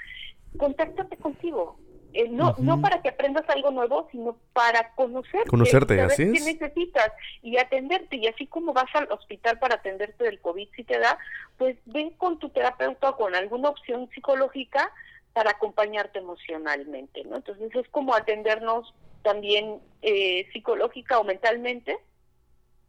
contáctate 0.57 1.17
contigo. 1.17 1.79
Eh, 2.13 2.29
no, 2.29 2.55
no 2.57 2.81
para 2.81 3.01
que 3.01 3.09
aprendas 3.09 3.47
algo 3.49 3.71
nuevo, 3.71 4.07
sino 4.11 4.37
para 4.53 4.93
conocerte, 4.95 5.49
conocerte 5.49 6.01
así 6.01 6.31
qué 6.31 6.39
necesitas 6.39 7.11
y 7.41 7.57
atenderte. 7.57 8.15
Y 8.15 8.27
así 8.27 8.47
como 8.47 8.73
vas 8.73 8.89
al 8.93 9.11
hospital 9.11 9.59
para 9.59 9.75
atenderte 9.75 10.23
del 10.23 10.39
COVID 10.39 10.67
si 10.75 10.83
te 10.83 10.97
da, 10.99 11.17
pues 11.57 11.77
ven 11.85 12.11
con 12.11 12.39
tu 12.39 12.49
terapeuta 12.49 13.09
o 13.11 13.17
con 13.17 13.35
alguna 13.35 13.69
opción 13.69 14.09
psicológica 14.13 14.91
para 15.33 15.51
acompañarte 15.51 16.19
emocionalmente, 16.19 17.23
¿no? 17.25 17.35
Entonces 17.35 17.75
es 17.75 17.87
como 17.89 18.15
atendernos 18.15 18.93
también 19.21 19.79
eh, 20.01 20.47
psicológica 20.53 21.19
o 21.19 21.23
mentalmente, 21.23 21.99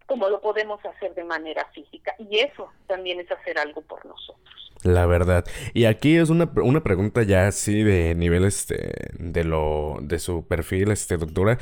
como 0.09 0.29
lo 0.31 0.41
podemos 0.41 0.81
hacer 0.87 1.15
de 1.15 1.23
manera 1.23 1.67
física. 1.75 2.15
Y 2.19 2.39
eso 2.39 2.73
también 2.87 3.21
es 3.21 3.31
hacer 3.31 3.59
algo 3.59 3.83
por 3.83 4.05
nosotros. 4.07 4.73
La 4.83 5.05
verdad. 5.07 5.45
Y 5.75 5.85
aquí 5.85 6.17
es 6.17 6.31
una, 6.31 6.51
una 6.57 6.83
pregunta 6.83 7.25
ya 7.25 7.47
así 7.49 7.83
de 7.83 8.15
nivel 8.15 8.45
este 8.45 9.11
de 9.19 9.45
lo 9.45 9.99
de 10.01 10.19
su 10.19 10.47
perfil, 10.47 10.93
este 10.93 11.19
doctora. 11.19 11.59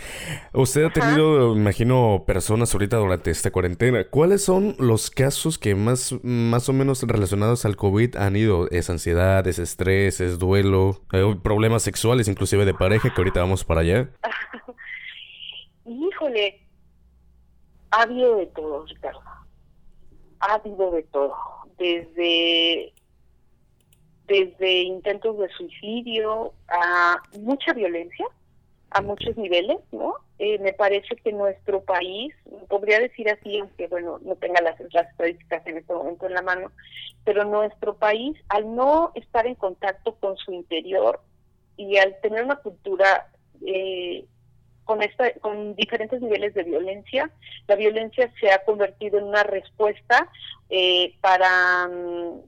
Usted 0.53 0.85
ha 0.85 0.91
tenido, 0.91 1.57
imagino, 1.57 2.23
personas 2.25 2.73
ahorita 2.73 2.99
durante 2.99 3.33
esta 3.33 3.51
cuarentena. 3.51 4.05
¿Cuáles 4.05 4.45
son 4.45 4.77
los 4.79 5.11
casos 5.11 5.59
que 5.59 5.75
más 5.75 6.15
más 6.23 6.69
o 6.69 6.73
menos 6.73 7.03
relacionados 7.03 7.65
al 7.65 7.75
COVID 7.77 8.17
han 8.17 8.37
ido? 8.37 8.71
Es 8.71 8.91
ansiedad, 8.91 9.45
es 9.49 9.59
estrés, 9.59 10.21
es 10.21 10.39
duelo, 10.39 11.03
eh, 11.13 11.37
problemas 11.43 11.83
sexuales, 11.83 12.29
inclusive 12.29 12.65
de 12.65 12.75
pareja, 12.75 13.13
que 13.13 13.21
ahorita 13.21 13.41
vamos 13.41 13.65
para 13.65 13.81
allá. 13.81 14.11
Híjole, 15.87 16.66
ha 17.91 18.03
habido 18.03 18.37
de 18.37 18.47
todo, 18.47 18.85
Ricardo. 18.87 19.23
Ha 20.41 20.55
habido 20.55 20.91
de 20.91 21.03
todo. 21.05 21.35
Desde 21.79 22.93
desde 24.27 24.83
intentos 24.83 25.39
de 25.39 25.49
suicidio 25.51 26.53
a 26.67 27.23
mucha 27.39 27.73
violencia, 27.73 28.27
a 28.91 29.01
muchos 29.01 29.37
niveles, 29.37 29.79
¿no? 29.93 30.17
eh, 30.39 30.59
me 30.59 30.73
parece 30.73 31.17
que 31.17 31.33
nuestro 31.33 31.83
país, 31.83 32.35
podría 32.69 33.01
decir 33.01 33.29
así, 33.31 33.59
aunque 33.59 33.87
bueno, 33.89 34.19
no 34.23 34.37
tenga 34.37 34.61
las, 34.61 34.79
las 34.93 35.09
estadísticas 35.11 35.67
en 35.67 35.79
este 35.79 35.95
momento 35.95 36.27
en 36.27 36.35
la 36.35 36.43
mano, 36.43 36.73
pero 37.25 37.45
nuestro 37.45 37.97
país, 37.97 38.37
al 38.49 38.75
no 38.75 39.13
estar 39.15 39.47
en 39.47 39.55
contacto 39.55 40.15
con 40.17 40.37
su 40.37 40.53
interior 40.53 41.21
y 41.77 41.97
al 41.97 42.21
tener 42.21 42.45
una 42.45 42.57
cultura 42.57 43.29
eh, 43.67 44.27
con, 44.87 45.03
esta, 45.03 45.31
con 45.41 45.75
diferentes 45.77 46.23
niveles 46.23 46.55
de 46.55 46.63
violencia, 46.63 47.31
la 47.69 47.77
violencia 47.77 48.33
se 48.41 48.51
ha 48.51 48.65
convertido 48.65 49.19
en 49.19 49.25
una 49.25 49.43
respuesta 49.43 50.31
eh, 50.71 51.15
para 51.21 51.89
mm, 51.89 52.41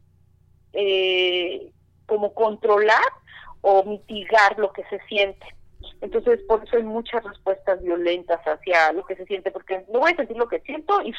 como 2.06 2.32
controlar 2.32 3.12
o 3.60 3.84
mitigar 3.84 4.58
lo 4.58 4.72
que 4.72 4.84
se 4.84 4.98
siente. 5.08 5.46
Entonces, 6.00 6.40
por 6.48 6.64
eso 6.64 6.76
hay 6.76 6.82
muchas 6.82 7.22
respuestas 7.24 7.82
violentas 7.82 8.40
hacia 8.46 8.92
lo 8.92 9.04
que 9.04 9.16
se 9.16 9.26
siente, 9.26 9.50
porque 9.50 9.84
no 9.92 10.00
voy 10.00 10.12
a 10.12 10.16
sentir 10.16 10.36
lo 10.36 10.48
que 10.48 10.60
siento 10.60 11.02
y 11.02 11.12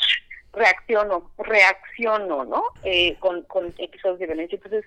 reacciono, 0.53 1.31
reacciono, 1.37 2.45
¿no? 2.45 2.63
Eh, 2.83 3.15
con, 3.19 3.43
con 3.43 3.73
episodios 3.77 4.19
de 4.19 4.25
violencia. 4.25 4.55
Entonces, 4.55 4.85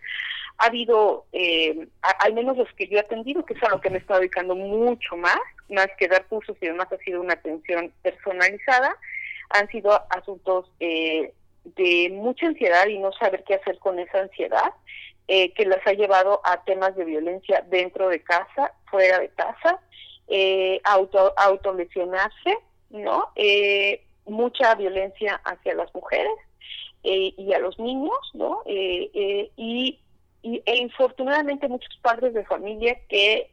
ha 0.58 0.66
habido, 0.66 1.26
eh, 1.32 1.88
al 2.02 2.34
menos 2.34 2.56
los 2.56 2.72
que 2.72 2.88
yo 2.88 2.96
he 2.96 3.00
atendido, 3.00 3.44
que 3.44 3.54
es 3.54 3.62
a 3.62 3.70
lo 3.70 3.80
que 3.80 3.90
me 3.90 3.98
estado 3.98 4.20
dedicando 4.20 4.54
mucho 4.54 5.16
más, 5.16 5.40
más 5.72 5.88
que 5.98 6.08
dar 6.08 6.26
cursos 6.26 6.56
y 6.60 6.66
demás, 6.66 6.88
ha 6.92 6.98
sido 6.98 7.20
una 7.20 7.34
atención 7.34 7.92
personalizada, 8.02 8.96
han 9.50 9.68
sido 9.68 10.00
asuntos 10.10 10.70
eh, 10.80 11.32
de 11.64 12.10
mucha 12.12 12.46
ansiedad 12.46 12.86
y 12.86 12.98
no 12.98 13.12
saber 13.12 13.44
qué 13.44 13.54
hacer 13.54 13.78
con 13.78 13.98
esa 13.98 14.20
ansiedad, 14.20 14.72
eh, 15.28 15.52
que 15.54 15.64
las 15.64 15.86
ha 15.86 15.92
llevado 15.92 16.40
a 16.44 16.64
temas 16.64 16.96
de 16.96 17.04
violencia 17.04 17.64
dentro 17.68 18.08
de 18.08 18.22
casa, 18.22 18.72
fuera 18.90 19.18
de 19.18 19.28
casa, 19.30 19.80
eh, 20.28 20.80
auto 20.84 21.34
autolesionarse, 21.36 22.58
¿no? 22.90 23.28
Eh, 23.36 24.02
mucha 24.24 24.74
violencia 24.74 25.40
hacia 25.44 25.74
las 25.74 25.94
mujeres 25.94 26.32
eh, 27.02 27.34
y 27.36 27.52
a 27.52 27.58
los 27.58 27.78
niños, 27.78 28.18
¿no? 28.32 28.62
y, 28.64 29.98
y 30.42 30.62
e 30.64 30.76
infortunadamente 30.76 31.68
muchos 31.68 31.96
padres 32.02 32.34
de 32.34 32.44
familia 32.44 32.98
que 33.08 33.50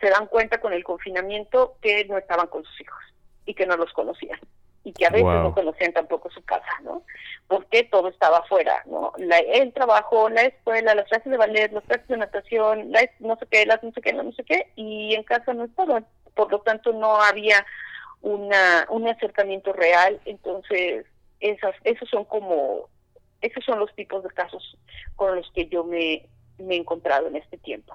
se 0.00 0.10
dan 0.10 0.26
cuenta 0.26 0.60
con 0.60 0.72
el 0.72 0.84
confinamiento 0.84 1.76
que 1.80 2.04
no 2.06 2.18
estaban 2.18 2.48
con 2.48 2.64
sus 2.64 2.80
hijos 2.80 3.02
y 3.44 3.54
que 3.54 3.66
no 3.66 3.76
los 3.76 3.92
conocían 3.92 4.38
y 4.86 4.92
que 4.92 5.04
a 5.04 5.10
veces 5.10 5.26
no 5.26 5.52
conocían 5.52 5.92
tampoco 5.92 6.30
su 6.30 6.44
casa, 6.44 6.70
¿no? 6.84 7.02
Porque 7.48 7.82
todo 7.82 8.06
estaba 8.06 8.38
afuera, 8.38 8.84
¿no? 8.86 9.12
La, 9.18 9.38
el 9.38 9.72
trabajo, 9.72 10.28
la 10.28 10.42
escuela, 10.42 10.94
las 10.94 11.08
clases 11.08 11.28
de 11.28 11.36
ballet, 11.36 11.72
las 11.72 11.82
clases 11.82 12.06
de 12.06 12.16
natación, 12.16 12.92
la, 12.92 13.00
no 13.18 13.36
sé 13.36 13.46
qué, 13.50 13.66
las 13.66 13.82
no 13.82 13.90
sé 13.90 14.00
qué, 14.00 14.12
no 14.12 14.30
sé 14.30 14.44
qué, 14.44 14.70
y 14.76 15.16
en 15.16 15.24
casa 15.24 15.54
no 15.54 15.64
estaba. 15.64 16.04
Por 16.34 16.52
lo 16.52 16.60
tanto, 16.60 16.92
no 16.92 17.20
había 17.20 17.66
una 18.22 18.86
un 18.88 19.08
acercamiento 19.08 19.72
real. 19.72 20.20
Entonces, 20.24 21.04
esas 21.40 21.74
esos 21.82 22.08
son 22.08 22.24
como, 22.24 22.88
esos 23.40 23.64
son 23.64 23.80
los 23.80 23.92
tipos 23.96 24.22
de 24.22 24.30
casos 24.30 24.78
con 25.16 25.34
los 25.34 25.50
que 25.50 25.66
yo 25.66 25.82
me, 25.82 26.28
me 26.58 26.74
he 26.76 26.78
encontrado 26.78 27.28
en 27.28 27.36
este 27.36 27.58
tiempo. 27.58 27.94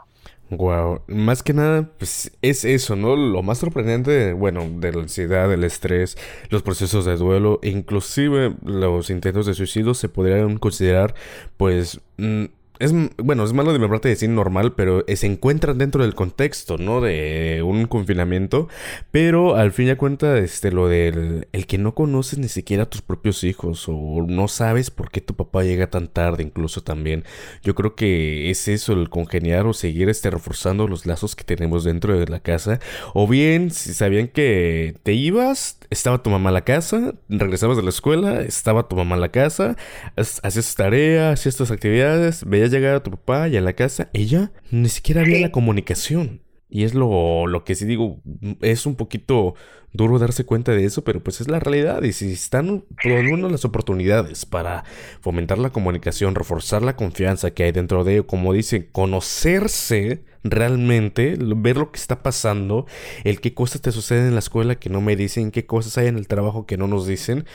Wow, 0.50 1.04
más 1.08 1.44
que 1.44 1.54
nada, 1.54 1.90
pues 1.98 2.38
es 2.42 2.66
eso, 2.66 2.98
¿no? 2.98 3.16
Lo 3.16 3.42
más 3.42 3.60
sorprendente, 3.60 4.34
bueno, 4.34 4.68
de 4.70 4.92
la 4.92 5.02
ansiedad, 5.02 5.48
del 5.48 5.64
estrés, 5.64 6.18
los 6.50 6.62
procesos 6.62 7.06
de 7.06 7.16
duelo, 7.16 7.60
inclusive 7.64 8.54
los 8.66 9.10
intentos 9.10 9.46
de 9.46 9.54
suicidio 9.54 9.94
se 9.94 10.10
podrían 10.10 10.58
considerar, 10.58 11.16
pues, 11.56 12.02
mm, 12.18 12.46
es, 12.82 12.94
bueno, 13.18 13.44
es 13.44 13.54
malo 13.54 13.74
de 13.74 13.80
mi 13.80 13.88
parte 13.88 14.10
decir 14.10 14.30
normal, 14.30 14.74
pero 14.74 15.06
se 15.08 15.28
encuentran 15.28 15.78
dentro 15.78 16.04
del 16.04 16.16
contexto, 16.16 16.78
¿no? 16.78 17.02
De 17.02 17.62
un 17.64 17.86
confinamiento. 17.86 18.68
Pero 19.12 19.56
al 19.56 19.72
fin 19.72 19.88
y 19.88 19.92
al 19.92 19.98
cuenta, 19.98 20.38
este, 20.40 20.72
lo 20.72 20.88
del 20.88 21.48
el 21.52 21.68
que 21.68 21.78
no 21.78 21.94
conoces 21.94 22.40
ni 22.40 22.48
siquiera 22.48 22.84
a 22.84 22.90
tus 22.90 23.02
propios 23.02 23.44
hijos 23.44 23.86
o 23.88 24.26
no 24.28 24.48
sabes 24.48 24.90
por 24.90 25.12
qué 25.12 25.22
tu 25.22 25.36
papá 25.36 25.64
llega 25.64 25.88
tan 25.88 26.08
tarde, 26.08 26.44
incluso 26.44 26.82
también. 26.82 27.24
Yo 27.64 27.76
creo 27.76 27.96
que 27.96 28.50
es 28.50 28.68
eso, 28.68 28.94
el 28.94 29.10
congeniar 29.10 29.66
o 29.68 29.74
seguir 29.74 30.10
este, 30.10 30.30
reforzando 30.30 30.88
los 30.88 31.06
lazos 31.06 31.36
que 31.36 31.44
tenemos 31.44 31.84
dentro 31.84 32.18
de 32.18 32.28
la 32.28 32.40
casa. 32.40 32.80
O 33.14 33.28
bien, 33.28 33.72
si 33.72 33.94
sabían 33.94 34.28
que 34.28 34.96
te 35.04 35.14
ibas, 35.14 35.78
estaba 35.90 36.24
tu 36.24 36.30
mamá 36.30 36.50
en 36.50 36.56
la 36.56 36.64
casa, 36.64 37.14
regresabas 37.30 37.78
de 37.78 37.84
la 37.84 37.90
escuela, 37.90 38.42
estaba 38.42 38.88
tu 38.88 38.96
mamá 38.96 39.16
en 39.16 39.22
la 39.22 39.30
casa, 39.30 39.76
hacías 40.16 40.76
tareas, 40.76 41.40
hacías 41.40 41.56
tus 41.56 41.72
actividades, 41.72 42.44
veías 42.46 42.71
llegar 42.72 42.96
a 42.96 43.04
tu 43.04 43.12
papá 43.12 43.48
y 43.48 43.58
a 43.58 43.62
la 43.62 43.74
casa, 43.74 44.10
ella 44.14 44.52
ni 44.72 44.90
siquiera 44.90 45.22
había 45.22 45.40
la 45.40 45.52
comunicación. 45.52 46.42
Y 46.70 46.86
es 46.86 46.94
lo, 46.94 47.48
lo 47.48 47.66
que 47.66 47.76
sí 47.76 47.86
digo, 47.86 48.22
es 48.62 48.86
un 48.86 48.96
poquito 48.96 49.56
duro 49.94 50.20
darse 50.20 50.46
cuenta 50.46 50.72
de 50.72 50.86
eso, 50.86 51.04
pero 51.04 51.22
pues 51.22 51.42
es 51.42 51.50
la 51.50 51.60
realidad. 51.60 52.02
Y 52.04 52.14
si 52.14 52.32
están 52.32 52.86
poniendo 53.04 53.50
las 53.50 53.66
oportunidades 53.66 54.46
para 54.46 54.86
fomentar 55.20 55.58
la 55.58 55.72
comunicación, 55.72 56.36
reforzar 56.36 56.82
la 56.82 56.96
confianza 56.96 57.52
que 57.52 57.64
hay 57.64 57.72
dentro 57.72 58.04
de 58.04 58.14
ello, 58.14 58.28
como 58.28 58.54
dicen, 58.54 58.88
conocerse 58.92 60.24
realmente, 60.44 61.38
ver 61.38 61.78
lo 61.78 61.92
que 61.92 62.00
está 62.00 62.24
pasando, 62.24 62.86
el 63.24 63.42
qué 63.42 63.54
cosas 63.54 63.82
te 63.82 63.92
suceden 63.92 64.28
en 64.28 64.34
la 64.34 64.40
escuela 64.40 64.76
que 64.76 64.90
no 64.90 65.02
me 65.02 65.16
dicen, 65.16 65.52
qué 65.52 65.66
cosas 65.66 65.98
hay 65.98 66.08
en 66.08 66.18
el 66.18 66.28
trabajo 66.28 66.66
que 66.66 66.78
no 66.78 66.88
nos 66.88 67.06
dicen, 67.06 67.46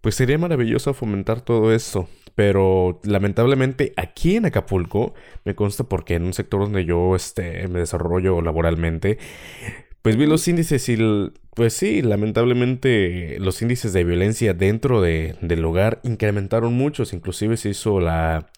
pues 0.00 0.14
sería 0.14 0.38
maravilloso 0.38 0.94
fomentar 0.94 1.42
todo 1.42 1.72
esto. 1.72 2.08
Pero 2.34 3.00
lamentablemente 3.04 3.92
aquí 3.96 4.36
en 4.36 4.46
Acapulco, 4.46 5.14
me 5.44 5.54
consta 5.54 5.84
porque 5.84 6.14
en 6.14 6.24
un 6.24 6.32
sector 6.32 6.60
donde 6.60 6.84
yo 6.84 7.14
este, 7.16 7.68
me 7.68 7.80
desarrollo 7.80 8.40
laboralmente, 8.40 9.18
pues 10.02 10.16
vi 10.16 10.26
los 10.26 10.46
índices 10.48 10.88
y, 10.88 10.98
pues 11.54 11.74
sí, 11.74 12.02
lamentablemente 12.02 13.38
los 13.38 13.62
índices 13.62 13.92
de 13.92 14.04
violencia 14.04 14.54
dentro 14.54 15.00
de, 15.00 15.36
del 15.42 15.64
hogar 15.64 16.00
incrementaron 16.04 16.74
muchos. 16.74 17.12
Inclusive 17.12 17.56
se 17.56 17.70
hizo 17.70 18.00
la, 18.00 18.50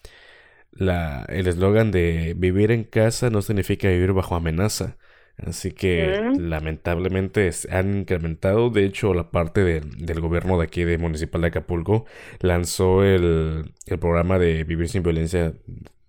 la, 0.71 1.25
el 1.29 1.47
eslogan 1.47 1.91
de 1.91 2.33
vivir 2.37 2.71
en 2.71 2.83
casa 2.83 3.29
no 3.29 3.41
significa 3.41 3.89
vivir 3.89 4.13
bajo 4.13 4.35
amenaza. 4.35 4.97
Así 5.37 5.71
que 5.71 6.31
lamentablemente 6.37 7.49
han 7.69 7.99
incrementado. 7.99 8.69
De 8.69 8.85
hecho, 8.85 9.13
la 9.13 9.31
parte 9.31 9.63
del 9.63 10.21
gobierno 10.21 10.57
de 10.57 10.63
aquí 10.63 10.83
de 10.83 10.97
Municipal 10.97 11.41
de 11.41 11.47
Acapulco 11.47 12.05
lanzó 12.39 13.03
el, 13.03 13.73
el 13.85 13.99
programa 13.99 14.39
de 14.39 14.63
Vivir 14.63 14.87
sin 14.87 15.03
Violencia 15.03 15.53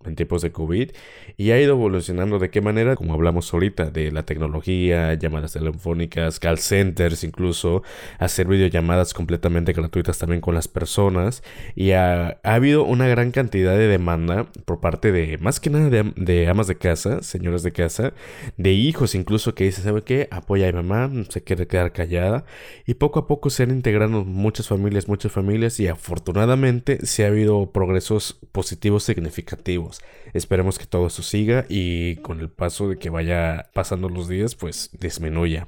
en 0.06 0.16
tiempos 0.16 0.42
de 0.42 0.52
COVID 0.52 0.90
y 1.36 1.50
ha 1.50 1.60
ido 1.60 1.72
evolucionando 1.72 2.38
de 2.38 2.50
qué 2.50 2.60
manera, 2.60 2.96
como 2.96 3.14
hablamos 3.14 3.52
ahorita, 3.52 3.90
de 3.90 4.10
la 4.10 4.24
tecnología, 4.24 5.14
llamadas 5.14 5.52
telefónicas, 5.52 6.40
call 6.40 6.58
centers 6.58 7.24
incluso, 7.24 7.82
hacer 8.18 8.46
videollamadas 8.46 9.14
completamente 9.14 9.72
gratuitas 9.72 10.18
también 10.18 10.40
con 10.40 10.54
las 10.54 10.68
personas 10.68 11.42
y 11.74 11.92
ha, 11.92 12.38
habido 12.42 12.84
una 12.84 13.06
gran 13.08 13.30
cantidad 13.30 13.76
de 13.76 13.86
demanda 13.86 14.46
por 14.64 14.80
parte 14.80 15.12
de, 15.12 15.38
más 15.38 15.60
que 15.60 15.70
nada 15.70 15.90
de, 15.90 16.48
amas 16.48 16.66
de 16.66 16.76
casa, 16.76 17.22
señoras 17.22 17.62
de 17.62 17.72
casa, 17.72 18.12
de 18.56 18.72
hijos 18.72 19.14
incluso 19.14 19.54
que 19.54 19.64
dicen, 19.64 19.84
¿sabe 19.84 20.02
qué? 20.02 20.28
Apoya 20.30 20.68
a 20.68 20.72
mi 20.72 20.82
mamá, 20.82 21.10
se 21.28 21.42
quiere 21.42 21.66
quedar 21.66 21.92
callada 21.92 22.44
y 22.86 22.94
poco 22.94 23.20
a 23.20 23.26
poco 23.26 23.50
se 23.50 23.62
han 23.62 23.70
integrado 23.70 24.24
muchas 24.24 24.68
familias, 24.68 25.08
muchas 25.08 25.32
familias 25.32 25.78
y 25.80 25.88
afortunadamente 25.88 27.04
se 27.04 27.24
ha 27.24 27.28
habido 27.28 27.70
progresos 27.72 28.38
positivos 28.52 29.04
significativos. 29.04 29.95
Esperemos 30.32 30.78
que 30.78 30.86
todo 30.86 31.06
eso 31.06 31.22
siga 31.22 31.66
y 31.68 32.16
con 32.16 32.40
el 32.40 32.50
paso 32.50 32.88
de 32.88 32.98
que 32.98 33.10
vaya 33.10 33.70
pasando 33.74 34.08
los 34.08 34.28
días, 34.28 34.54
pues 34.54 34.90
disminuya. 34.98 35.66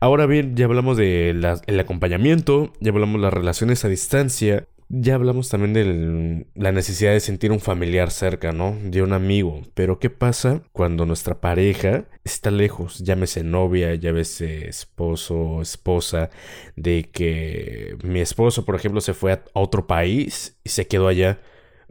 Ahora 0.00 0.26
bien, 0.26 0.56
ya 0.56 0.66
hablamos 0.66 0.96
del 0.96 1.44
acompañamiento, 1.80 2.72
ya 2.80 2.90
hablamos 2.90 3.20
de 3.20 3.22
las 3.22 3.34
relaciones 3.34 3.84
a 3.84 3.88
distancia. 3.88 4.66
Ya 4.92 5.14
hablamos 5.14 5.48
también 5.48 5.72
de 5.72 6.46
la 6.56 6.72
necesidad 6.72 7.12
de 7.12 7.20
sentir 7.20 7.52
un 7.52 7.60
familiar 7.60 8.10
cerca, 8.10 8.50
¿no? 8.50 8.76
De 8.82 9.02
un 9.02 9.12
amigo. 9.12 9.62
Pero 9.74 10.00
¿qué 10.00 10.10
pasa 10.10 10.62
cuando 10.72 11.06
nuestra 11.06 11.40
pareja 11.40 12.06
está 12.24 12.50
lejos? 12.50 12.98
Llámese 12.98 13.44
novia, 13.44 13.94
llámese 13.94 14.66
esposo, 14.66 15.62
esposa, 15.62 16.30
de 16.74 17.04
que 17.04 17.96
mi 18.02 18.18
esposo, 18.18 18.64
por 18.64 18.74
ejemplo, 18.74 19.00
se 19.00 19.14
fue 19.14 19.30
a 19.30 19.44
otro 19.52 19.86
país 19.86 20.58
y 20.64 20.70
se 20.70 20.88
quedó 20.88 21.06
allá 21.06 21.38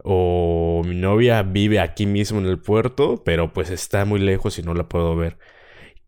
o 0.04 0.82
mi 0.84 0.94
novia 0.94 1.42
vive 1.42 1.80
aquí 1.80 2.06
mismo 2.06 2.38
en 2.38 2.46
el 2.46 2.58
puerto, 2.58 3.22
pero 3.24 3.52
pues 3.52 3.70
está 3.70 4.04
muy 4.04 4.20
lejos 4.20 4.58
y 4.58 4.62
no 4.62 4.74
la 4.74 4.88
puedo 4.88 5.16
ver. 5.16 5.38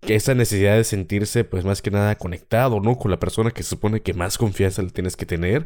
Que 0.01 0.16
esa 0.16 0.34
necesidad 0.34 0.76
de 0.76 0.82
sentirse 0.82 1.45
pues 1.45 1.64
más 1.64 1.80
que 1.80 1.93
nada 1.93 2.16
conectado, 2.16 2.80
¿no? 2.80 2.97
Con 2.99 3.12
la 3.12 3.20
persona 3.20 3.53
que 3.53 3.62
se 3.62 3.70
supone 3.70 4.01
que 4.01 4.14
más 4.14 4.36
confianza 4.36 4.82
le 4.82 4.90
tienes 4.90 5.16
que 5.16 5.26
tener 5.26 5.64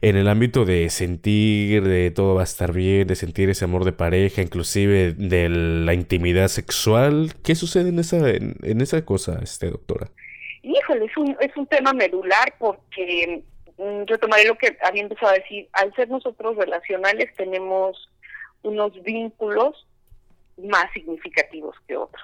en 0.00 0.16
el 0.16 0.28
ámbito 0.28 0.64
de 0.64 0.90
sentir 0.90 1.84
de 1.84 2.10
todo 2.10 2.34
va 2.34 2.40
a 2.40 2.44
estar 2.44 2.72
bien, 2.72 3.06
de 3.06 3.14
sentir 3.14 3.50
ese 3.50 3.64
amor 3.64 3.84
de 3.84 3.92
pareja, 3.92 4.42
inclusive 4.42 5.12
de 5.12 5.48
la 5.48 5.94
intimidad 5.94 6.48
sexual. 6.48 7.34
¿Qué 7.44 7.54
sucede 7.54 7.90
en 7.90 8.00
esa, 8.00 8.28
en, 8.30 8.80
esa 8.80 9.04
cosa, 9.04 9.38
este 9.42 9.70
doctora? 9.70 10.10
Híjole, 10.64 11.04
es 11.04 11.16
un, 11.16 11.36
es 11.40 11.56
un 11.56 11.66
tema 11.68 11.92
medular 11.92 12.54
porque 12.58 13.44
yo 13.78 14.18
tomaré 14.18 14.44
lo 14.44 14.58
que 14.58 14.76
había 14.82 15.02
empezado 15.02 15.32
a 15.32 15.38
decir, 15.38 15.68
al 15.72 15.94
ser 15.94 16.08
nosotros 16.08 16.56
relacionales 16.56 17.32
tenemos 17.36 18.08
unos 18.62 19.00
vínculos 19.02 19.86
más 20.56 20.92
significativos 20.92 21.76
que 21.86 21.96
otros. 21.96 22.22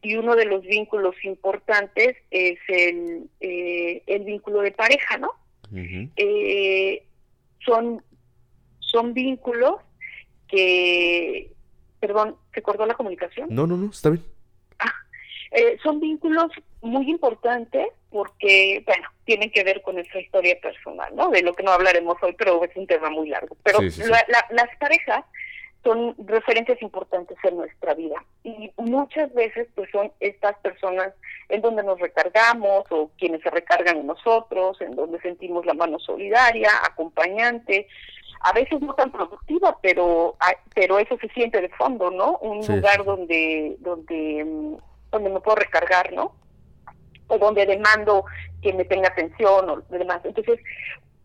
y 0.00 0.14
uno 0.16 0.36
de 0.36 0.44
los 0.44 0.62
vínculos 0.62 1.16
importantes 1.24 2.16
es 2.30 2.58
el, 2.68 3.28
eh, 3.40 4.02
el 4.06 4.24
vínculo 4.24 4.60
de 4.60 4.70
pareja, 4.70 5.18
¿no? 5.18 5.30
eh, 6.16 7.02
son, 7.64 8.02
son 8.78 9.12
vínculos 9.12 9.76
que, 10.46 11.50
perdón, 12.00 12.36
¿se 12.54 12.62
cortó 12.62 12.86
la 12.86 12.94
comunicación? 12.94 13.48
No, 13.50 13.66
no, 13.66 13.76
no, 13.76 13.90
está 13.90 14.10
bien. 14.10 14.24
Ah, 14.78 14.92
eh, 15.50 15.78
son 15.82 16.00
vínculos 16.00 16.52
muy 16.80 17.10
importantes 17.10 17.88
porque, 18.10 18.82
bueno, 18.86 19.08
tienen 19.24 19.50
que 19.50 19.64
ver 19.64 19.82
con 19.82 19.96
nuestra 19.96 20.20
historia 20.20 20.58
personal, 20.60 21.14
¿no? 21.14 21.28
De 21.30 21.42
lo 21.42 21.54
que 21.54 21.62
no 21.62 21.72
hablaremos 21.72 22.16
hoy, 22.22 22.34
pero 22.38 22.62
es 22.64 22.74
un 22.76 22.86
tema 22.86 23.10
muy 23.10 23.28
largo. 23.28 23.56
Pero 23.62 23.80
las 23.80 24.76
parejas 24.78 25.24
son 25.84 26.14
referentes 26.26 26.80
importantes 26.82 27.38
en 27.44 27.56
nuestra 27.56 27.94
vida 27.94 28.16
y 28.42 28.70
muchas 28.76 29.32
veces 29.32 29.68
pues 29.74 29.88
son 29.90 30.12
estas 30.20 30.58
personas 30.58 31.14
en 31.48 31.60
donde 31.60 31.82
nos 31.82 32.00
recargamos 32.00 32.84
o 32.90 33.10
quienes 33.16 33.42
se 33.42 33.50
recargan 33.50 33.98
en 33.98 34.06
nosotros, 34.06 34.80
en 34.80 34.96
donde 34.96 35.20
sentimos 35.20 35.64
la 35.64 35.74
mano 35.74 35.98
solidaria, 35.98 36.70
acompañante, 36.84 37.86
a 38.40 38.52
veces 38.52 38.80
no 38.80 38.94
tan 38.94 39.10
productiva, 39.12 39.78
pero 39.80 40.36
pero 40.74 40.98
eso 40.98 41.16
se 41.20 41.28
siente 41.28 41.60
de 41.60 41.68
fondo, 41.70 42.10
¿no? 42.10 42.38
Un 42.38 42.66
lugar 42.66 43.04
donde 43.04 43.76
donde 43.78 44.44
mm, 44.44 44.76
donde 45.10 45.30
me 45.30 45.40
puedo 45.40 45.56
recargar, 45.56 46.12
¿no? 46.12 46.34
O 47.28 47.38
donde 47.38 47.66
demando 47.66 48.24
que 48.62 48.72
me 48.72 48.84
tenga 48.84 49.08
atención 49.08 49.70
o 49.70 49.80
demás. 49.90 50.20
Entonces, 50.24 50.60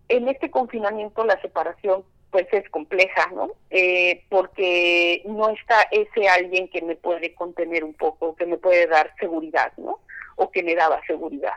en 0.10 0.28
este 0.28 0.51
confinamiento 0.51 1.26
la 1.26 1.39
separación 1.41 2.04
pues 2.30 2.47
es 2.51 2.68
compleja, 2.70 3.30
¿no? 3.34 3.51
Eh, 3.70 4.24
porque 4.30 5.22
no 5.26 5.49
está 5.49 5.84
ese 5.91 6.28
alguien 6.28 6.68
que 6.68 6.82
me 6.82 6.95
puede 6.95 7.36
contener 7.36 7.84
un 7.84 7.93
poco, 7.93 8.36
que 8.36 8.47
me 8.47 8.58
puede 8.58 8.88
dar 8.88 9.14
seguridad, 9.20 9.72
¿no? 9.78 9.99
O 10.36 10.49
que 10.49 10.64
me 10.64 10.74
daba 10.74 10.99
seguridad. 11.06 11.54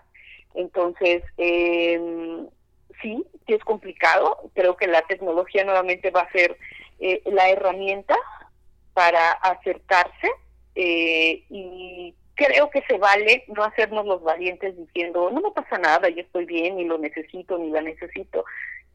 Entonces, 0.54 1.22
eh, 1.38 1.98
sí, 3.00 3.24
sí 3.46 3.54
es 3.54 3.64
complicado. 3.64 4.50
Creo 4.54 4.76
que 4.76 4.86
la 4.86 5.02
tecnología 5.02 5.64
nuevamente 5.64 6.10
va 6.10 6.22
a 6.22 6.32
ser 6.32 6.58
eh, 6.98 7.22
la 7.26 7.48
herramienta 7.50 8.16
para 8.94 9.32
acercarse 9.32 10.30
eh, 10.74 11.44
y 11.50 12.14
creo 12.36 12.70
que 12.70 12.82
se 12.82 12.98
vale 12.98 13.44
no 13.48 13.64
hacernos 13.64 14.06
los 14.06 14.22
valientes 14.22 14.76
diciendo 14.76 15.30
no 15.30 15.40
me 15.40 15.50
pasa 15.50 15.78
nada, 15.78 16.08
yo 16.08 16.20
estoy 16.20 16.44
bien, 16.44 16.76
ni 16.76 16.84
lo 16.84 16.98
necesito, 16.98 17.58
ni 17.58 17.70
la 17.70 17.80
necesito, 17.80 18.44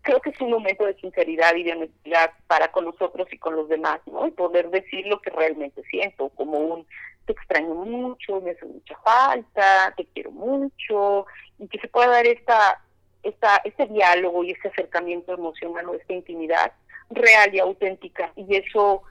creo 0.01 0.21
que 0.21 0.29
es 0.29 0.41
un 0.41 0.51
momento 0.51 0.85
de 0.85 0.95
sinceridad 0.95 1.55
y 1.55 1.63
de 1.63 1.73
honestidad 1.73 2.31
para 2.47 2.71
con 2.71 2.85
nosotros 2.85 3.27
y 3.31 3.37
con 3.37 3.55
los 3.55 3.67
demás, 3.67 3.99
¿no? 4.05 4.27
Y 4.27 4.31
poder 4.31 4.69
decir 4.69 5.05
lo 5.07 5.21
que 5.21 5.31
realmente 5.31 5.83
siento, 5.89 6.29
como 6.29 6.57
un 6.57 6.87
te 7.25 7.33
extraño 7.33 7.75
mucho, 7.75 8.41
me 8.41 8.51
hace 8.51 8.65
mucha 8.65 8.97
falta, 9.03 9.93
te 9.95 10.05
quiero 10.05 10.31
mucho, 10.31 11.25
y 11.59 11.67
que 11.67 11.79
se 11.79 11.87
pueda 11.87 12.09
dar 12.09 12.25
esta, 12.25 12.81
esta, 13.23 13.57
este 13.63 13.85
diálogo 13.87 14.43
y 14.43 14.51
este 14.51 14.69
acercamiento 14.69 15.33
emocional 15.33 15.89
o 15.89 15.93
esta 15.93 16.13
intimidad 16.13 16.73
real 17.11 17.53
y 17.53 17.59
auténtica. 17.59 18.31
Y 18.35 18.55
eso 18.55 19.03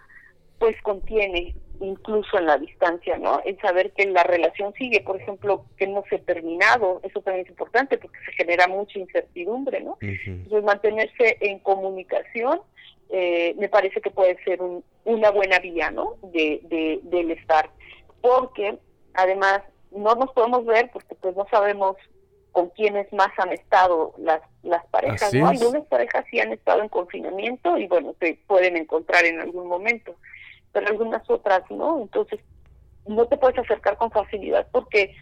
pues 0.58 0.80
contiene 0.82 1.54
incluso 1.80 2.38
en 2.38 2.46
la 2.46 2.58
distancia, 2.58 3.18
¿no? 3.18 3.40
El 3.44 3.58
saber 3.60 3.92
que 3.92 4.06
la 4.06 4.22
relación 4.22 4.72
sigue, 4.74 5.00
por 5.00 5.20
ejemplo, 5.20 5.64
que 5.76 5.86
no 5.86 6.04
se 6.08 6.16
ha 6.16 6.20
terminado, 6.20 7.00
eso 7.02 7.20
también 7.22 7.46
es 7.46 7.50
importante 7.50 7.98
porque 7.98 8.18
se 8.26 8.32
genera 8.32 8.68
mucha 8.68 8.98
incertidumbre, 8.98 9.80
¿no? 9.80 9.96
Entonces, 10.00 10.64
mantenerse 10.64 11.38
en 11.40 11.58
comunicación 11.60 12.60
eh, 13.08 13.54
me 13.58 13.68
parece 13.68 14.00
que 14.00 14.10
puede 14.10 14.42
ser 14.44 14.60
una 15.04 15.30
buena 15.30 15.58
vía, 15.58 15.90
¿no? 15.90 16.16
De, 16.22 16.60
de, 16.64 17.00
del 17.04 17.32
estar, 17.32 17.70
porque 18.20 18.78
además 19.14 19.62
no 19.90 20.14
nos 20.14 20.30
podemos 20.32 20.64
ver 20.66 20.90
porque 20.92 21.14
pues 21.16 21.34
no 21.34 21.46
sabemos 21.50 21.96
con 22.52 22.68
quiénes 22.70 23.12
más 23.12 23.30
han 23.38 23.52
estado 23.52 24.14
las 24.18 24.40
las 24.62 24.84
parejas, 24.86 25.32
¿no? 25.32 25.48
Algunas 25.48 25.86
parejas 25.86 26.24
sí 26.30 26.38
han 26.38 26.52
estado 26.52 26.82
en 26.82 26.88
confinamiento 26.88 27.78
y 27.78 27.86
bueno, 27.86 28.14
se 28.20 28.38
pueden 28.46 28.76
encontrar 28.76 29.24
en 29.24 29.40
algún 29.40 29.68
momento 29.68 30.14
pero 30.72 30.86
algunas 30.88 31.28
otras 31.28 31.62
no. 31.70 32.00
Entonces, 32.02 32.40
no 33.06 33.26
te 33.26 33.36
puedes 33.36 33.58
acercar 33.58 33.96
con 33.96 34.10
facilidad 34.10 34.66
porque 34.70 35.14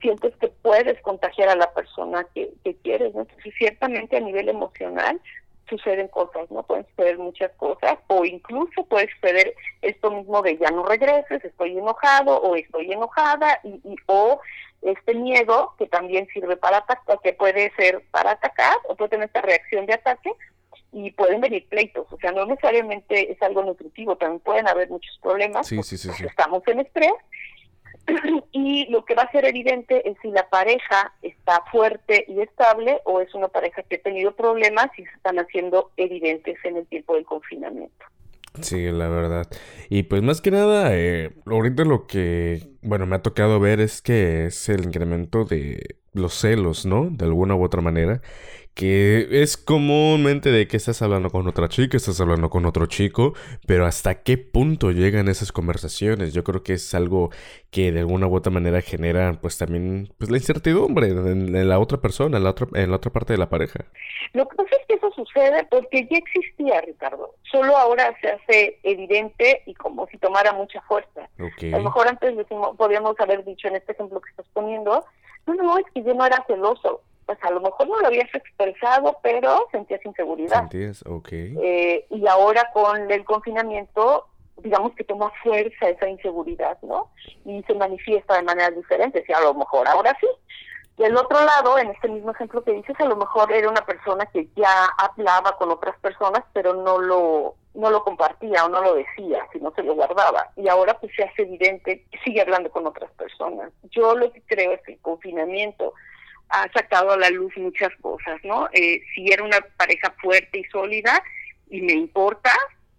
sientes 0.00 0.34
que 0.36 0.48
puedes 0.48 1.00
contagiar 1.02 1.48
a 1.48 1.56
la 1.56 1.72
persona 1.72 2.26
que, 2.34 2.52
que 2.64 2.76
quieres, 2.76 3.14
¿no? 3.14 3.22
Entonces, 3.22 3.54
ciertamente 3.56 4.16
a 4.16 4.20
nivel 4.20 4.48
emocional 4.48 5.20
suceden 5.68 6.08
cosas, 6.08 6.50
¿no? 6.50 6.64
Pueden 6.64 6.86
suceder 6.88 7.18
muchas 7.18 7.52
cosas 7.52 7.98
o 8.08 8.24
incluso 8.24 8.84
puede 8.84 9.08
suceder 9.14 9.54
esto 9.80 10.10
mismo 10.10 10.42
de 10.42 10.58
ya 10.58 10.70
no 10.70 10.84
regreses, 10.84 11.44
estoy 11.44 11.78
enojado 11.78 12.36
o 12.36 12.56
estoy 12.56 12.92
enojada 12.92 13.58
y, 13.62 13.80
y 13.84 13.96
o 14.06 14.40
este 14.82 15.14
miedo 15.14 15.74
que 15.78 15.86
también 15.86 16.26
sirve 16.34 16.56
para 16.56 16.78
atacar, 16.78 17.18
que 17.22 17.32
puede 17.32 17.72
ser 17.76 18.02
para 18.10 18.32
atacar 18.32 18.76
o 18.88 18.96
puede 18.96 19.10
tener 19.10 19.26
esta 19.26 19.40
reacción 19.40 19.86
de 19.86 19.94
ataque 19.94 20.32
y 20.92 21.10
pueden 21.12 21.40
venir 21.40 21.66
pleitos, 21.68 22.06
o 22.10 22.18
sea, 22.18 22.32
no 22.32 22.46
necesariamente 22.46 23.32
es 23.32 23.40
algo 23.42 23.64
nutritivo, 23.64 24.16
también 24.16 24.40
pueden 24.40 24.68
haber 24.68 24.90
muchos 24.90 25.18
problemas, 25.22 25.66
sí, 25.66 25.82
sí, 25.82 25.96
sí, 25.96 26.10
estamos 26.24 26.62
en 26.66 26.80
estrés, 26.80 27.12
y 28.52 28.86
lo 28.90 29.04
que 29.04 29.14
va 29.14 29.22
a 29.22 29.32
ser 29.32 29.44
evidente 29.44 30.08
es 30.08 30.16
si 30.22 30.30
la 30.30 30.48
pareja 30.48 31.12
está 31.22 31.62
fuerte 31.70 32.24
y 32.28 32.40
estable 32.40 33.00
o 33.04 33.20
es 33.20 33.34
una 33.34 33.48
pareja 33.48 33.82
que 33.82 33.96
ha 33.96 34.02
tenido 34.02 34.34
problemas 34.34 34.86
y 34.98 35.04
se 35.04 35.12
están 35.12 35.38
haciendo 35.38 35.90
evidentes 35.96 36.56
en 36.64 36.76
el 36.78 36.86
tiempo 36.86 37.14
del 37.14 37.24
confinamiento. 37.24 38.06
Sí, 38.60 38.90
la 38.90 39.08
verdad. 39.08 39.46
Y 39.88 40.02
pues 40.04 40.22
más 40.22 40.42
que 40.42 40.50
nada, 40.50 40.94
eh, 40.94 41.30
ahorita 41.46 41.84
lo 41.84 42.06
que, 42.06 42.60
bueno, 42.82 43.06
me 43.06 43.16
ha 43.16 43.22
tocado 43.22 43.60
ver 43.60 43.80
es 43.80 44.02
que 44.02 44.46
es 44.46 44.68
el 44.68 44.84
incremento 44.84 45.44
de 45.44 45.96
los 46.12 46.34
celos, 46.34 46.86
¿no? 46.86 47.08
De 47.10 47.24
alguna 47.24 47.54
u 47.54 47.64
otra 47.64 47.80
manera 47.80 48.20
que 48.74 49.42
es 49.42 49.56
comúnmente 49.56 50.50
de 50.50 50.66
que 50.66 50.78
estás 50.78 51.02
hablando 51.02 51.30
con 51.30 51.46
otra 51.46 51.68
chica, 51.68 51.96
estás 51.96 52.20
hablando 52.20 52.48
con 52.48 52.64
otro 52.64 52.86
chico, 52.86 53.34
pero 53.66 53.84
hasta 53.84 54.22
qué 54.22 54.38
punto 54.38 54.92
llegan 54.92 55.28
esas 55.28 55.52
conversaciones. 55.52 56.32
Yo 56.32 56.42
creo 56.42 56.62
que 56.62 56.74
es 56.74 56.94
algo 56.94 57.30
que 57.70 57.92
de 57.92 58.00
alguna 58.00 58.26
u 58.26 58.34
otra 58.34 58.50
manera 58.50 58.80
genera 58.80 59.38
pues 59.40 59.58
también 59.58 60.08
pues 60.18 60.30
la 60.30 60.38
incertidumbre 60.38 61.08
en, 61.08 61.68
la 61.68 61.78
otra 61.78 61.98
persona, 61.98 62.38
en 62.38 62.44
la 62.44 62.50
otra, 62.50 62.66
en 62.74 62.90
la 62.90 62.96
otra 62.96 63.12
parte 63.12 63.34
de 63.34 63.38
la 63.38 63.50
pareja. 63.50 63.84
Lo 64.32 64.48
que 64.48 64.56
pasa 64.56 64.70
es 64.80 64.86
que 64.88 64.94
eso 64.94 65.10
sucede 65.12 65.66
porque 65.70 66.08
ya 66.10 66.16
existía, 66.16 66.80
Ricardo. 66.80 67.34
Solo 67.50 67.76
ahora 67.76 68.16
se 68.22 68.30
hace 68.30 68.78
evidente 68.84 69.62
y 69.66 69.74
como 69.74 70.06
si 70.06 70.16
tomara 70.16 70.54
mucha 70.54 70.80
fuerza. 70.82 71.28
A 71.38 71.76
lo 71.76 71.84
mejor 71.84 72.08
antes 72.08 72.34
decimos, 72.36 72.74
podríamos 72.78 73.20
haber 73.20 73.44
dicho 73.44 73.68
en 73.68 73.76
este 73.76 73.92
ejemplo 73.92 74.18
que 74.20 74.30
estás 74.30 74.46
poniendo, 74.54 75.04
no, 75.46 75.54
no, 75.54 75.78
es 75.78 75.84
que 75.94 76.02
yo 76.02 76.14
no 76.14 76.24
era 76.24 76.44
celoso 76.46 77.02
pues 77.26 77.38
a 77.42 77.50
lo 77.50 77.60
mejor 77.60 77.88
no 77.88 78.00
lo 78.00 78.06
habías 78.06 78.32
expresado, 78.34 79.18
pero 79.22 79.68
sentías 79.70 80.04
inseguridad. 80.04 80.60
Sentías, 80.60 81.04
ok. 81.06 81.28
Eh, 81.32 82.06
y 82.10 82.26
ahora 82.26 82.70
con 82.72 83.10
el 83.10 83.24
confinamiento, 83.24 84.26
digamos 84.58 84.94
que 84.94 85.04
toma 85.04 85.32
fuerza 85.42 85.88
esa 85.88 86.08
inseguridad, 86.08 86.78
¿no? 86.82 87.10
Y 87.44 87.62
se 87.62 87.74
manifiesta 87.74 88.36
de 88.36 88.42
maneras 88.42 88.74
diferentes, 88.74 89.28
y 89.28 89.32
a 89.32 89.40
lo 89.40 89.54
mejor 89.54 89.86
ahora 89.88 90.16
sí. 90.20 90.26
Del 90.96 91.16
otro 91.16 91.42
lado, 91.44 91.78
en 91.78 91.88
este 91.90 92.08
mismo 92.08 92.32
ejemplo 92.32 92.62
que 92.62 92.72
dices, 92.72 92.94
a 93.00 93.06
lo 93.06 93.16
mejor 93.16 93.50
era 93.50 93.68
una 93.68 93.84
persona 93.84 94.26
que 94.26 94.48
ya 94.54 94.86
hablaba 94.98 95.56
con 95.56 95.70
otras 95.70 95.98
personas, 95.98 96.44
pero 96.52 96.74
no 96.74 96.98
lo 96.98 97.54
no 97.74 97.90
lo 97.90 98.04
compartía 98.04 98.66
o 98.66 98.68
no 98.68 98.82
lo 98.82 98.94
decía, 98.94 99.46
sino 99.50 99.72
se 99.74 99.82
lo 99.82 99.94
guardaba. 99.94 100.50
Y 100.56 100.68
ahora 100.68 100.98
pues 101.00 101.10
se 101.16 101.24
hace 101.24 101.42
evidente 101.42 102.04
que 102.10 102.18
sigue 102.18 102.42
hablando 102.42 102.70
con 102.70 102.86
otras 102.86 103.10
personas. 103.12 103.72
Yo 103.90 104.14
lo 104.14 104.30
que 104.30 104.42
creo 104.42 104.72
es 104.72 104.82
que 104.82 104.92
el 104.92 105.00
confinamiento 105.00 105.94
ha 106.50 106.70
sacado 106.72 107.12
a 107.12 107.16
la 107.16 107.30
luz 107.30 107.56
muchas 107.56 107.90
cosas, 108.02 108.38
¿no? 108.44 108.68
Eh, 108.72 109.00
si 109.14 109.32
era 109.32 109.42
una 109.42 109.58
pareja 109.78 110.14
fuerte 110.20 110.58
y 110.58 110.64
sólida 110.64 111.22
y 111.70 111.80
me 111.80 111.94
importa, 111.94 112.50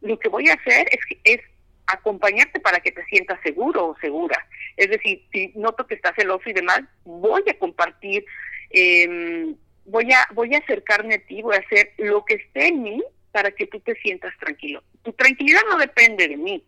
lo 0.02 0.18
que 0.18 0.28
voy 0.28 0.50
a 0.50 0.56
hacer 0.56 0.88
es, 0.90 1.18
es 1.24 1.42
acompañarte 1.88 2.60
para 2.60 2.80
que 2.80 2.92
te 2.92 3.04
sientas 3.06 3.40
seguro 3.44 3.90
o 3.90 3.98
segura. 4.00 4.46
Es 4.78 4.90
decir, 4.90 5.24
si 5.32 5.52
noto 5.56 5.86
que 5.86 5.96
estás 5.96 6.14
celoso 6.16 6.50
y 6.50 6.54
demás, 6.54 6.82
voy 7.04 7.44
a 7.50 7.58
compartir, 7.58 8.26
eh, 8.70 9.54
voy 9.86 10.12
a 10.12 10.28
voy 10.34 10.56
a 10.56 10.60
acercarme 10.60 11.16
a 11.16 11.26
ti, 11.26 11.42
voy 11.42 11.56
a 11.56 11.60
hacer 11.60 11.94
lo 11.98 12.24
que 12.26 12.36
esté 12.36 12.68
en 12.68 12.84
mí 12.84 13.04
para 13.32 13.52
que 13.52 13.68
tú 13.68 13.80
te 13.80 13.96
sientas 13.96 14.34
tranquilo. 14.40 14.84
Tu 15.04 15.12
tranquilidad 15.14 15.62
no 15.70 15.78
depende 15.78 16.28
de 16.28 16.38
mí, 16.38 16.64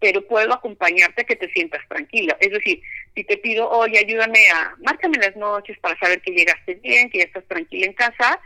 pero 0.00 0.26
puedo 0.26 0.52
acompañarte 0.52 1.22
a 1.22 1.24
que 1.24 1.36
te 1.36 1.50
sientas 1.50 1.80
tranquila. 1.88 2.36
Es 2.40 2.50
decir, 2.50 2.82
si 3.14 3.24
te 3.24 3.36
pido, 3.38 3.68
oye, 3.70 3.98
ayúdame 3.98 4.50
a, 4.50 4.74
márcame 4.78 5.18
las 5.18 5.36
noches 5.36 5.78
para 5.78 5.98
saber 5.98 6.20
que 6.20 6.32
llegaste 6.32 6.74
bien, 6.74 7.10
que 7.10 7.18
ya 7.18 7.24
estás 7.24 7.46
tranquila 7.46 7.86
en 7.86 7.92
casa, 7.94 8.40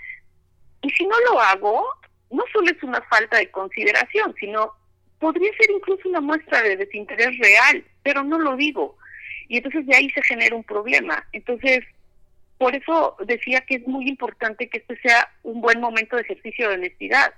y 0.82 0.90
si 0.90 1.06
no 1.06 1.18
lo 1.20 1.40
hago, 1.40 1.86
no 2.30 2.44
solo 2.52 2.70
es 2.70 2.82
una 2.82 3.00
falta 3.02 3.38
de 3.38 3.50
consideración, 3.50 4.34
sino 4.38 4.74
podría 5.22 5.52
ser 5.56 5.70
incluso 5.70 6.08
una 6.08 6.20
muestra 6.20 6.60
de 6.62 6.76
desinterés 6.76 7.38
real, 7.38 7.84
pero 8.02 8.24
no 8.24 8.40
lo 8.40 8.56
digo. 8.56 8.98
Y 9.46 9.58
entonces 9.58 9.86
de 9.86 9.94
ahí 9.94 10.10
se 10.10 10.20
genera 10.22 10.56
un 10.56 10.64
problema. 10.64 11.24
Entonces, 11.32 11.84
por 12.58 12.74
eso 12.74 13.16
decía 13.24 13.60
que 13.60 13.76
es 13.76 13.86
muy 13.86 14.08
importante 14.08 14.68
que 14.68 14.78
este 14.78 14.96
sea 15.00 15.30
un 15.44 15.60
buen 15.60 15.80
momento 15.80 16.16
de 16.16 16.22
ejercicio 16.22 16.68
de 16.68 16.74
honestidad. 16.74 17.32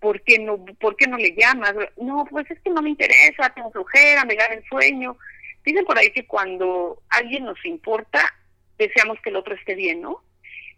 ¿Por 0.00 0.20
qué 0.22 0.40
no, 0.40 0.64
por 0.80 0.96
qué 0.96 1.06
no 1.06 1.16
le 1.16 1.32
llamas? 1.36 1.74
No, 1.96 2.26
pues 2.28 2.50
es 2.50 2.58
que 2.60 2.70
no 2.70 2.82
me 2.82 2.90
interesa, 2.90 3.54
tengo 3.54 3.70
flojera, 3.70 4.24
me 4.24 4.34
gana 4.34 4.54
el 4.54 4.64
sueño. 4.64 5.16
Dicen 5.64 5.84
por 5.84 5.96
ahí 5.96 6.10
que 6.10 6.26
cuando 6.26 7.00
alguien 7.08 7.44
nos 7.44 7.64
importa, 7.64 8.34
deseamos 8.78 9.20
que 9.22 9.30
el 9.30 9.36
otro 9.36 9.54
esté 9.54 9.76
bien, 9.76 10.00
¿no? 10.00 10.24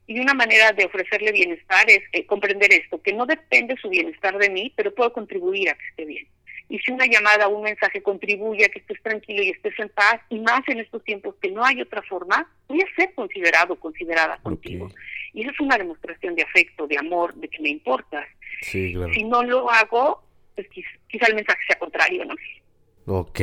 Y 0.06 0.20
una 0.20 0.34
manera 0.34 0.72
de 0.72 0.84
ofrecerle 0.84 1.32
bienestar 1.32 1.88
es 1.88 2.02
eh, 2.12 2.26
comprender 2.26 2.70
esto, 2.70 3.00
que 3.00 3.14
no 3.14 3.24
depende 3.24 3.76
su 3.80 3.88
bienestar 3.88 4.36
de 4.36 4.50
mí, 4.50 4.72
pero 4.76 4.94
puedo 4.94 5.10
contribuir 5.12 5.70
a 5.70 5.74
que 5.74 5.86
esté 5.88 6.04
bien. 6.04 6.26
Y 6.70 6.78
si 6.78 6.92
una 6.92 7.04
llamada 7.04 7.48
o 7.48 7.56
un 7.56 7.64
mensaje 7.64 8.00
contribuye 8.00 8.64
a 8.64 8.68
que 8.68 8.78
estés 8.78 9.02
tranquilo 9.02 9.42
y 9.42 9.50
estés 9.50 9.76
en 9.78 9.88
paz, 9.88 10.20
y 10.30 10.38
más 10.38 10.60
en 10.68 10.78
estos 10.78 11.02
tiempos 11.04 11.34
que 11.42 11.50
no 11.50 11.64
hay 11.64 11.82
otra 11.82 12.00
forma, 12.02 12.48
voy 12.68 12.80
a 12.80 12.94
ser 12.94 13.12
considerado, 13.14 13.74
considerada 13.74 14.38
contigo. 14.38 14.88
Y 15.34 15.42
eso 15.42 15.50
es 15.50 15.60
una 15.60 15.76
demostración 15.76 16.36
de 16.36 16.42
afecto, 16.42 16.86
de 16.86 16.96
amor, 16.96 17.34
de 17.34 17.48
que 17.48 17.60
me 17.60 17.70
importas. 17.70 18.24
Sí, 18.62 18.92
claro. 18.94 19.12
Si 19.12 19.24
no 19.24 19.42
lo 19.42 19.68
hago, 19.68 20.22
pues 20.54 20.68
quizá 21.08 21.26
el 21.26 21.34
mensaje 21.34 21.60
sea 21.66 21.78
contrario, 21.78 22.24
¿no? 22.24 22.34
Ok. 23.06 23.40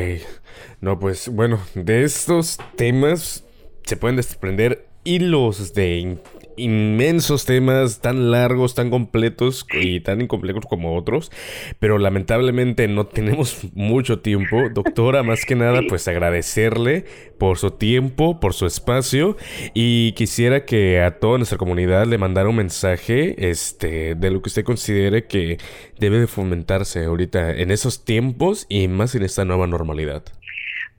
No, 0.80 0.98
pues 0.98 1.28
bueno, 1.28 1.60
de 1.76 2.04
estos 2.04 2.58
temas 2.78 3.46
se 3.84 3.98
pueden 3.98 4.16
desprender 4.16 4.87
hilos 5.08 5.74
de 5.74 6.18
inmensos 6.58 7.46
temas 7.46 8.02
tan 8.02 8.32
largos, 8.32 8.76
tan 8.76 8.90
completos 8.90 9.66
y 9.72 10.02
tan 10.02 10.22
incomplejos 10.22 10.66
como 10.66 10.98
otros, 10.98 11.32
pero 11.80 11.98
lamentablemente 11.98 12.88
no 12.88 13.06
tenemos 13.08 13.60
mucho 13.74 14.20
tiempo. 14.20 14.70
Doctora, 14.74 15.24
más 15.24 15.46
que 15.46 15.56
nada, 15.56 15.82
pues 15.88 16.08
agradecerle 16.08 17.06
por 17.38 17.58
su 17.58 17.72
tiempo, 17.72 18.40
por 18.40 18.54
su 18.54 18.66
espacio 18.66 19.38
y 19.74 20.12
quisiera 20.14 20.66
que 20.66 21.02
a 21.02 21.20
toda 21.20 21.38
nuestra 21.38 21.58
comunidad 21.58 22.06
le 22.08 22.18
mandara 22.18 22.50
un 22.50 22.58
mensaje 22.58 23.50
este, 23.50 24.16
de 24.16 24.32
lo 24.32 24.42
que 24.42 24.50
usted 24.50 24.64
considere 24.64 25.26
que 25.26 25.58
debe 26.00 26.20
de 26.20 26.28
fomentarse 26.28 27.06
ahorita 27.06 27.52
en 27.52 27.72
esos 27.72 28.04
tiempos 28.04 28.66
y 28.68 28.88
más 28.88 29.16
en 29.16 29.24
esta 29.24 29.46
nueva 29.46 29.68
normalidad. 29.68 30.24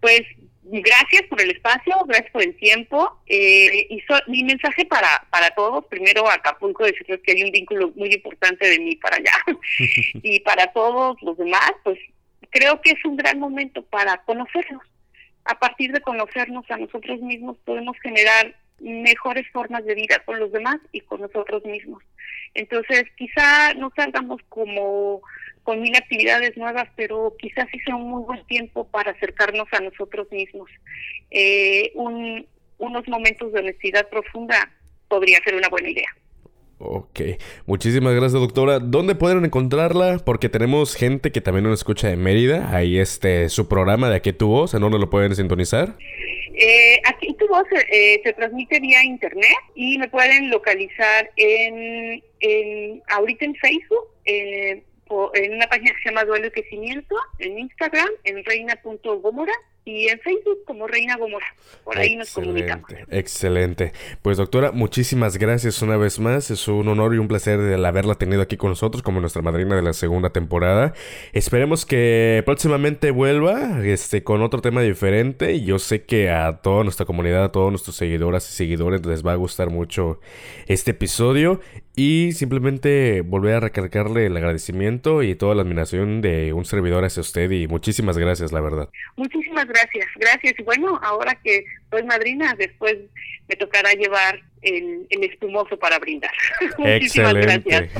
Pues 0.00 0.22
gracias 0.70 1.22
por 1.28 1.40
el 1.40 1.50
espacio, 1.50 1.94
gracias 2.06 2.30
por 2.30 2.42
el 2.42 2.56
tiempo. 2.56 3.20
Eh, 3.26 3.86
y 3.90 4.02
mi 4.26 4.44
mensaje 4.44 4.84
para, 4.84 5.26
para 5.30 5.50
todos, 5.50 5.84
primero 5.86 6.28
a 6.28 6.34
Acapulco, 6.34 6.84
decirles 6.84 7.20
que 7.22 7.32
hay 7.32 7.44
un 7.44 7.50
vínculo 7.50 7.92
muy 7.96 8.12
importante 8.12 8.68
de 8.68 8.78
mí 8.78 8.96
para 8.96 9.16
allá. 9.16 9.32
y 10.22 10.40
para 10.40 10.72
todos 10.72 11.20
los 11.22 11.36
demás, 11.36 11.72
pues 11.84 11.98
creo 12.50 12.80
que 12.80 12.90
es 12.90 13.04
un 13.04 13.16
gran 13.16 13.38
momento 13.38 13.82
para 13.82 14.18
conocernos. 14.24 14.82
A 15.44 15.58
partir 15.58 15.92
de 15.92 16.00
conocernos 16.00 16.70
a 16.70 16.76
nosotros 16.76 17.20
mismos 17.20 17.56
podemos 17.64 17.96
generar 18.02 18.54
mejores 18.80 19.46
formas 19.50 19.84
de 19.84 19.94
vida 19.94 20.22
con 20.24 20.38
los 20.38 20.52
demás 20.52 20.76
y 20.92 21.00
con 21.00 21.20
nosotros 21.20 21.64
mismos. 21.64 22.02
Entonces, 22.54 23.04
quizá 23.16 23.74
no 23.74 23.90
salgamos 23.96 24.40
como 24.48 25.22
con 25.68 25.82
mil 25.82 25.94
actividades 25.94 26.56
nuevas, 26.56 26.88
pero 26.96 27.36
quizás 27.38 27.66
sí 27.70 27.78
sea 27.80 27.94
un 27.94 28.08
muy 28.08 28.22
buen 28.22 28.42
tiempo 28.46 28.88
para 28.88 29.10
acercarnos 29.10 29.68
a 29.72 29.80
nosotros 29.80 30.26
mismos. 30.32 30.70
Eh, 31.30 31.92
unos 31.94 33.06
momentos 33.06 33.52
de 33.52 33.60
honestidad 33.60 34.08
profunda 34.08 34.72
podría 35.08 35.38
ser 35.44 35.56
una 35.56 35.68
buena 35.68 35.90
idea. 35.90 36.08
Ok, 36.78 37.20
muchísimas 37.66 38.14
gracias 38.14 38.40
doctora. 38.40 38.78
¿Dónde 38.78 39.14
pueden 39.14 39.44
encontrarla? 39.44 40.22
Porque 40.24 40.48
tenemos 40.48 40.94
gente 40.94 41.32
que 41.32 41.42
también 41.42 41.64
nos 41.64 41.80
escucha 41.80 42.08
de 42.08 42.16
Mérida. 42.16 42.74
Ahí 42.74 42.98
este 42.98 43.50
su 43.50 43.68
programa 43.68 44.08
de 44.08 44.16
Aquí 44.16 44.32
tu 44.32 44.48
voz, 44.48 44.72
¿en 44.72 44.80
dónde 44.80 44.98
lo 44.98 45.10
pueden 45.10 45.36
sintonizar? 45.36 45.96
Eh, 46.54 46.98
aquí 47.04 47.34
tu 47.34 47.46
voz 47.46 47.66
eh, 47.92 48.22
se 48.24 48.32
transmite 48.32 48.80
vía 48.80 49.04
internet 49.04 49.58
y 49.74 49.98
me 49.98 50.08
pueden 50.08 50.48
localizar 50.48 51.30
en, 51.36 52.22
en 52.40 53.02
ahorita 53.08 53.44
en 53.44 53.54
Facebook, 53.56 54.08
eh, 54.24 54.82
en 55.34 55.54
una 55.54 55.66
página 55.66 55.92
que 55.92 56.02
se 56.02 56.08
llama 56.10 56.24
Duelo 56.24 56.46
y 56.46 56.50
Crecimiento, 56.50 57.16
en 57.38 57.58
Instagram, 57.58 58.08
en 58.24 58.44
reina.gomora 58.44 59.52
y 59.88 60.06
en 60.08 60.20
Facebook 60.20 60.64
como 60.66 60.86
Reina 60.86 61.16
Gomora. 61.16 61.46
Por 61.82 61.96
ahí 61.96 62.14
nos 62.14 62.30
comunicamos. 62.30 62.90
Excelente. 63.10 63.92
Pues 64.20 64.36
doctora, 64.36 64.70
muchísimas 64.70 65.38
gracias 65.38 65.80
una 65.80 65.96
vez 65.96 66.18
más. 66.18 66.50
Es 66.50 66.68
un 66.68 66.88
honor 66.88 67.14
y 67.14 67.18
un 67.18 67.26
placer 67.26 67.58
el 67.58 67.84
haberla 67.86 68.16
tenido 68.16 68.42
aquí 68.42 68.58
con 68.58 68.68
nosotros 68.68 69.02
como 69.02 69.20
nuestra 69.20 69.40
madrina 69.40 69.76
de 69.76 69.82
la 69.82 69.94
segunda 69.94 70.28
temporada. 70.28 70.92
Esperemos 71.32 71.86
que 71.86 72.42
próximamente 72.44 73.10
vuelva 73.12 73.82
este, 73.82 74.22
con 74.22 74.42
otro 74.42 74.60
tema 74.60 74.82
diferente. 74.82 75.62
Yo 75.62 75.78
sé 75.78 76.04
que 76.04 76.28
a 76.28 76.58
toda 76.58 76.84
nuestra 76.84 77.06
comunidad, 77.06 77.44
a 77.44 77.52
todos 77.52 77.70
nuestros 77.70 77.96
seguidoras 77.96 78.46
y 78.50 78.52
seguidores 78.52 79.06
les 79.06 79.24
va 79.26 79.32
a 79.32 79.36
gustar 79.36 79.70
mucho 79.70 80.20
este 80.66 80.90
episodio. 80.90 81.60
Y 81.96 82.30
simplemente 82.32 83.22
volver 83.22 83.54
a 83.54 83.60
recargarle 83.60 84.26
el 84.26 84.36
agradecimiento 84.36 85.24
y 85.24 85.34
toda 85.34 85.56
la 85.56 85.62
admiración 85.62 86.20
de 86.20 86.52
un 86.52 86.64
servidor 86.64 87.04
hacia 87.04 87.22
usted. 87.22 87.50
Y 87.50 87.66
muchísimas 87.66 88.16
gracias, 88.18 88.52
la 88.52 88.60
verdad. 88.60 88.88
Muchísimas 89.16 89.64
gracias, 89.66 89.77
gracias. 90.16 90.54
Y 90.58 90.62
bueno, 90.62 90.98
ahora 91.02 91.34
que 91.34 91.64
soy 91.90 92.02
madrina, 92.04 92.54
después 92.58 92.96
me 93.48 93.56
tocará 93.56 93.92
llevar 93.92 94.40
el, 94.62 95.06
espumoso 95.22 95.78
para 95.78 95.98
brindar. 95.98 96.30
Excelente. 96.84 97.90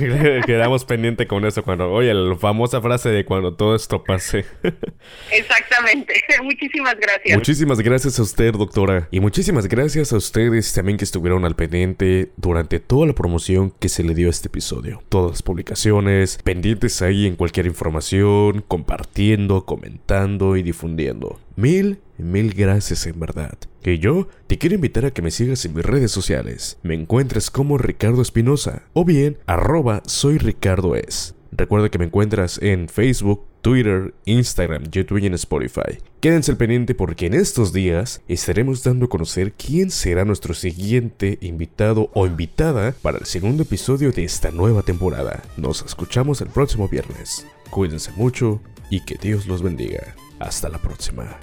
Quedamos 0.46 0.84
pendiente 0.84 1.26
con 1.26 1.44
eso 1.44 1.62
cuando, 1.62 1.90
oye, 1.90 2.12
la 2.12 2.36
famosa 2.36 2.80
frase 2.80 3.08
de 3.10 3.24
cuando 3.24 3.54
todo 3.54 3.74
esto 3.74 4.02
pase. 4.04 4.44
Exactamente. 5.32 6.14
Muchísimas 6.42 6.96
gracias. 6.96 7.36
Muchísimas 7.36 7.80
gracias 7.80 8.18
a 8.18 8.22
usted, 8.22 8.52
doctora. 8.52 9.08
Y 9.10 9.20
muchísimas 9.20 9.68
gracias 9.68 10.12
a 10.12 10.16
ustedes 10.16 10.72
también 10.72 10.98
que 10.98 11.04
estuvieron 11.04 11.44
al 11.44 11.56
pendiente 11.56 12.30
durante 12.36 12.80
toda 12.80 13.06
la 13.06 13.14
promoción 13.14 13.70
que 13.70 13.88
se 13.88 14.02
le 14.02 14.14
dio 14.14 14.28
a 14.28 14.30
este 14.30 14.48
episodio. 14.48 15.02
Todas 15.08 15.32
las 15.32 15.42
publicaciones, 15.42 16.38
pendientes 16.44 17.02
ahí 17.02 17.26
en 17.26 17.36
cualquier 17.36 17.66
información, 17.66 18.64
compartiendo, 18.66 19.64
comentando 19.64 20.56
y 20.56 20.62
difundiendo. 20.62 21.40
Mil, 21.56 21.98
mil 22.18 22.54
gracias 22.54 23.06
en 23.06 23.18
verdad. 23.18 23.56
Que 23.82 23.98
yo 23.98 24.28
te 24.46 24.58
quiero 24.58 24.74
invitar 24.74 25.06
a 25.06 25.10
que 25.10 25.22
me 25.22 25.30
sigas 25.30 25.64
en 25.64 25.74
mis 25.74 25.84
redes 25.84 26.10
sociales. 26.10 26.78
Me 26.82 26.94
encuentras 26.94 27.50
como 27.50 27.78
Ricardo 27.78 28.22
Espinosa 28.22 28.82
o 28.92 29.04
bien 29.04 29.38
arroba 29.46 30.02
soy 30.06 30.38
Ricardo 30.38 30.96
Es. 30.96 31.34
Recuerda 31.52 31.88
que 31.88 31.98
me 31.98 32.04
encuentras 32.04 32.60
en 32.62 32.88
Facebook, 32.88 33.44
Twitter, 33.62 34.14
Instagram, 34.26 34.84
YouTube 34.90 35.18
y 35.18 35.26
en 35.26 35.34
Spotify. 35.34 35.98
Quédense 36.20 36.52
al 36.52 36.56
pendiente 36.56 36.94
porque 36.94 37.26
en 37.26 37.34
estos 37.34 37.72
días 37.72 38.22
estaremos 38.28 38.82
dando 38.82 39.06
a 39.06 39.08
conocer 39.08 39.52
quién 39.52 39.90
será 39.90 40.24
nuestro 40.24 40.54
siguiente 40.54 41.38
invitado 41.40 42.10
o 42.14 42.26
invitada 42.26 42.94
para 43.02 43.18
el 43.18 43.24
segundo 43.24 43.62
episodio 43.62 44.12
de 44.12 44.24
esta 44.24 44.50
nueva 44.50 44.82
temporada. 44.82 45.42
Nos 45.56 45.84
escuchamos 45.84 46.40
el 46.40 46.48
próximo 46.48 46.88
viernes. 46.88 47.46
Cuídense 47.70 48.12
mucho 48.12 48.60
y 48.90 49.04
que 49.04 49.16
Dios 49.16 49.46
los 49.46 49.62
bendiga. 49.62 50.14
Hasta 50.38 50.68
la 50.68 50.78
próxima. 50.78 51.38